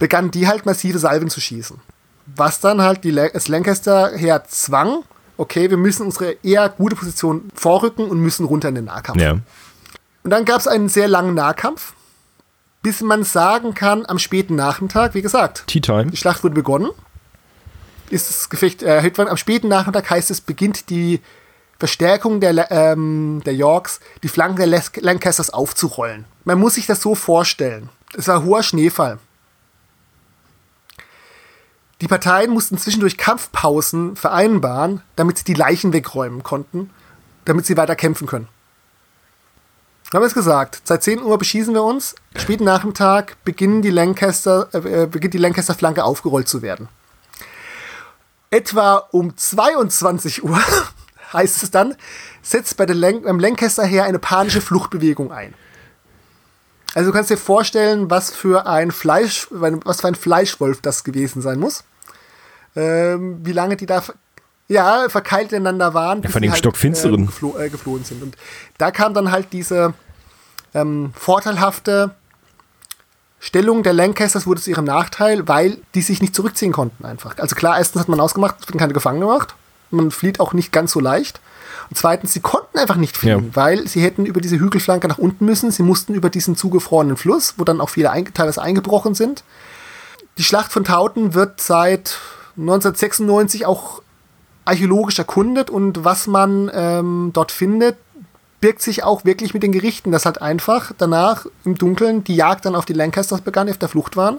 begannen 0.00 0.32
die 0.32 0.48
halt 0.48 0.66
massive 0.66 0.98
Salven 0.98 1.30
zu 1.30 1.40
schießen. 1.40 1.78
Was 2.26 2.60
dann 2.60 2.82
halt 2.82 3.04
die, 3.04 3.12
das 3.12 3.48
Lancaster 3.48 4.16
her 4.16 4.44
zwang, 4.48 5.04
okay, 5.36 5.70
wir 5.70 5.76
müssen 5.76 6.06
unsere 6.06 6.36
eher 6.42 6.68
gute 6.68 6.96
Position 6.96 7.50
vorrücken 7.54 8.08
und 8.08 8.20
müssen 8.20 8.46
runter 8.46 8.68
in 8.68 8.76
den 8.76 8.84
Nahkampf. 8.86 9.20
Ja. 9.20 9.38
Und 10.22 10.30
dann 10.30 10.44
gab 10.44 10.60
es 10.60 10.68
einen 10.68 10.88
sehr 10.88 11.08
langen 11.08 11.34
Nahkampf, 11.34 11.94
bis 12.82 13.00
man 13.00 13.24
sagen 13.24 13.74
kann, 13.74 14.06
am 14.06 14.18
späten 14.18 14.54
Nachmittag, 14.54 15.14
wie 15.14 15.22
gesagt, 15.22 15.64
Tea 15.66 15.80
Time. 15.80 16.10
die 16.10 16.16
Schlacht 16.16 16.44
wurde 16.44 16.54
begonnen, 16.54 16.90
ist 18.10 18.28
das 18.28 18.50
Gefecht 18.50 18.82
erhöht 18.82 19.18
worden. 19.18 19.30
Am 19.30 19.36
späten 19.36 19.68
Nachmittag 19.68 20.10
heißt 20.10 20.30
es, 20.30 20.40
beginnt 20.40 20.90
die 20.90 21.20
Verstärkung 21.78 22.40
der, 22.40 22.70
ähm, 22.70 23.42
der 23.44 23.54
Yorks, 23.54 24.00
die 24.22 24.28
Flanken 24.28 24.56
der 24.58 24.66
Les 24.66 24.92
Lancasters 24.96 25.50
aufzurollen. 25.50 26.26
Man 26.44 26.58
muss 26.58 26.74
sich 26.74 26.86
das 26.86 27.00
so 27.00 27.14
vorstellen. 27.14 27.88
Es 28.16 28.28
war 28.28 28.44
hoher 28.44 28.62
Schneefall. 28.62 29.18
Die 32.00 32.08
Parteien 32.08 32.50
mussten 32.50 32.78
zwischendurch 32.78 33.16
Kampfpausen 33.16 34.16
vereinbaren, 34.16 35.02
damit 35.16 35.38
sie 35.38 35.44
die 35.44 35.54
Leichen 35.54 35.92
wegräumen 35.92 36.42
konnten, 36.42 36.90
damit 37.44 37.64
sie 37.64 37.76
weiter 37.76 37.96
kämpfen 37.96 38.26
können. 38.26 38.48
Wir 40.12 40.18
haben 40.18 40.26
es 40.26 40.34
gesagt, 40.34 40.82
seit 40.84 41.02
10 41.02 41.22
Uhr 41.22 41.38
beschießen 41.38 41.72
wir 41.72 41.82
uns, 41.82 42.14
späten 42.36 42.64
Nachmittag 42.64 43.42
beginnen 43.46 43.80
die 43.80 43.88
Lancaster, 43.88 44.68
äh, 44.74 45.06
beginnt 45.06 45.32
die 45.32 45.38
Lancaster-Flanke 45.38 46.04
aufgerollt 46.04 46.48
zu 46.48 46.60
werden. 46.60 46.90
Etwa 48.50 48.96
um 49.10 49.34
22 49.34 50.44
Uhr 50.44 50.60
heißt 51.32 51.62
es 51.62 51.70
dann, 51.70 51.96
setzt 52.42 52.76
bei 52.76 52.84
der 52.84 52.94
Lan 52.94 53.22
beim 53.22 53.40
Lancaster 53.40 53.86
her 53.86 54.04
eine 54.04 54.18
panische 54.18 54.60
Fluchtbewegung 54.60 55.32
ein. 55.32 55.54
Also 56.92 57.10
du 57.10 57.16
kannst 57.16 57.30
dir 57.30 57.38
vorstellen, 57.38 58.10
was 58.10 58.30
für 58.30 58.66
ein 58.66 58.90
Fleisch, 58.90 59.48
was 59.48 60.02
für 60.02 60.08
ein 60.08 60.14
Fleischwolf 60.14 60.82
das 60.82 61.04
gewesen 61.04 61.40
sein 61.40 61.58
muss. 61.58 61.84
Ähm, 62.76 63.38
wie 63.46 63.52
lange 63.52 63.78
die 63.78 63.86
da 63.86 64.02
ja, 64.72 65.08
verkeilt 65.08 65.52
ineinander 65.52 65.94
waren, 65.94 66.22
ja, 66.22 66.30
von 66.30 66.42
dem 66.42 66.50
halt, 66.50 66.58
Stockfinsteren 66.58 67.24
äh, 67.24 67.26
geflo 67.26 67.58
äh, 67.58 67.68
geflohen 67.68 68.04
sind. 68.04 68.22
Und 68.22 68.36
da 68.78 68.90
kam 68.90 69.14
dann 69.14 69.30
halt 69.30 69.52
diese 69.52 69.94
ähm, 70.74 71.12
vorteilhafte 71.14 72.14
Stellung 73.38 73.82
der 73.82 73.92
Lancasters 73.92 74.46
wurde 74.46 74.60
zu 74.60 74.70
ihrem 74.70 74.84
Nachteil, 74.84 75.48
weil 75.48 75.78
die 75.94 76.02
sich 76.02 76.22
nicht 76.22 76.34
zurückziehen 76.34 76.72
konnten 76.72 77.04
einfach. 77.04 77.36
Also 77.38 77.56
klar, 77.56 77.76
erstens 77.76 78.00
hat 78.00 78.08
man 78.08 78.20
ausgemacht, 78.20 78.56
es 78.60 78.68
werden 78.68 78.78
keine 78.78 78.92
Gefangene 78.92 79.26
gemacht. 79.26 79.54
Man 79.90 80.10
flieht 80.10 80.40
auch 80.40 80.52
nicht 80.52 80.72
ganz 80.72 80.92
so 80.92 81.00
leicht. 81.00 81.40
Und 81.90 81.96
zweitens, 81.96 82.32
sie 82.32 82.40
konnten 82.40 82.78
einfach 82.78 82.96
nicht 82.96 83.16
fliehen, 83.16 83.46
ja. 83.46 83.56
weil 83.56 83.86
sie 83.86 84.00
hätten 84.00 84.24
über 84.24 84.40
diese 84.40 84.58
Hügelflanke 84.58 85.08
nach 85.08 85.18
unten 85.18 85.44
müssen. 85.44 85.70
Sie 85.70 85.82
mussten 85.82 86.14
über 86.14 86.30
diesen 86.30 86.56
zugefrorenen 86.56 87.16
Fluss, 87.16 87.54
wo 87.58 87.64
dann 87.64 87.80
auch 87.80 87.90
viele 87.90 88.10
ein 88.10 88.32
teilweise 88.32 88.62
eingebrochen 88.62 89.14
sind. 89.14 89.44
Die 90.38 90.44
Schlacht 90.44 90.72
von 90.72 90.84
Tauten 90.84 91.34
wird 91.34 91.60
seit 91.60 92.18
1996 92.56 93.66
auch 93.66 94.02
archäologisch 94.64 95.18
erkundet 95.18 95.70
und 95.70 96.04
was 96.04 96.26
man 96.26 96.70
ähm, 96.72 97.30
dort 97.32 97.52
findet, 97.52 97.96
birgt 98.60 98.80
sich 98.80 99.02
auch 99.02 99.24
wirklich 99.24 99.54
mit 99.54 99.62
den 99.62 99.72
Gerichten, 99.72 100.12
dass 100.12 100.24
halt 100.24 100.40
einfach 100.40 100.92
danach 100.96 101.46
im 101.64 101.76
Dunkeln 101.76 102.22
die 102.24 102.36
Jagd 102.36 102.64
dann 102.64 102.76
auf 102.76 102.84
die 102.84 102.92
Lancasters 102.92 103.40
begann, 103.40 103.66
die 103.66 103.72
auf 103.72 103.78
der 103.78 103.88
Flucht 103.88 104.16
waren. 104.16 104.38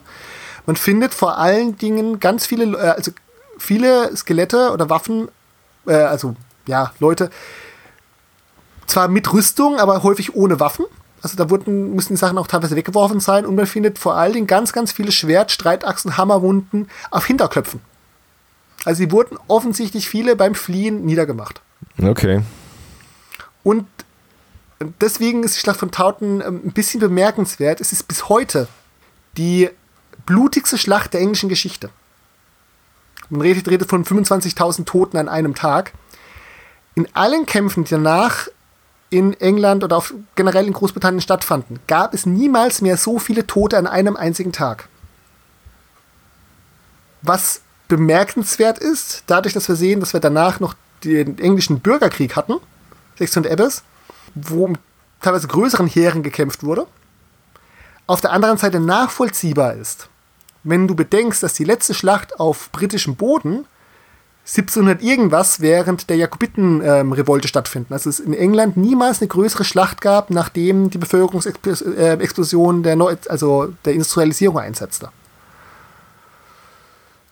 Man 0.65 0.78
findet 0.78 1.13
vor 1.13 1.38
allen 1.38 1.78
Dingen 1.78 2.19
ganz 2.19 2.45
viele, 2.45 2.78
äh, 2.78 2.89
also 2.91 3.11
viele 3.57 4.15
Skelette 4.15 4.71
oder 4.71 4.89
Waffen, 4.89 5.28
äh, 5.86 5.93
also 5.93 6.36
ja, 6.67 6.93
Leute, 6.99 7.30
zwar 8.88 9.09
mit 9.09 9.32
Rüstung, 9.34 9.78
aber 9.78 10.03
häufig 10.03 10.36
ohne 10.36 10.59
Waffen. 10.59 10.86
Also 11.21 11.38
da 11.38 11.49
wurden, 11.49 11.93
müssen 11.95 12.13
die 12.13 12.17
Sachen 12.17 12.38
auch 12.38 12.47
teilweise 12.47 12.76
weggeworfen 12.76 13.19
sein 13.19 13.45
und 13.45 13.55
man 13.55 13.65
findet 13.65 13.97
vor 13.97 14.15
allen 14.15 14.34
Dingen 14.34 14.47
ganz, 14.47 14.74
ganz 14.74 14.91
viele 14.91 15.11
Schwert-, 15.11 15.51
Streitachsen, 15.51 16.17
Hammerwunden 16.17 16.89
auf 17.11 17.26
Hinterköpfen. 17.26 17.82
Also 18.86 18.99
sie 18.99 19.11
wurden 19.11 19.38
offensichtlich 19.47 20.09
viele 20.09 20.36
beim 20.36 20.55
Fliehen 20.55 21.05
niedergemacht. 21.05 21.61
Okay. 22.01 22.41
Und 23.63 23.88
deswegen 24.99 25.43
ist 25.43 25.55
die 25.55 25.59
Schlacht 25.59 25.79
von 25.79 25.91
Tauten 25.91 26.41
ähm, 26.41 26.61
ein 26.65 26.71
bisschen 26.73 26.99
bemerkenswert. 26.99 27.79
Es 27.79 27.91
ist 27.91 28.07
bis 28.07 28.29
heute 28.29 28.67
die 29.38 29.69
blutigste 30.25 30.77
Schlacht 30.77 31.13
der 31.13 31.21
englischen 31.21 31.49
Geschichte. 31.49 31.89
Man 33.29 33.41
redet, 33.41 33.69
redet 33.69 33.89
von 33.89 34.05
25.000 34.05 34.86
Toten 34.86 35.17
an 35.17 35.29
einem 35.29 35.55
Tag. 35.55 35.93
In 36.95 37.07
allen 37.13 37.45
Kämpfen, 37.45 37.86
die 37.86 37.91
danach 37.91 38.47
in 39.09 39.34
England 39.39 39.84
oder 39.84 39.97
auf, 39.97 40.13
generell 40.36 40.67
in 40.67 40.73
Großbritannien 40.73 41.21
stattfanden, 41.21 41.79
gab 41.88 42.13
es 42.13 42.25
niemals 42.25 42.81
mehr 42.81 42.97
so 42.97 43.19
viele 43.19 43.47
Tote 43.47 43.77
an 43.77 43.88
einem 43.88 44.15
einzigen 44.15 44.51
Tag. 44.51 44.89
Was 47.21 47.61
bemerkenswert 47.88 48.79
ist, 48.79 49.23
dadurch, 49.27 49.53
dass 49.53 49.67
wir 49.67 49.75
sehen, 49.75 49.99
dass 49.99 50.13
wir 50.13 50.19
danach 50.19 50.59
noch 50.59 50.75
den 51.03 51.38
englischen 51.39 51.79
Bürgerkrieg 51.79 52.36
hatten, 52.36 52.55
600 53.17 53.51
Ebbes, 53.51 53.84
wo 54.36 54.73
teilweise 55.21 55.47
größeren 55.47 55.88
Heeren 55.88 56.23
gekämpft 56.23 56.63
wurde, 56.63 56.88
auf 58.07 58.21
der 58.21 58.31
anderen 58.31 58.57
Seite 58.57 58.79
nachvollziehbar 58.79 59.73
ist, 59.73 60.09
wenn 60.63 60.88
du 60.88 60.95
bedenkst, 60.95 61.43
dass 61.43 61.53
die 61.53 61.63
letzte 61.63 61.93
Schlacht 61.93 62.39
auf 62.39 62.71
britischem 62.71 63.15
Boden 63.15 63.65
1700 64.45 65.01
irgendwas 65.01 65.61
während 65.61 66.09
der 66.09 66.17
Jakobiten-Revolte 66.17 67.45
ähm, 67.45 67.49
stattfinden. 67.49 67.93
Also 67.93 68.09
es 68.09 68.19
in 68.19 68.34
England 68.34 68.75
niemals 68.75 69.21
eine 69.21 69.29
größere 69.29 69.63
Schlacht 69.63 70.01
gab, 70.01 70.31
nachdem 70.31 70.89
die 70.89 70.97
Bevölkerungsexplosion 70.97 72.84
der, 72.84 72.97
Neu 72.97 73.15
also 73.29 73.73
der 73.86 73.93
Industrialisierung 73.93 74.59
einsetzte. 74.59 75.09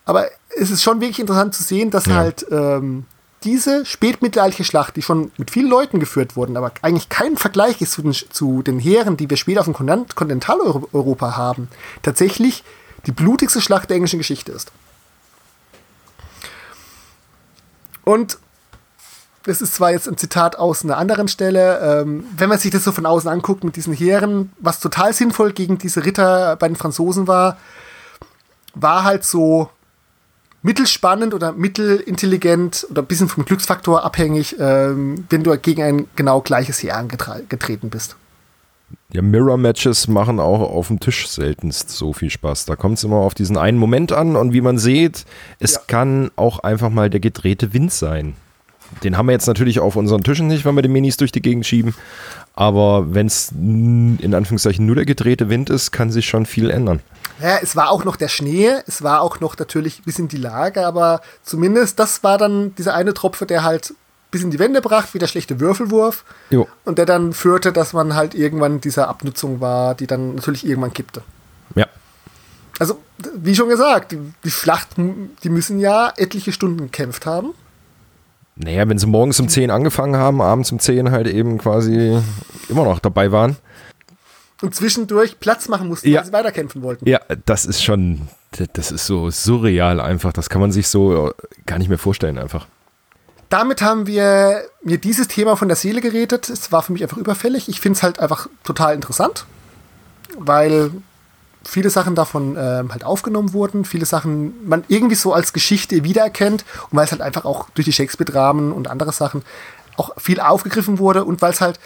Aber 0.05 0.25
es 0.57 0.71
ist 0.71 0.83
schon 0.83 0.99
wirklich 1.01 1.19
interessant 1.19 1.53
zu 1.53 1.63
sehen, 1.63 1.91
dass 1.91 2.05
ja. 2.05 2.15
halt 2.15 2.45
ähm, 2.51 3.05
diese 3.43 3.85
spätmittelalterliche 3.85 4.63
Schlacht, 4.63 4.95
die 4.95 5.01
schon 5.01 5.31
mit 5.37 5.51
vielen 5.51 5.69
Leuten 5.69 5.99
geführt 5.99 6.35
wurden, 6.35 6.57
aber 6.57 6.71
eigentlich 6.81 7.09
kein 7.09 7.37
Vergleich 7.37 7.81
ist 7.81 7.93
zu 7.93 8.01
den, 8.01 8.13
zu 8.13 8.61
den 8.61 8.79
Heeren, 8.79 9.17
die 9.17 9.29
wir 9.29 9.37
später 9.37 9.61
auf 9.61 9.65
dem 9.65 9.73
Kontinentaleuropa 9.73 11.35
haben, 11.37 11.67
tatsächlich 12.03 12.63
die 13.07 13.11
blutigste 13.11 13.61
Schlacht 13.61 13.89
der 13.89 13.95
englischen 13.95 14.19
Geschichte 14.19 14.51
ist. 14.51 14.71
Und 18.03 18.37
das 19.43 19.61
ist 19.61 19.73
zwar 19.73 19.91
jetzt 19.91 20.07
ein 20.07 20.17
Zitat 20.17 20.57
aus 20.57 20.83
einer 20.83 20.97
anderen 20.97 21.27
Stelle, 21.27 21.79
ähm, 21.79 22.25
wenn 22.37 22.49
man 22.49 22.59
sich 22.59 22.69
das 22.69 22.83
so 22.83 22.91
von 22.91 23.07
außen 23.07 23.29
anguckt 23.29 23.63
mit 23.63 23.75
diesen 23.75 23.93
Heeren, 23.93 24.51
was 24.59 24.79
total 24.79 25.13
sinnvoll 25.13 25.51
gegen 25.51 25.79
diese 25.79 26.05
Ritter 26.05 26.55
bei 26.57 26.67
den 26.67 26.75
Franzosen 26.75 27.27
war, 27.27 27.57
war 28.75 29.03
halt 29.03 29.23
so 29.23 29.69
mittelspannend 30.64 31.34
oder 31.34 31.53
mittelintelligent 31.53 32.88
oder 32.89 33.01
ein 33.01 33.07
bisschen 33.07 33.28
vom 33.28 33.45
Glücksfaktor 33.45 34.03
abhängig, 34.03 34.55
ähm, 34.59 35.26
wenn 35.30 35.43
du 35.43 35.57
gegen 35.57 35.82
ein 35.82 36.07
genau 36.16 36.41
gleiches 36.41 36.82
Heer 36.84 36.97
angetreten 36.97 37.89
bist. 37.89 38.16
Ja, 39.14 39.22
Mirror-Matches 39.22 40.07
machen 40.07 40.39
auch 40.39 40.62
auf 40.62 40.88
dem 40.88 40.99
Tisch 40.99 41.28
seltenst 41.28 41.89
so 41.89 42.14
viel 42.14 42.30
Spaß. 42.30 42.66
Da 42.66 42.76
kommt 42.76 42.97
es 42.97 43.03
immer 43.03 43.18
auf 43.18 43.34
diesen 43.34 43.57
einen 43.57 43.78
Moment 43.78 44.12
an 44.12 44.36
und 44.36 44.53
wie 44.53 44.62
man 44.62 44.78
sieht, 44.78 45.26
es 45.59 45.74
ja. 45.74 45.82
kann 45.88 46.32
auch 46.36 46.59
einfach 46.59 46.89
mal 46.89 47.09
der 47.09 47.20
gedrehte 47.20 47.74
Wind 47.74 47.91
sein. 47.91 48.36
Den 49.03 49.18
haben 49.18 49.28
wir 49.28 49.34
jetzt 49.34 49.47
natürlich 49.47 49.80
auf 49.80 49.95
unseren 49.95 50.24
Tischen 50.24 50.47
nicht, 50.47 50.66
wenn 50.66 50.76
wir 50.76 50.82
die 50.82 50.89
Minis 50.89 51.18
durch 51.18 51.32
die 51.32 51.41
Gegend 51.41 51.66
schieben. 51.66 51.93
Aber 52.53 53.13
wenn 53.13 53.27
es 53.27 53.51
in 53.51 54.33
Anführungszeichen 54.33 54.85
nur 54.85 54.95
der 54.95 55.05
gedrehte 55.05 55.49
Wind 55.49 55.69
ist, 55.69 55.91
kann 55.91 56.11
sich 56.11 56.27
schon 56.27 56.45
viel 56.45 56.69
ändern. 56.69 57.01
Ja, 57.41 57.57
es 57.61 57.75
war 57.75 57.89
auch 57.89 58.03
noch 58.03 58.17
der 58.17 58.27
Schnee, 58.27 58.69
es 58.85 59.01
war 59.01 59.21
auch 59.21 59.39
noch 59.39 59.57
natürlich 59.57 59.99
ein 59.99 60.03
bisschen 60.03 60.27
die 60.27 60.37
Lage, 60.37 60.85
aber 60.85 61.21
zumindest 61.43 61.97
das 61.97 62.23
war 62.23 62.37
dann 62.37 62.75
dieser 62.75 62.93
eine 62.93 63.13
Tropfe, 63.13 63.45
der 63.45 63.63
halt 63.63 63.95
bis 64.29 64.43
in 64.43 64.51
die 64.51 64.59
Wände 64.59 64.81
brachte, 64.81 65.13
wie 65.13 65.19
der 65.19 65.27
schlechte 65.27 65.59
Würfelwurf. 65.59 66.23
Jo. 66.49 66.67
Und 66.85 66.97
der 66.97 67.05
dann 67.05 67.33
führte, 67.33 67.71
dass 67.73 67.93
man 67.93 68.15
halt 68.15 68.33
irgendwann 68.33 68.79
dieser 68.79 69.09
Abnutzung 69.09 69.59
war, 69.59 69.95
die 69.95 70.07
dann 70.07 70.35
natürlich 70.35 70.65
irgendwann 70.65 70.93
kippte. 70.93 71.21
Ja. 71.75 71.87
Also, 72.79 72.99
wie 73.35 73.55
schon 73.55 73.69
gesagt, 73.69 74.13
die, 74.13 74.19
die 74.43 74.51
Schlachten, 74.51 75.35
die 75.43 75.49
müssen 75.49 75.79
ja 75.79 76.11
etliche 76.15 76.51
Stunden 76.51 76.77
gekämpft 76.77 77.25
haben. 77.25 77.53
Naja, 78.55 78.87
wenn 78.87 78.97
sie 78.97 79.07
morgens 79.07 79.39
um 79.39 79.49
10 79.49 79.71
angefangen 79.71 80.15
haben, 80.15 80.41
abends 80.41 80.71
um 80.71 80.79
10 80.79 81.11
halt 81.11 81.27
eben 81.27 81.57
quasi 81.57 82.21
immer 82.69 82.83
noch 82.83 82.99
dabei 82.99 83.31
waren. 83.31 83.57
Und 84.61 84.75
zwischendurch 84.75 85.39
Platz 85.39 85.67
machen 85.69 85.87
mussten, 85.87 86.09
ja. 86.09 86.19
weil 86.19 86.25
sie 86.25 86.33
weiterkämpfen 86.33 86.83
wollten. 86.83 87.07
Ja, 87.09 87.19
das 87.45 87.65
ist 87.65 87.83
schon, 87.83 88.27
das 88.73 88.91
ist 88.91 89.07
so 89.07 89.31
surreal 89.31 89.99
einfach. 89.99 90.33
Das 90.33 90.49
kann 90.49 90.61
man 90.61 90.71
sich 90.71 90.87
so 90.87 91.33
gar 91.65 91.79
nicht 91.79 91.89
mehr 91.89 91.97
vorstellen 91.97 92.37
einfach. 92.37 92.67
Damit 93.49 93.81
haben 93.81 94.07
wir 94.07 94.63
mir 94.83 94.97
dieses 94.97 95.27
Thema 95.27 95.57
von 95.57 95.67
der 95.67 95.75
Seele 95.75 95.99
geredet. 95.99 96.49
Es 96.49 96.71
war 96.71 96.83
für 96.83 96.93
mich 96.93 97.01
einfach 97.03 97.17
überfällig. 97.17 97.67
Ich 97.67 97.81
finde 97.81 97.97
es 97.97 98.03
halt 98.03 98.19
einfach 98.19 98.47
total 98.63 98.93
interessant, 98.95 99.45
weil 100.37 100.91
viele 101.64 101.89
Sachen 101.89 102.16
davon 102.16 102.55
ähm, 102.57 102.91
halt 102.91 103.03
aufgenommen 103.03 103.53
wurden, 103.53 103.86
viele 103.86 104.05
Sachen 104.05 104.68
man 104.68 104.84
irgendwie 104.88 105.16
so 105.16 105.34
als 105.34 105.53
Geschichte 105.53 106.03
wiedererkennt 106.03 106.66
und 106.89 106.97
weil 106.97 107.05
es 107.05 107.12
halt 107.12 107.22
einfach 107.22 107.45
auch 107.45 107.70
durch 107.72 107.86
die 107.86 107.93
Shakespeare-Dramen 107.93 108.72
und 108.72 108.88
andere 108.88 109.12
Sachen 109.12 109.43
auch 109.97 110.12
viel 110.18 110.39
aufgegriffen 110.39 110.99
wurde 110.99 111.24
und 111.24 111.41
weil 111.41 111.51
es 111.51 111.62
halt 111.62 111.80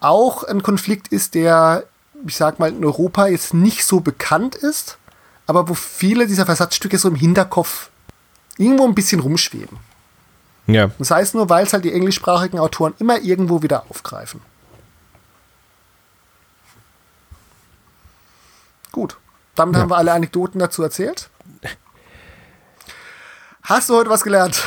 auch 0.00 0.44
ein 0.44 0.62
Konflikt 0.62 1.08
ist, 1.08 1.34
der, 1.34 1.84
ich 2.26 2.36
sag 2.36 2.58
mal, 2.58 2.70
in 2.70 2.84
Europa 2.84 3.26
jetzt 3.26 3.54
nicht 3.54 3.84
so 3.84 4.00
bekannt 4.00 4.54
ist, 4.54 4.98
aber 5.46 5.68
wo 5.68 5.74
viele 5.74 6.26
dieser 6.26 6.46
Versatzstücke 6.46 6.98
so 6.98 7.08
im 7.08 7.14
Hinterkopf 7.14 7.90
irgendwo 8.58 8.86
ein 8.86 8.94
bisschen 8.94 9.20
rumschweben. 9.20 9.78
Ja. 10.66 10.90
Das 10.98 11.10
heißt 11.10 11.34
nur, 11.34 11.48
weil 11.48 11.64
es 11.66 11.72
halt 11.72 11.84
die 11.84 11.92
englischsprachigen 11.92 12.58
Autoren 12.58 12.94
immer 12.98 13.20
irgendwo 13.20 13.62
wieder 13.62 13.84
aufgreifen. 13.90 14.40
Gut. 18.94 19.16
Damit 19.56 19.74
ja. 19.74 19.82
haben 19.82 19.90
wir 19.90 19.96
alle 19.96 20.12
Anekdoten 20.12 20.60
dazu 20.60 20.80
erzählt. 20.84 21.28
Hast 23.64 23.90
du 23.90 23.96
heute 23.96 24.08
was 24.08 24.22
gelernt? 24.22 24.62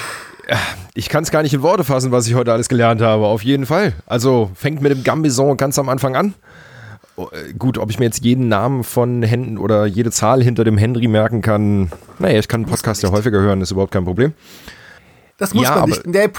Ich 0.96 1.08
kann 1.08 1.24
es 1.24 1.32
gar 1.32 1.44
nicht 1.44 1.54
in 1.54 1.62
Worte 1.62 1.86
fassen, 1.86 2.12
was 2.12 2.28
ich 2.28 2.36
heute 2.36 2.52
alles 2.52 2.68
gelernt 2.68 3.02
habe. 3.02 3.26
Auf 3.26 3.42
jeden 3.44 3.66
Fall. 3.66 3.94
Also 4.06 4.52
fängt 4.54 4.82
mit 4.82 4.92
dem 4.92 5.06
Gambison 5.06 5.56
ganz 5.56 5.80
am 5.80 5.88
Anfang 5.88 6.18
an. 6.18 6.34
Oh, 7.16 7.30
äh, 7.32 7.54
gut, 7.54 7.78
ob 7.78 7.90
ich 7.90 8.00
mir 8.00 8.06
jetzt 8.06 8.22
jeden 8.26 8.50
Namen 8.50 8.84
von 8.84 9.24
Händen 9.24 9.58
oder 9.58 9.86
jede 9.86 10.12
Zahl 10.12 10.44
hinter 10.44 10.66
dem 10.66 10.78
Henry 10.78 11.08
merken 11.08 11.42
kann, 11.42 11.90
naja, 12.20 12.38
ich 12.38 12.50
kann 12.50 12.64
einen 12.64 12.70
Podcast 12.70 13.02
ja 13.04 13.12
häufiger 13.12 13.40
hören, 13.40 13.62
ist 13.62 13.72
überhaupt 13.72 13.94
kein 13.94 14.04
Problem. 14.04 14.34
Das 15.38 15.54
muss 15.54 15.64
ja, 15.64 15.76
man 15.76 15.90
nicht. 15.90 16.04
In 16.04 16.12
der, 16.12 16.30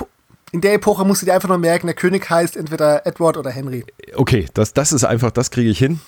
in 0.53 0.61
der 0.61 0.74
Epoche 0.74 1.07
musst 1.07 1.22
du 1.22 1.26
dir 1.26 1.34
einfach 1.34 1.49
nur 1.49 1.59
merken, 1.59 1.86
der 1.86 1.97
König 1.97 2.28
heißt 2.28 2.55
entweder 2.55 3.07
Edward 3.07 3.39
oder 3.39 3.51
Henry. 3.51 3.84
Okay, 4.14 4.47
das, 4.53 4.74
das 4.74 4.93
ist 4.93 5.05
einfach, 5.05 5.30
das 5.30 5.51
kriege 5.51 5.70
ich 5.70 5.78
hin. 5.78 6.01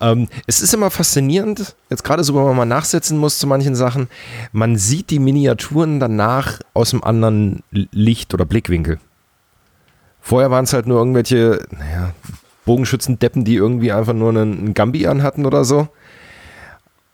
Ähm, 0.00 0.28
es 0.46 0.60
ist 0.62 0.74
immer 0.74 0.90
faszinierend, 0.90 1.74
jetzt 1.90 2.04
gerade 2.04 2.22
so, 2.22 2.34
wenn 2.34 2.44
man 2.44 2.56
mal 2.56 2.64
nachsetzen 2.64 3.18
muss 3.18 3.38
zu 3.38 3.46
manchen 3.46 3.74
Sachen, 3.74 4.08
man 4.52 4.76
sieht 4.76 5.10
die 5.10 5.18
Miniaturen 5.18 5.98
danach 5.98 6.60
aus 6.72 6.92
einem 6.92 7.02
anderen 7.02 7.62
Licht 7.70 8.32
oder 8.32 8.44
Blickwinkel. 8.44 8.98
Vorher 10.20 10.50
waren 10.50 10.64
es 10.64 10.72
halt 10.72 10.86
nur 10.86 10.98
irgendwelche, 10.98 11.64
naja, 11.70 12.12
Bogenschützendeppen, 12.64 13.44
die 13.44 13.54
irgendwie 13.54 13.92
einfach 13.92 14.12
nur 14.12 14.28
einen, 14.28 14.58
einen 14.58 14.74
Gambi 14.74 15.06
anhatten 15.06 15.46
oder 15.46 15.64
so. 15.64 15.88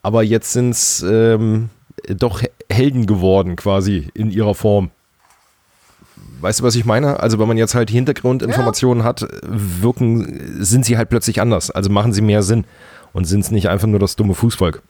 Aber 0.03 0.23
jetzt 0.23 0.53
sind 0.53 0.71
es 0.71 1.03
ähm, 1.09 1.71
doch 2.09 2.43
Helden 2.69 3.07
geworden, 3.07 3.57
quasi 3.57 4.09
in 4.15 4.31
ihrer 4.31 4.55
Form. 4.55 4.91
Weißt 6.45 6.61
du, 6.61 6.65
was 6.65 6.77
ich 6.77 6.85
meine? 6.85 7.21
Also, 7.21 7.39
wenn 7.39 7.49
man 7.49 7.57
jetzt 7.57 7.75
halt 7.75 7.89
Hintergrundinformationen 7.89 9.03
ja. 9.03 9.09
hat, 9.09 9.27
wirken, 9.41 10.63
sind 10.63 10.85
sie 10.85 10.99
halt 10.99 11.09
plötzlich 11.09 11.41
anders. 11.41 11.71
Also 11.71 11.89
machen 11.89 12.13
sie 12.13 12.21
mehr 12.21 12.43
Sinn 12.43 12.67
und 13.15 13.25
sind 13.25 13.41
es 13.41 13.51
nicht 13.51 13.71
einfach 13.71 13.87
nur 13.87 13.99
das 13.99 14.15
dumme 14.15 14.35
Fußvolk. 14.35 14.83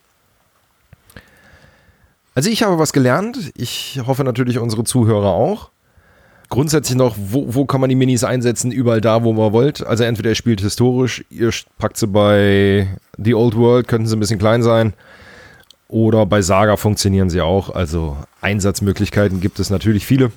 Also, 2.34 2.50
ich 2.50 2.64
habe 2.64 2.80
was 2.80 2.92
gelernt. 2.92 3.52
Ich 3.54 4.00
hoffe 4.04 4.24
natürlich 4.24 4.58
unsere 4.58 4.82
Zuhörer 4.82 5.28
auch. 5.28 5.70
Grundsätzlich 6.48 6.98
noch, 6.98 7.14
wo, 7.16 7.54
wo 7.54 7.66
kann 7.66 7.80
man 7.80 7.88
die 7.88 7.94
Minis 7.94 8.24
einsetzen? 8.24 8.72
Überall 8.72 9.00
da, 9.00 9.22
wo 9.22 9.32
man 9.32 9.52
wollt. 9.52 9.86
Also, 9.86 10.02
entweder 10.02 10.30
ihr 10.30 10.34
spielt 10.34 10.60
historisch, 10.60 11.24
ihr 11.30 11.50
packt 11.78 11.98
sie 11.98 12.08
bei 12.08 12.88
The 13.16 13.34
Old 13.36 13.54
World, 13.54 13.86
könnten 13.86 14.08
sie 14.08 14.16
ein 14.16 14.20
bisschen 14.20 14.40
klein 14.40 14.64
sein. 14.64 14.92
Oder 15.86 16.26
bei 16.26 16.42
Saga 16.42 16.76
funktionieren 16.76 17.30
sie 17.30 17.42
auch. 17.42 17.72
Also, 17.72 18.16
Einsatzmöglichkeiten 18.40 19.40
gibt 19.40 19.60
es 19.60 19.70
natürlich 19.70 20.04
viele 20.04 20.32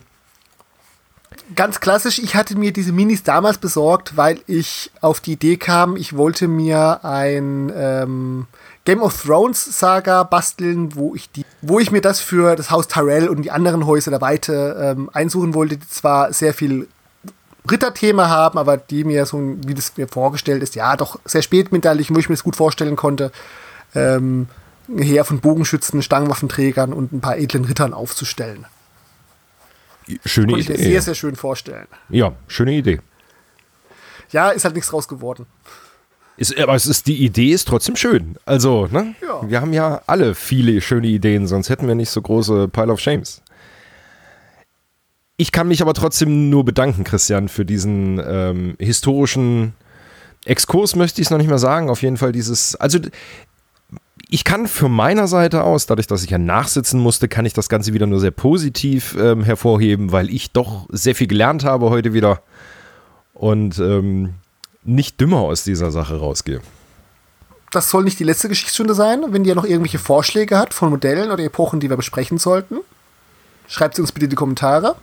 ganz 1.55 1.79
klassisch, 1.79 2.19
ich 2.19 2.35
hatte 2.35 2.57
mir 2.57 2.73
diese 2.73 2.91
Minis 2.91 3.23
damals 3.23 3.57
besorgt, 3.57 4.17
weil 4.17 4.39
ich 4.47 4.91
auf 5.01 5.19
die 5.19 5.33
Idee 5.33 5.57
kam, 5.57 5.95
ich 5.95 6.15
wollte 6.15 6.47
mir 6.47 7.03
ein 7.03 7.71
ähm, 7.75 8.47
Game 8.85 9.01
of 9.01 9.21
Thrones 9.21 9.79
Saga 9.79 10.23
basteln, 10.23 10.95
wo 10.95 11.15
ich 11.15 11.31
die, 11.31 11.45
wo 11.61 11.79
ich 11.79 11.91
mir 11.91 12.01
das 12.01 12.19
für 12.19 12.55
das 12.55 12.71
Haus 12.71 12.87
Tyrell 12.87 13.27
und 13.29 13.41
die 13.43 13.51
anderen 13.51 13.85
Häuser 13.85 14.11
der 14.11 14.21
Weite 14.21 14.95
ähm, 14.97 15.09
einsuchen 15.13 15.53
wollte, 15.53 15.77
die 15.77 15.87
zwar 15.87 16.33
sehr 16.33 16.53
viel 16.53 16.87
Ritterthema 17.69 18.29
haben, 18.29 18.57
aber 18.57 18.77
die 18.77 19.03
mir 19.03 19.25
so, 19.25 19.39
wie 19.65 19.73
das 19.73 19.97
mir 19.97 20.07
vorgestellt 20.07 20.63
ist, 20.63 20.75
ja, 20.75 20.95
doch 20.95 21.19
sehr 21.25 21.41
spätmittelalterlich, 21.41 22.13
wo 22.13 22.19
ich 22.19 22.29
mir 22.29 22.35
das 22.35 22.43
gut 22.43 22.55
vorstellen 22.55 22.95
konnte, 22.95 23.31
ähm, 23.93 24.47
Heer 24.95 25.25
von 25.25 25.39
Bogenschützen, 25.39 26.01
Stangenwaffenträgern 26.01 26.93
und 26.93 27.11
ein 27.11 27.19
paar 27.19 27.37
edlen 27.37 27.65
Rittern 27.65 27.93
aufzustellen. 27.93 28.65
Schöne 30.25 30.57
Idee. 30.57 30.73
Mir 30.73 30.77
sehr, 30.77 31.01
sehr 31.01 31.15
schön 31.15 31.35
vorstellen. 31.35 31.87
Ja, 32.09 32.33
schöne 32.47 32.73
Idee. 32.73 32.99
Ja, 34.31 34.49
ist 34.49 34.65
halt 34.65 34.75
nichts 34.75 34.89
draus 34.89 35.07
geworden. 35.07 35.45
Ist, 36.37 36.57
aber 36.59 36.75
es 36.75 36.85
ist, 36.85 37.07
die 37.07 37.23
Idee 37.23 37.51
ist 37.51 37.67
trotzdem 37.67 37.95
schön. 37.95 38.37
Also, 38.45 38.87
ne? 38.91 39.15
Ja. 39.21 39.49
Wir 39.49 39.61
haben 39.61 39.73
ja 39.73 40.01
alle 40.05 40.35
viele 40.35 40.81
schöne 40.81 41.07
Ideen, 41.07 41.47
sonst 41.47 41.69
hätten 41.69 41.87
wir 41.87 41.95
nicht 41.95 42.11
so 42.11 42.21
große 42.21 42.67
Pile 42.67 42.93
of 42.93 42.99
Shames. 42.99 43.41
Ich 45.35 45.51
kann 45.51 45.67
mich 45.67 45.81
aber 45.81 45.93
trotzdem 45.93 46.49
nur 46.49 46.63
bedanken, 46.63 47.03
Christian, 47.03 47.47
für 47.47 47.65
diesen 47.65 48.21
ähm, 48.23 48.75
historischen 48.79 49.73
Exkurs, 50.45 50.95
möchte 50.95 51.21
ich 51.21 51.27
es 51.27 51.31
noch 51.31 51.37
nicht 51.37 51.47
mehr 51.47 51.59
sagen. 51.59 51.89
Auf 51.89 52.01
jeden 52.01 52.17
Fall 52.17 52.31
dieses, 52.31 52.75
also 52.75 52.99
ich 54.29 54.43
kann 54.43 54.67
für 54.67 54.89
meiner 54.89 55.27
Seite 55.27 55.63
aus, 55.63 55.85
dadurch, 55.85 56.07
dass 56.07 56.23
ich 56.23 56.29
ja 56.29 56.37
nachsitzen 56.37 56.99
musste, 56.99 57.27
kann 57.27 57.45
ich 57.45 57.53
das 57.53 57.69
Ganze 57.69 57.93
wieder 57.93 58.07
nur 58.07 58.19
sehr 58.19 58.31
positiv 58.31 59.15
ähm, 59.17 59.43
hervorheben, 59.43 60.11
weil 60.11 60.29
ich 60.29 60.51
doch 60.51 60.85
sehr 60.89 61.15
viel 61.15 61.27
gelernt 61.27 61.63
habe 61.63 61.89
heute 61.89 62.13
wieder 62.13 62.41
und 63.33 63.79
ähm, 63.79 64.33
nicht 64.83 65.21
dümmer 65.21 65.39
aus 65.39 65.63
dieser 65.63 65.91
Sache 65.91 66.17
rausgehe. 66.17 66.61
Das 67.71 67.89
soll 67.89 68.03
nicht 68.03 68.19
die 68.19 68.23
letzte 68.23 68.49
Geschichtsstunde 68.49 68.93
sein. 68.93 69.23
Wenn 69.29 69.45
ihr 69.45 69.55
noch 69.55 69.65
irgendwelche 69.65 69.99
Vorschläge 69.99 70.57
habt 70.57 70.73
von 70.73 70.89
Modellen 70.89 71.31
oder 71.31 71.43
Epochen, 71.43 71.79
die 71.79 71.89
wir 71.89 71.97
besprechen 71.97 72.37
sollten, 72.37 72.77
schreibt 73.67 73.95
sie 73.95 74.01
uns 74.01 74.11
bitte 74.11 74.25
in 74.25 74.29
die 74.29 74.37
Kommentare. 74.37 74.95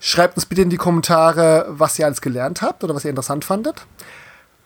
Schreibt 0.00 0.36
uns 0.36 0.46
bitte 0.46 0.62
in 0.62 0.70
die 0.70 0.78
Kommentare, 0.78 1.66
was 1.68 1.98
ihr 1.98 2.06
alles 2.06 2.20
gelernt 2.20 2.60
habt 2.60 2.82
oder 2.82 2.94
was 2.94 3.04
ihr 3.04 3.10
interessant 3.10 3.44
fandet. 3.44 3.86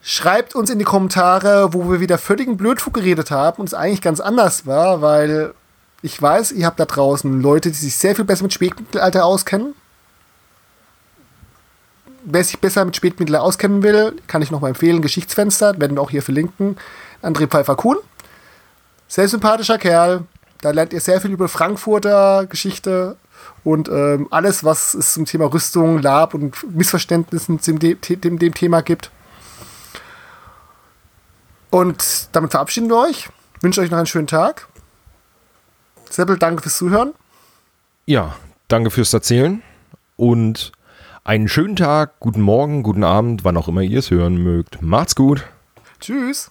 Schreibt 0.09 0.55
uns 0.55 0.71
in 0.71 0.79
die 0.79 0.85
Kommentare, 0.85 1.75
wo 1.75 1.91
wir 1.91 1.99
wieder 1.99 2.17
völligen 2.17 2.57
Blödfug 2.57 2.95
geredet 2.95 3.33
haben 3.33 3.59
und 3.59 3.67
es 3.67 3.75
eigentlich 3.75 4.01
ganz 4.01 4.21
anders 4.21 4.65
war, 4.65 5.03
weil 5.03 5.53
ich 6.01 6.23
weiß, 6.23 6.53
ihr 6.53 6.65
habt 6.65 6.79
da 6.79 6.85
draußen 6.85 7.43
Leute, 7.43 7.73
die 7.73 7.77
sich 7.77 7.97
sehr 7.97 8.15
viel 8.15 8.25
besser 8.25 8.45
mit 8.45 8.53
Spätmittelalter 8.53 9.25
auskennen. 9.25 9.75
Wer 12.23 12.45
sich 12.45 12.61
besser 12.61 12.85
mit 12.85 12.95
Spätmittelalter 12.95 13.43
auskennen 13.43 13.83
will, 13.83 14.15
kann 14.29 14.43
ich 14.43 14.53
noch 14.53 14.61
mal 14.61 14.69
empfehlen, 14.69 15.03
Geschichtsfenster, 15.03 15.81
werden 15.81 15.97
wir 15.97 16.03
auch 16.03 16.11
hier 16.11 16.23
verlinken. 16.23 16.77
André 17.21 17.49
Pfeiffer-Kuhn. 17.49 17.97
Sehr 19.09 19.27
sympathischer 19.27 19.79
Kerl. 19.79 20.23
Da 20.61 20.71
lernt 20.71 20.93
ihr 20.93 21.01
sehr 21.01 21.21
viel 21.21 21.33
über 21.33 21.49
Frankfurter 21.49 22.47
Geschichte 22.47 23.17
und 23.65 23.89
ähm, 23.89 24.29
alles, 24.31 24.63
was 24.63 24.95
es 24.95 25.15
zum 25.15 25.25
Thema 25.25 25.53
Rüstung, 25.53 26.01
Lab 26.01 26.33
und 26.33 26.55
Missverständnissen 26.77 27.59
dem, 27.59 27.81
dem, 27.81 28.39
dem 28.39 28.55
Thema 28.55 28.83
gibt. 28.83 29.11
Und 31.77 32.31
damit 32.33 32.53
verabschieden 32.53 32.89
wir 32.89 32.97
euch. 32.97 33.29
Wünsche 33.61 33.83
euch 33.83 33.91
noch 33.91 33.99
einen 33.99 34.07
schönen 34.07 34.27
Tag. 34.27 34.67
Seppel, 36.09 36.39
danke 36.39 36.63
fürs 36.63 36.79
Zuhören. 36.79 37.13
Ja, 38.07 38.35
danke 38.69 38.91
fürs 38.91 39.13
Erzählen 39.13 39.63
und 40.17 40.73
einen 41.23 41.49
schönen 41.49 41.77
Tag, 41.77 42.19
guten 42.19 42.41
Morgen, 42.41 42.83
guten 42.83 43.05
Abend, 43.05 43.45
wann 43.45 43.59
auch 43.59 43.69
immer 43.69 43.83
ihr 43.83 43.99
es 43.99 44.11
hören 44.11 44.39
mögt. 44.39 44.81
Macht's 44.81 45.15
gut. 45.15 45.45
Tschüss. 46.01 46.51